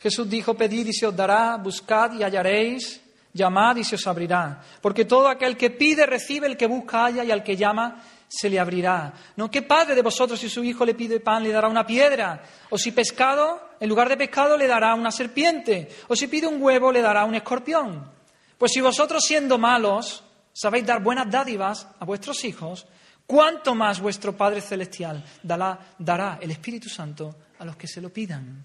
Jesús 0.00 0.28
dijo, 0.28 0.54
pedid 0.54 0.86
y 0.86 0.92
se 0.92 1.06
os 1.06 1.14
dará, 1.14 1.56
buscad 1.58 2.14
y 2.14 2.22
hallaréis 2.22 3.02
Llamad 3.34 3.76
y 3.76 3.84
se 3.84 3.94
os 3.94 4.06
abrirá. 4.06 4.60
Porque 4.80 5.06
todo 5.06 5.28
aquel 5.28 5.56
que 5.56 5.70
pide 5.70 6.04
recibe, 6.04 6.46
el 6.46 6.56
que 6.56 6.66
busca 6.66 7.04
halla 7.04 7.24
y 7.24 7.30
al 7.30 7.42
que 7.42 7.56
llama 7.56 8.02
se 8.28 8.50
le 8.50 8.60
abrirá. 8.60 9.12
¿No? 9.36 9.50
¿Qué 9.50 9.62
padre 9.62 9.94
de 9.94 10.02
vosotros 10.02 10.38
si 10.38 10.48
su 10.48 10.62
hijo 10.62 10.84
le 10.84 10.94
pide 10.94 11.20
pan 11.20 11.42
le 11.42 11.50
dará 11.50 11.68
una 11.68 11.86
piedra? 11.86 12.42
O 12.70 12.76
si 12.76 12.92
pescado, 12.92 13.70
en 13.80 13.88
lugar 13.88 14.08
de 14.08 14.16
pescado 14.16 14.56
le 14.56 14.66
dará 14.66 14.94
una 14.94 15.10
serpiente? 15.10 15.88
O 16.08 16.16
si 16.16 16.26
pide 16.26 16.46
un 16.46 16.62
huevo 16.62 16.92
le 16.92 17.00
dará 17.00 17.24
un 17.24 17.34
escorpión? 17.34 18.10
Pues 18.58 18.72
si 18.72 18.80
vosotros 18.80 19.24
siendo 19.24 19.58
malos 19.58 20.22
sabéis 20.52 20.86
dar 20.86 21.02
buenas 21.02 21.30
dádivas 21.30 21.86
a 21.98 22.04
vuestros 22.04 22.44
hijos, 22.44 22.86
¿cuánto 23.26 23.74
más 23.74 24.00
vuestro 24.00 24.36
Padre 24.36 24.60
Celestial 24.60 25.24
dará, 25.42 26.38
el 26.40 26.50
Espíritu 26.50 26.88
Santo 26.88 27.36
a 27.58 27.64
los 27.64 27.76
que 27.76 27.88
se 27.88 28.00
lo 28.00 28.10
pidan? 28.10 28.64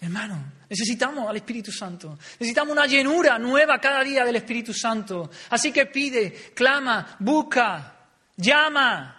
Hermano, 0.00 0.52
necesitamos 0.68 1.28
al 1.28 1.36
Espíritu 1.36 1.72
Santo. 1.72 2.16
Necesitamos 2.38 2.72
una 2.72 2.86
llenura 2.86 3.36
nueva 3.38 3.80
cada 3.80 4.04
día 4.04 4.24
del 4.24 4.36
Espíritu 4.36 4.72
Santo. 4.72 5.28
Así 5.50 5.72
que 5.72 5.86
pide, 5.86 6.52
clama, 6.54 7.16
busca, 7.18 7.96
llama. 8.36 9.14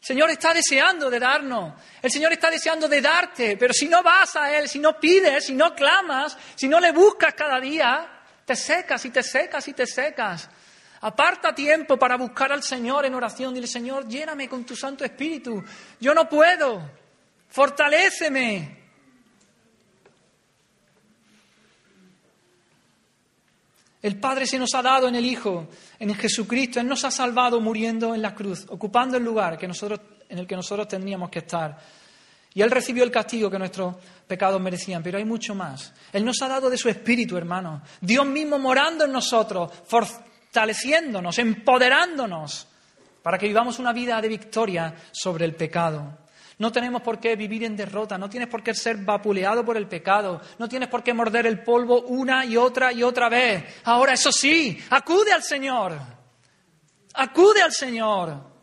El 0.00 0.06
Señor 0.06 0.30
está 0.30 0.54
deseando 0.54 1.10
de 1.10 1.18
darnos. 1.18 1.74
El 2.00 2.10
Señor 2.10 2.32
está 2.32 2.50
deseando 2.50 2.88
de 2.88 3.02
darte. 3.02 3.56
Pero 3.58 3.74
si 3.74 3.86
no 3.86 4.02
vas 4.02 4.34
a 4.36 4.56
Él, 4.56 4.66
si 4.66 4.78
no 4.78 4.98
pides, 4.98 5.44
si 5.44 5.54
no 5.54 5.74
clamas, 5.74 6.36
si 6.54 6.66
no 6.66 6.80
le 6.80 6.92
buscas 6.92 7.34
cada 7.34 7.60
día, 7.60 8.14
te 8.44 8.56
secas 8.56 9.04
y 9.04 9.10
te 9.10 9.22
secas 9.22 9.66
y 9.68 9.72
te 9.72 9.86
secas. 9.86 10.48
Aparta 11.00 11.54
tiempo 11.54 11.98
para 11.98 12.16
buscar 12.16 12.52
al 12.52 12.62
Señor 12.62 13.04
en 13.04 13.14
oración. 13.14 13.52
Dile, 13.52 13.66
Señor, 13.66 14.08
lléname 14.08 14.48
con 14.48 14.64
tu 14.64 14.74
Santo 14.74 15.04
Espíritu. 15.04 15.62
Yo 16.00 16.14
no 16.14 16.28
puedo 16.28 17.04
fortaléceme. 17.54 18.82
El 24.02 24.18
Padre 24.18 24.44
se 24.44 24.58
nos 24.58 24.74
ha 24.74 24.82
dado 24.82 25.06
en 25.06 25.14
el 25.14 25.24
Hijo, 25.24 25.68
en 26.00 26.12
Jesucristo. 26.14 26.80
Él 26.80 26.88
nos 26.88 27.04
ha 27.04 27.12
salvado 27.12 27.60
muriendo 27.60 28.12
en 28.12 28.22
la 28.22 28.34
cruz, 28.34 28.66
ocupando 28.68 29.16
el 29.16 29.22
lugar 29.22 29.56
que 29.56 29.68
nosotros, 29.68 30.00
en 30.28 30.40
el 30.40 30.46
que 30.48 30.56
nosotros 30.56 30.88
tendríamos 30.88 31.30
que 31.30 31.38
estar. 31.38 31.78
Y 32.54 32.62
Él 32.62 32.70
recibió 32.70 33.02
el 33.02 33.10
castigo 33.10 33.50
que 33.50 33.58
nuestros 33.58 33.96
pecados 34.28 34.60
merecían, 34.60 35.02
pero 35.02 35.18
hay 35.18 35.24
mucho 35.24 35.56
más. 35.56 35.92
Él 36.12 36.24
nos 36.24 36.40
ha 36.40 36.48
dado 36.48 36.70
de 36.70 36.78
su 36.78 36.88
Espíritu, 36.88 37.36
hermano. 37.36 37.82
Dios 38.00 38.24
mismo 38.26 38.60
morando 38.60 39.04
en 39.04 39.12
nosotros, 39.12 39.70
fortaleciéndonos, 39.86 41.36
empoderándonos, 41.40 42.68
para 43.22 43.38
que 43.38 43.48
vivamos 43.48 43.80
una 43.80 43.92
vida 43.92 44.20
de 44.20 44.28
victoria 44.28 44.94
sobre 45.10 45.44
el 45.44 45.56
pecado. 45.56 46.18
No 46.58 46.70
tenemos 46.70 47.02
por 47.02 47.18
qué 47.18 47.34
vivir 47.34 47.64
en 47.64 47.76
derrota, 47.76 48.16
no 48.16 48.30
tienes 48.30 48.48
por 48.48 48.62
qué 48.62 48.72
ser 48.72 48.98
vapuleado 48.98 49.64
por 49.64 49.76
el 49.76 49.88
pecado, 49.88 50.40
no 50.58 50.68
tienes 50.68 50.88
por 50.88 51.02
qué 51.02 51.12
morder 51.12 51.46
el 51.46 51.64
polvo 51.64 52.02
una 52.02 52.46
y 52.46 52.56
otra 52.56 52.92
y 52.92 53.02
otra 53.02 53.28
vez. 53.28 53.82
Ahora, 53.82 54.12
eso 54.12 54.30
sí, 54.30 54.78
acude 54.90 55.32
al 55.32 55.42
Señor, 55.42 55.98
acude 57.14 57.62
al 57.62 57.72
Señor. 57.72 58.53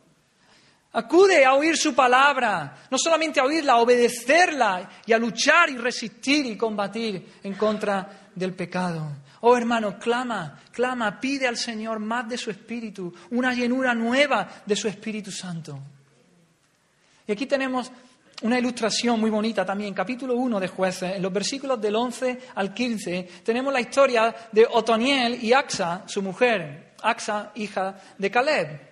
Acude 0.94 1.46
a 1.46 1.54
oír 1.54 1.78
su 1.78 1.96
palabra, 1.96 2.86
no 2.90 2.98
solamente 2.98 3.40
a 3.40 3.46
oírla, 3.46 3.74
a 3.74 3.78
obedecerla 3.78 4.90
y 5.06 5.14
a 5.14 5.18
luchar 5.18 5.70
y 5.70 5.78
resistir 5.78 6.46
y 6.46 6.58
combatir 6.58 7.40
en 7.44 7.54
contra 7.54 8.30
del 8.36 8.54
pecado. 8.54 9.10
Oh 9.42 9.56
hermano, 9.56 9.98
clama, 9.98 10.60
clama, 10.72 11.20
pide 11.20 11.48
al 11.48 11.56
Señor 11.56 12.00
más 12.00 12.28
de 12.28 12.38
su 12.38 12.52
Espíritu, 12.52 13.14
una 13.32 13.54
llenura 13.54 13.96
nueva 13.96 14.48
de 14.66 14.76
su 14.76 14.90
Espíritu 14.90 15.32
Santo. 15.32 15.80
Y 17.26 17.32
aquí 17.32 17.46
tenemos 17.46 17.90
una 18.42 18.60
ilustración 18.60 19.20
muy 19.20 19.30
bonita 19.30 19.66
también, 19.66 19.94
capítulo 19.94 20.36
1 20.36 20.60
de 20.60 20.68
Jueces, 20.68 21.16
en 21.16 21.22
los 21.22 21.32
versículos 21.32 21.80
del 21.80 21.96
11 21.96 22.40
al 22.56 22.74
15, 22.74 23.30
tenemos 23.46 23.72
la 23.72 23.80
historia 23.80 24.36
de 24.52 24.68
Otoniel 24.70 25.42
y 25.42 25.54
Axa, 25.54 26.04
su 26.06 26.22
mujer, 26.22 26.96
Axa, 27.02 27.52
hija 27.56 27.96
de 28.18 28.30
Caleb. 28.30 28.92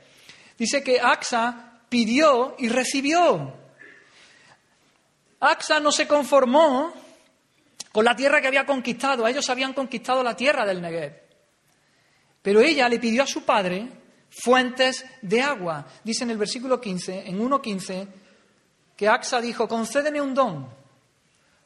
Dice 0.57 0.81
que 0.81 0.99
Axa 0.99 1.68
pidió 1.89 2.55
y 2.57 2.69
recibió. 2.69 3.53
Axa 5.39 5.79
no 5.79 5.91
se 5.91 6.07
conformó 6.07 6.93
con 7.91 8.05
la 8.05 8.15
tierra 8.15 8.41
que 8.41 8.47
había 8.47 8.65
conquistado. 8.65 9.27
Ellos 9.27 9.49
habían 9.49 9.73
conquistado 9.73 10.23
la 10.23 10.35
tierra 10.35 10.65
del 10.65 10.81
Negev. 10.81 11.21
Pero 12.41 12.61
ella 12.61 12.87
le 12.87 12.99
pidió 12.99 13.23
a 13.23 13.27
su 13.27 13.43
padre 13.43 13.89
fuentes 14.29 15.05
de 15.21 15.41
agua. 15.41 15.85
Dice 16.03 16.23
en 16.23 16.31
el 16.31 16.37
versículo 16.37 16.79
15, 16.79 17.27
en 17.27 17.39
1.15, 17.39 18.07
que 18.95 19.07
Axa 19.07 19.41
dijo, 19.41 19.67
concédeme 19.67 20.21
un 20.21 20.33
don, 20.33 20.69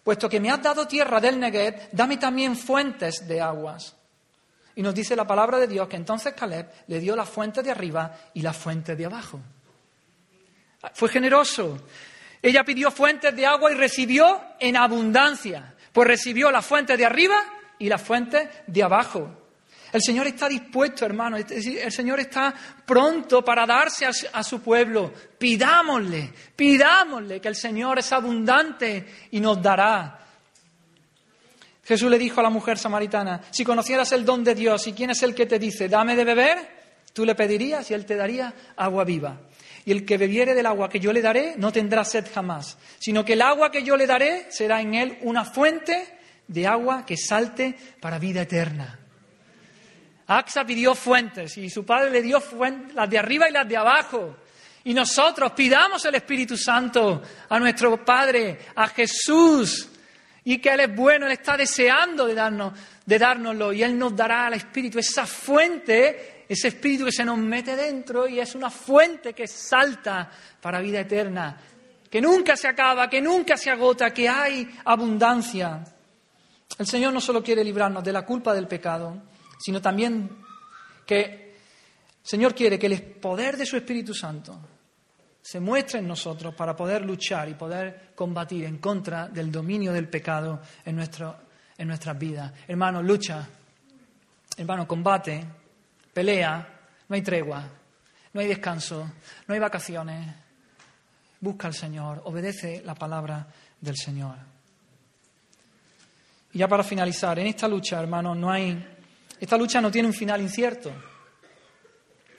puesto 0.03 0.30
que 0.30 0.39
me 0.39 0.51
has 0.51 0.61
dado 0.61 0.88
tierra 0.88 1.19
del 1.19 1.39
Negev, 1.39 1.89
dame 1.91 2.17
también 2.17 2.55
fuentes 2.55 3.28
de 3.28 3.41
aguas. 3.41 3.95
Y 4.76 4.82
nos 4.82 4.95
dice 4.95 5.15
la 5.15 5.28
palabra 5.28 5.59
de 5.59 5.67
Dios 5.67 5.88
que 5.88 5.95
entonces 5.95 6.34
Caleb 6.34 6.71
le 6.88 6.99
dio 6.99 7.15
la 7.15 7.26
fuente 7.26 7.61
de 7.61 7.71
arriba 7.71 8.15
y 8.34 8.41
la 8.41 8.53
fuente 8.53 8.95
de 8.95 9.05
abajo. 9.05 9.39
Fue 10.93 11.09
generoso. 11.09 11.79
Ella 12.41 12.63
pidió 12.63 12.91
fuentes 12.91 13.36
de 13.36 13.45
agua 13.45 13.71
y 13.71 13.75
recibió 13.75 14.41
en 14.59 14.75
abundancia, 14.75 15.73
pues 15.93 16.07
recibió 16.07 16.51
la 16.51 16.61
fuente 16.61 16.97
de 16.97 17.05
arriba 17.05 17.38
y 17.79 17.88
la 17.88 17.97
fuente 17.97 18.49
de 18.67 18.84
abajo. 18.84 19.43
El 19.93 20.01
Señor 20.01 20.25
está 20.25 20.49
dispuesto, 20.49 21.05
hermano. 21.05 21.38
El 21.38 21.91
Señor 21.91 22.19
está 22.19 22.53
pronto 22.86 23.45
para 23.45 23.65
darse 23.65 24.07
a 24.34 24.43
su 24.43 24.59
pueblo. 24.59 25.13
Pidámosle, 25.38 26.34
pidámosle 26.55 27.39
que 27.39 27.47
el 27.47 27.55
Señor 27.55 27.99
es 27.99 28.11
abundante 28.11 29.27
y 29.29 29.39
nos 29.39 29.61
dará. 29.61 30.19
Jesús 31.86 32.09
le 32.09 32.17
dijo 32.17 32.39
a 32.39 32.43
la 32.43 32.49
mujer 32.49 32.77
samaritana, 32.77 33.41
si 33.51 33.63
conocieras 33.63 34.11
el 34.13 34.25
don 34.25 34.43
de 34.43 34.55
Dios 34.55 34.88
y 34.88 34.93
quién 34.93 35.11
es 35.11 35.21
el 35.21 35.36
que 35.36 35.45
te 35.45 35.59
dice, 35.59 35.88
dame 35.89 36.15
de 36.15 36.23
beber, 36.23 36.57
tú 37.11 37.25
le 37.25 37.36
pedirías 37.36 37.91
y 37.91 37.93
él 37.93 38.05
te 38.05 38.15
daría 38.15 38.53
agua 38.77 39.03
viva. 39.03 39.38
Y 39.86 39.91
el 39.91 40.05
que 40.05 40.17
bebiere 40.17 40.53
del 40.53 40.65
agua 40.65 40.89
que 40.89 40.99
yo 40.99 41.11
le 41.11 41.21
daré 41.21 41.55
no 41.57 41.71
tendrá 41.71 42.05
sed 42.05 42.25
jamás, 42.34 42.77
sino 42.99 43.25
que 43.25 43.34
el 43.34 43.41
agua 43.41 43.71
que 43.71 43.84
yo 43.84 43.97
le 43.97 44.07
daré 44.07 44.47
será 44.49 44.81
en 44.81 44.93
él 44.95 45.17
una 45.21 45.43
fuente 45.45 46.19
de 46.47 46.67
agua 46.67 47.05
que 47.05 47.17
salte 47.17 47.75
para 47.99 48.19
vida 48.19 48.43
eterna. 48.43 48.99
Axa 50.27 50.65
pidió 50.65 50.95
fuentes 50.95 51.57
y 51.57 51.69
su 51.69 51.86
padre 51.86 52.09
le 52.09 52.21
dio 52.21 52.41
las 52.93 53.09
de 53.09 53.19
arriba 53.19 53.49
y 53.49 53.53
las 53.53 53.67
de 53.67 53.77
abajo. 53.77 54.38
Y 54.86 54.93
nosotros 54.93 55.51
pidamos 55.53 56.03
el 56.05 56.15
Espíritu 56.15 56.57
Santo 56.57 57.21
a 57.47 57.59
nuestro 57.59 58.03
Padre, 58.03 58.59
a 58.75 58.88
Jesús, 58.88 59.89
y 60.43 60.57
que 60.57 60.69
Él 60.69 60.81
es 60.81 60.95
bueno, 60.95 61.25
Él 61.25 61.31
está 61.31 61.55
deseando 61.55 62.27
de, 62.27 62.34
darnos, 62.34 62.73
de 63.05 63.17
dárnoslo, 63.17 63.71
y 63.71 63.81
Él 63.81 63.97
nos 63.97 64.13
dará 64.13 64.47
al 64.47 64.55
Espíritu, 64.55 64.99
esa 64.99 65.25
fuente, 65.25 66.32
ese 66.48 66.68
Espíritu 66.68 67.06
que 67.06 67.12
se 67.12 67.26
nos 67.26 67.38
mete 67.38 67.76
dentro 67.76 68.28
y 68.28 68.39
es 68.39 68.56
una 68.56 68.70
fuente 68.70 69.34
que 69.34 69.48
salta 69.48 70.30
para 70.62 70.82
vida 70.82 71.00
eterna, 71.00 71.58
que 72.10 72.22
nunca 72.22 72.56
se 72.56 72.68
acaba, 72.68 73.10
que 73.10 73.22
nunca 73.22 73.58
se 73.58 73.70
agota, 73.70 74.14
que 74.14 74.28
hay 74.28 74.70
abundancia. 74.86 75.84
El 76.78 76.88
Señor 76.88 77.14
no 77.14 77.22
solo 77.22 77.44
quiere 77.44 77.64
librarnos 77.64 78.04
de 78.04 78.14
la 78.14 78.26
culpa 78.26 78.54
del 78.54 78.68
pecado, 78.68 79.24
sino 79.60 79.82
también 79.82 80.30
que 81.06 81.22
el 81.22 82.28
Señor 82.30 82.54
quiere 82.54 82.80
que 82.80 82.88
el 82.88 83.02
poder 83.02 83.58
de 83.58 83.66
su 83.66 83.78
Espíritu 83.78 84.14
Santo 84.14 84.60
se 85.41 85.60
muestre 85.60 86.00
en 86.00 86.08
nosotros 86.08 86.56
para 86.56 86.76
poder 86.76 87.04
luchar 87.06 87.50
y 87.50 87.54
poder 87.54 88.12
combatir 88.16 88.64
en 88.66 88.78
contra 88.78 89.28
del 89.28 89.52
dominio 89.52 89.91
del 89.91 90.08
pecado 90.08 90.62
en, 90.86 90.96
nuestro, 90.96 91.36
en 91.78 91.88
nuestras 91.89 92.18
vidas. 92.18 92.54
Hermano, 92.66 93.04
lucha, 93.04 93.46
hermano, 94.56 94.88
combate, 94.88 95.46
pelea, 96.14 96.68
no 97.09 97.16
hay 97.16 97.22
tregua, 97.22 97.68
no 98.34 98.41
hay 98.41 98.47
descanso, 98.47 99.11
no 99.47 99.53
hay 99.53 99.59
vacaciones. 99.59 100.36
Busca 101.39 101.68
al 101.68 101.74
Señor, 101.74 102.22
obedece 102.26 102.82
la 102.86 102.95
palabra 102.95 103.47
del 103.82 103.97
Señor. 103.97 104.36
Y 106.53 106.59
ya 106.59 106.68
para 106.68 106.84
finalizar, 106.84 107.38
en 107.39 107.47
esta 107.47 107.68
lucha, 107.68 107.99
hermano, 107.99 108.36
no 108.36 108.51
hay 108.51 108.93
esta 109.43 109.57
lucha 109.57 109.82
no 109.82 109.91
tiene 109.91 110.07
un 110.07 110.14
final 110.14 110.39
incierto. 110.39 110.89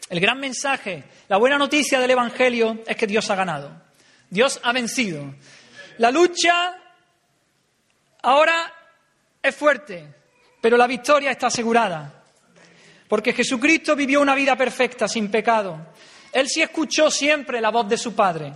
El 0.09 0.21
gran 0.21 0.41
mensaje, 0.41 1.05
la 1.29 1.37
buena 1.37 1.59
noticia 1.59 2.01
del 2.01 2.13
Evangelio 2.13 2.83
es 2.87 2.97
que 2.97 3.07
Dios 3.07 3.29
ha 3.29 3.35
ganado. 3.35 3.79
Dios 4.31 4.59
ha 4.63 4.73
vencido. 4.73 5.35
La 5.99 6.11
lucha 6.11 6.75
ahora 8.23 8.73
es 9.43 9.55
fuerte, 9.55 10.15
pero 10.63 10.79
la 10.79 10.87
victoria 10.87 11.31
está 11.31 11.49
asegurada. 11.49 12.24
Porque 13.15 13.33
Jesucristo 13.33 13.95
vivió 13.95 14.21
una 14.21 14.35
vida 14.35 14.57
perfecta, 14.57 15.07
sin 15.07 15.31
pecado. 15.31 15.87
Él 16.33 16.49
sí 16.49 16.63
escuchó 16.63 17.13
siempre 17.13 17.61
la 17.61 17.71
voz 17.71 17.89
de 17.89 17.97
su 17.97 18.13
Padre. 18.13 18.53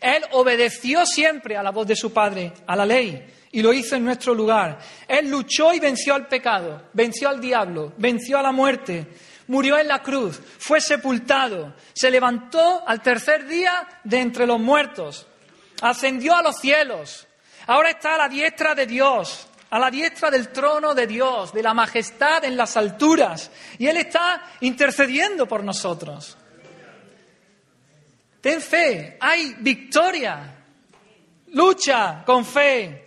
Él 0.00 0.20
obedeció 0.32 1.06
siempre 1.06 1.56
a 1.56 1.62
la 1.62 1.70
voz 1.70 1.86
de 1.86 1.94
su 1.94 2.12
Padre, 2.12 2.52
a 2.66 2.74
la 2.74 2.84
ley 2.84 3.24
y 3.52 3.62
lo 3.62 3.72
hizo 3.72 3.94
en 3.94 4.04
nuestro 4.04 4.34
lugar. 4.34 4.80
Él 5.06 5.30
luchó 5.30 5.72
y 5.72 5.78
venció 5.78 6.16
al 6.16 6.26
pecado, 6.26 6.88
venció 6.92 7.28
al 7.28 7.40
diablo, 7.40 7.92
venció 7.96 8.36
a 8.36 8.42
la 8.42 8.50
muerte, 8.50 9.06
murió 9.46 9.78
en 9.78 9.86
la 9.86 10.02
cruz, 10.02 10.40
fue 10.58 10.80
sepultado, 10.80 11.72
se 11.92 12.10
levantó 12.10 12.82
al 12.84 13.00
tercer 13.00 13.46
día 13.46 13.86
de 14.02 14.18
entre 14.18 14.44
los 14.44 14.58
muertos, 14.58 15.28
ascendió 15.82 16.34
a 16.34 16.42
los 16.42 16.56
cielos, 16.56 17.28
ahora 17.68 17.90
está 17.90 18.16
a 18.16 18.18
la 18.18 18.28
diestra 18.28 18.74
de 18.74 18.86
Dios, 18.86 19.46
a 19.70 19.78
la 19.78 19.90
diestra 19.90 20.30
del 20.30 20.48
trono 20.48 20.94
de 20.94 21.06
Dios, 21.06 21.52
de 21.52 21.62
la 21.62 21.74
majestad 21.74 22.44
en 22.44 22.56
las 22.56 22.76
alturas, 22.76 23.50
y 23.78 23.86
Él 23.86 23.96
está 23.96 24.42
intercediendo 24.60 25.46
por 25.46 25.64
nosotros. 25.64 26.36
Ten 28.40 28.60
fe, 28.60 29.16
hay 29.20 29.56
victoria. 29.60 30.50
Lucha 31.48 32.24
con 32.26 32.44
fe, 32.44 33.04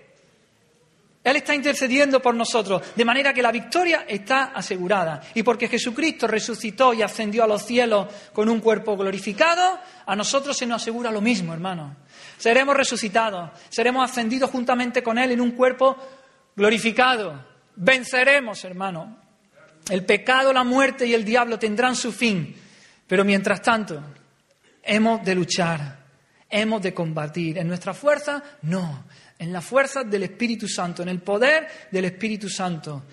él 1.28 1.36
está 1.36 1.54
intercediendo 1.54 2.22
por 2.22 2.34
nosotros, 2.34 2.82
de 2.96 3.04
manera 3.04 3.34
que 3.34 3.42
la 3.42 3.52
victoria 3.52 4.06
está 4.08 4.46
asegurada. 4.46 5.22
Y 5.34 5.44
porque 5.44 5.68
Jesucristo 5.68 6.26
resucitó 6.26 6.94
y 6.94 7.02
ascendió 7.02 7.44
a 7.44 7.48
los 7.48 7.66
cielos 7.66 8.08
con 8.32 8.48
un 8.48 8.62
cuerpo 8.62 8.96
glorificado, 8.96 9.78
a 10.06 10.16
nosotros 10.16 10.56
se 10.56 10.66
nos 10.66 10.82
asegura 10.82 11.12
lo 11.12 11.20
mismo, 11.20 11.54
hermano. 11.54 11.98
Seremos 12.38 12.78
resucitados, 12.78 13.52
seremos 13.68 14.10
ascendidos 14.10 14.50
juntamente 14.50 15.04
con 15.04 15.18
Él 15.18 15.32
en 15.32 15.42
un 15.42 15.52
cuerpo 15.52 15.98
glorificado. 16.58 17.46
Venceremos, 17.78 18.66
hermano. 18.66 19.18
El 19.90 20.04
pecado, 20.04 20.52
la 20.52 20.66
muerte 20.66 21.06
y 21.06 21.14
el 21.14 21.24
diablo 21.24 21.58
tendrán 21.58 21.96
su 21.96 22.12
fin. 22.12 22.54
Pero 23.08 23.24
mientras 23.24 23.62
tanto, 23.62 24.04
hemos 24.84 25.24
de 25.24 25.34
luchar, 25.34 26.00
hemos 26.50 26.82
de 26.82 26.94
combatir. 26.94 27.58
¿En 27.58 27.70
nuestra 27.70 27.94
fuerza? 27.94 28.44
No 28.64 29.06
en 29.40 29.54
la 29.54 29.62
fuerza 29.62 30.04
del 30.04 30.24
Espíritu 30.24 30.68
Santo, 30.68 31.04
en 31.04 31.10
el 31.10 31.22
poder 31.22 31.68
del 31.92 32.06
Espíritu 32.06 32.50
Santo. 32.50 33.04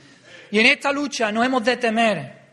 Y 0.50 0.58
en 0.58 0.66
esta 0.66 0.92
lucha 0.92 1.30
no 1.30 1.44
hemos 1.44 1.64
de 1.64 1.76
temer, 1.76 2.44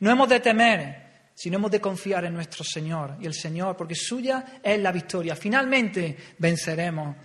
no 0.00 0.10
hemos 0.10 0.28
de 0.28 0.40
temer, 0.40 1.04
sino 1.34 1.56
hemos 1.56 1.70
de 1.70 1.80
confiar 1.80 2.24
en 2.24 2.34
nuestro 2.34 2.64
Señor 2.64 3.16
y 3.20 3.26
el 3.26 3.34
Señor, 3.34 3.76
porque 3.76 3.94
suya 3.94 4.60
es 4.62 4.80
la 4.80 4.92
victoria. 4.92 5.36
Finalmente 5.36 6.16
venceremos. 6.38 7.16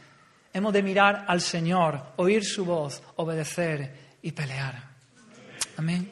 Hemos 0.60 0.74
de 0.74 0.84
mirar 0.84 1.24
al 1.26 1.40
Señor, 1.40 2.16
oír 2.18 2.44
su 2.44 2.66
voz, 2.66 3.02
obedecer 3.16 4.18
y 4.22 4.34
pelear. 4.34 4.90
Amén. 5.78 6.12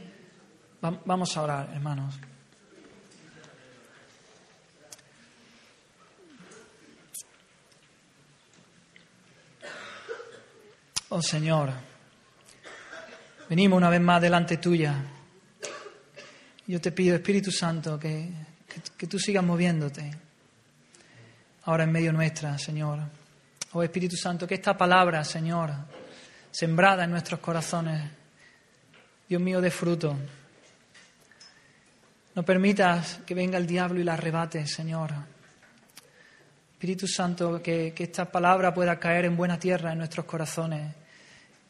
Vamos 0.79 1.35
a 1.35 1.41
orar, 1.41 1.69
hermanos. 1.73 2.17
Oh 11.09 11.21
Señor, 11.21 11.73
venimos 13.49 13.75
una 13.75 13.89
vez 13.89 13.99
más 13.99 14.21
delante 14.21 14.55
tuya. 14.55 14.95
Yo 16.67 16.79
te 16.79 16.93
pido, 16.93 17.17
Espíritu 17.17 17.51
Santo, 17.51 17.99
que, 17.99 18.29
que, 18.97 19.07
tú 19.07 19.19
sigas 19.19 19.43
moviéndote 19.43 20.09
ahora 21.63 21.83
en 21.83 21.91
medio 21.91 22.13
nuestra, 22.13 22.57
Señor. 22.57 23.16
Oh 23.77 23.83
Espíritu 23.83 24.15
Santo, 24.15 24.47
que 24.47 24.55
esta 24.55 24.75
palabra, 24.75 25.23
Señor, 25.23 25.69
sembrada 26.49 27.03
en 27.03 27.11
nuestros 27.11 27.39
corazones, 27.39 28.09
Dios 29.29 29.39
mío, 29.39 29.61
de 29.61 29.69
fruto. 29.69 30.17
No 32.33 32.43
permitas 32.43 33.19
que 33.23 33.35
venga 33.35 33.59
el 33.59 33.67
diablo 33.67 33.99
y 33.99 34.03
la 34.03 34.13
arrebate, 34.13 34.65
Señor. 34.65 35.11
Espíritu 36.71 37.07
Santo, 37.07 37.61
que, 37.61 37.93
esta 37.95 38.25
palabra 38.25 38.73
pueda 38.73 38.97
caer 38.97 39.25
en 39.25 39.37
buena 39.37 39.59
tierra 39.59 39.91
en 39.91 39.99
nuestros 39.99 40.25
corazones 40.25 40.95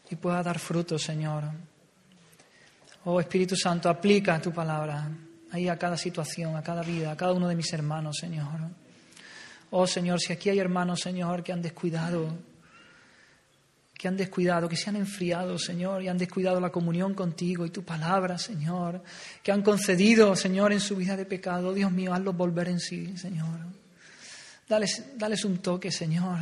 y 0.09 0.15
pueda 0.15 0.41
dar 0.41 0.59
fruto, 0.59 0.97
Señor. 0.97 1.43
Oh 3.03 3.19
Espíritu 3.19 3.57
Santo, 3.57 3.89
aplica 3.89 4.41
tu 4.41 4.53
palabra 4.53 5.09
ahí 5.51 5.67
a 5.67 5.77
cada 5.77 5.97
situación, 5.97 6.55
a 6.55 6.63
cada 6.63 6.83
vida, 6.83 7.11
a 7.11 7.17
cada 7.17 7.33
uno 7.33 7.49
de 7.49 7.55
mis 7.55 7.73
hermanos, 7.73 8.15
Señor. 8.17 8.86
Oh 9.71 9.85
Señor, 9.85 10.19
si 10.21 10.33
aquí 10.33 10.49
hay 10.49 10.59
hermanos, 10.59 11.01
Señor, 11.01 11.43
que 11.43 11.51
han 11.51 11.61
descuidado, 11.61 12.37
que 13.97 14.07
han 14.07 14.15
descuidado, 14.15 14.69
que 14.69 14.77
se 14.77 14.89
han 14.89 14.95
enfriado, 14.95 15.57
Señor, 15.57 16.03
y 16.03 16.07
han 16.07 16.17
descuidado 16.17 16.59
la 16.61 16.69
comunión 16.69 17.13
contigo 17.13 17.65
y 17.65 17.71
tu 17.71 17.83
palabra, 17.83 18.37
Señor, 18.37 19.03
que 19.43 19.51
han 19.51 19.63
concedido, 19.63 20.35
Señor, 20.35 20.71
en 20.71 20.79
su 20.79 20.95
vida 20.95 21.17
de 21.17 21.25
pecado, 21.25 21.73
Dios 21.73 21.91
mío, 21.91 22.13
hazlos 22.13 22.37
volver 22.37 22.69
en 22.69 22.79
sí, 22.79 23.17
Señor. 23.17 23.59
Dales, 24.67 25.45
un 25.45 25.57
toque, 25.59 25.91
Señor. 25.91 26.37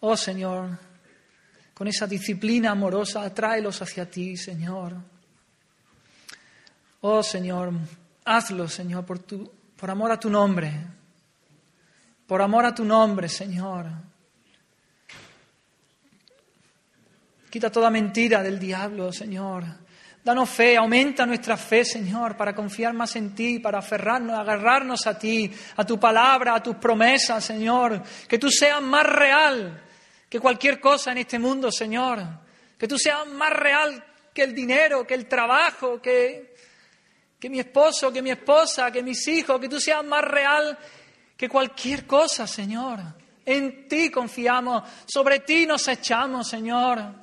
Oh, 0.00 0.16
Señor, 0.16 0.78
con 1.74 1.88
esa 1.88 2.06
disciplina 2.06 2.70
amorosa, 2.70 3.22
atráelos 3.22 3.82
hacia 3.82 4.08
ti, 4.08 4.36
Señor. 4.36 4.94
Oh, 7.02 7.22
Señor, 7.22 7.72
hazlo, 8.24 8.68
Señor, 8.68 9.04
por, 9.04 9.18
tu, 9.18 9.52
por 9.76 9.90
amor 9.90 10.10
a 10.10 10.20
tu 10.20 10.30
nombre. 10.30 10.95
Por 12.26 12.42
amor 12.42 12.66
a 12.66 12.74
tu 12.74 12.84
nombre, 12.84 13.28
Señor. 13.28 13.86
Quita 17.48 17.70
toda 17.70 17.88
mentira 17.88 18.42
del 18.42 18.58
diablo, 18.58 19.12
Señor. 19.12 19.64
Danos 20.24 20.50
fe, 20.50 20.76
aumenta 20.76 21.24
nuestra 21.24 21.56
fe, 21.56 21.84
Señor, 21.84 22.36
para 22.36 22.52
confiar 22.52 22.92
más 22.92 23.14
en 23.14 23.32
ti, 23.32 23.60
para 23.60 23.78
aferrarnos, 23.78 24.36
agarrarnos 24.36 25.06
a 25.06 25.16
ti, 25.16 25.48
a 25.76 25.86
tu 25.86 26.00
palabra, 26.00 26.56
a 26.56 26.62
tus 26.62 26.74
promesas, 26.76 27.44
Señor. 27.44 28.02
Que 28.26 28.36
tú 28.36 28.50
seas 28.50 28.82
más 28.82 29.06
real 29.06 29.84
que 30.28 30.40
cualquier 30.40 30.80
cosa 30.80 31.12
en 31.12 31.18
este 31.18 31.38
mundo, 31.38 31.70
Señor. 31.70 32.20
Que 32.76 32.88
tú 32.88 32.98
seas 32.98 33.24
más 33.28 33.52
real 33.52 34.04
que 34.34 34.42
el 34.42 34.52
dinero, 34.52 35.06
que 35.06 35.14
el 35.14 35.26
trabajo, 35.26 36.02
que, 36.02 36.56
que 37.38 37.48
mi 37.48 37.60
esposo, 37.60 38.12
que 38.12 38.20
mi 38.20 38.30
esposa, 38.32 38.90
que 38.90 39.04
mis 39.04 39.28
hijos. 39.28 39.60
Que 39.60 39.68
tú 39.68 39.78
seas 39.78 40.04
más 40.04 40.22
real 40.22 40.76
que 41.36 41.48
cualquier 41.48 42.06
cosa, 42.06 42.46
Señor. 42.46 43.00
En 43.44 43.86
ti 43.88 44.10
confiamos, 44.10 44.82
sobre 45.06 45.40
ti 45.40 45.66
nos 45.66 45.86
echamos, 45.88 46.48
Señor. 46.48 47.14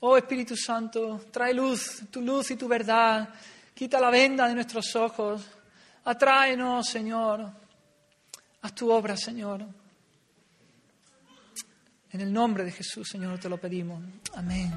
Oh 0.00 0.16
Espíritu 0.16 0.56
Santo, 0.56 1.26
trae 1.30 1.54
luz, 1.54 2.02
tu 2.10 2.20
luz 2.20 2.50
y 2.50 2.56
tu 2.56 2.68
verdad. 2.68 3.28
Quita 3.74 4.00
la 4.00 4.10
venda 4.10 4.48
de 4.48 4.54
nuestros 4.54 4.94
ojos. 4.96 5.42
Atráenos, 6.04 6.88
Señor. 6.88 7.50
Haz 8.62 8.74
tu 8.74 8.90
obra, 8.90 9.16
Señor. 9.16 9.66
En 12.12 12.20
el 12.20 12.32
nombre 12.32 12.64
de 12.64 12.72
Jesús, 12.72 13.08
Señor, 13.08 13.38
te 13.38 13.48
lo 13.48 13.58
pedimos. 13.58 14.02
Amén. 14.34 14.72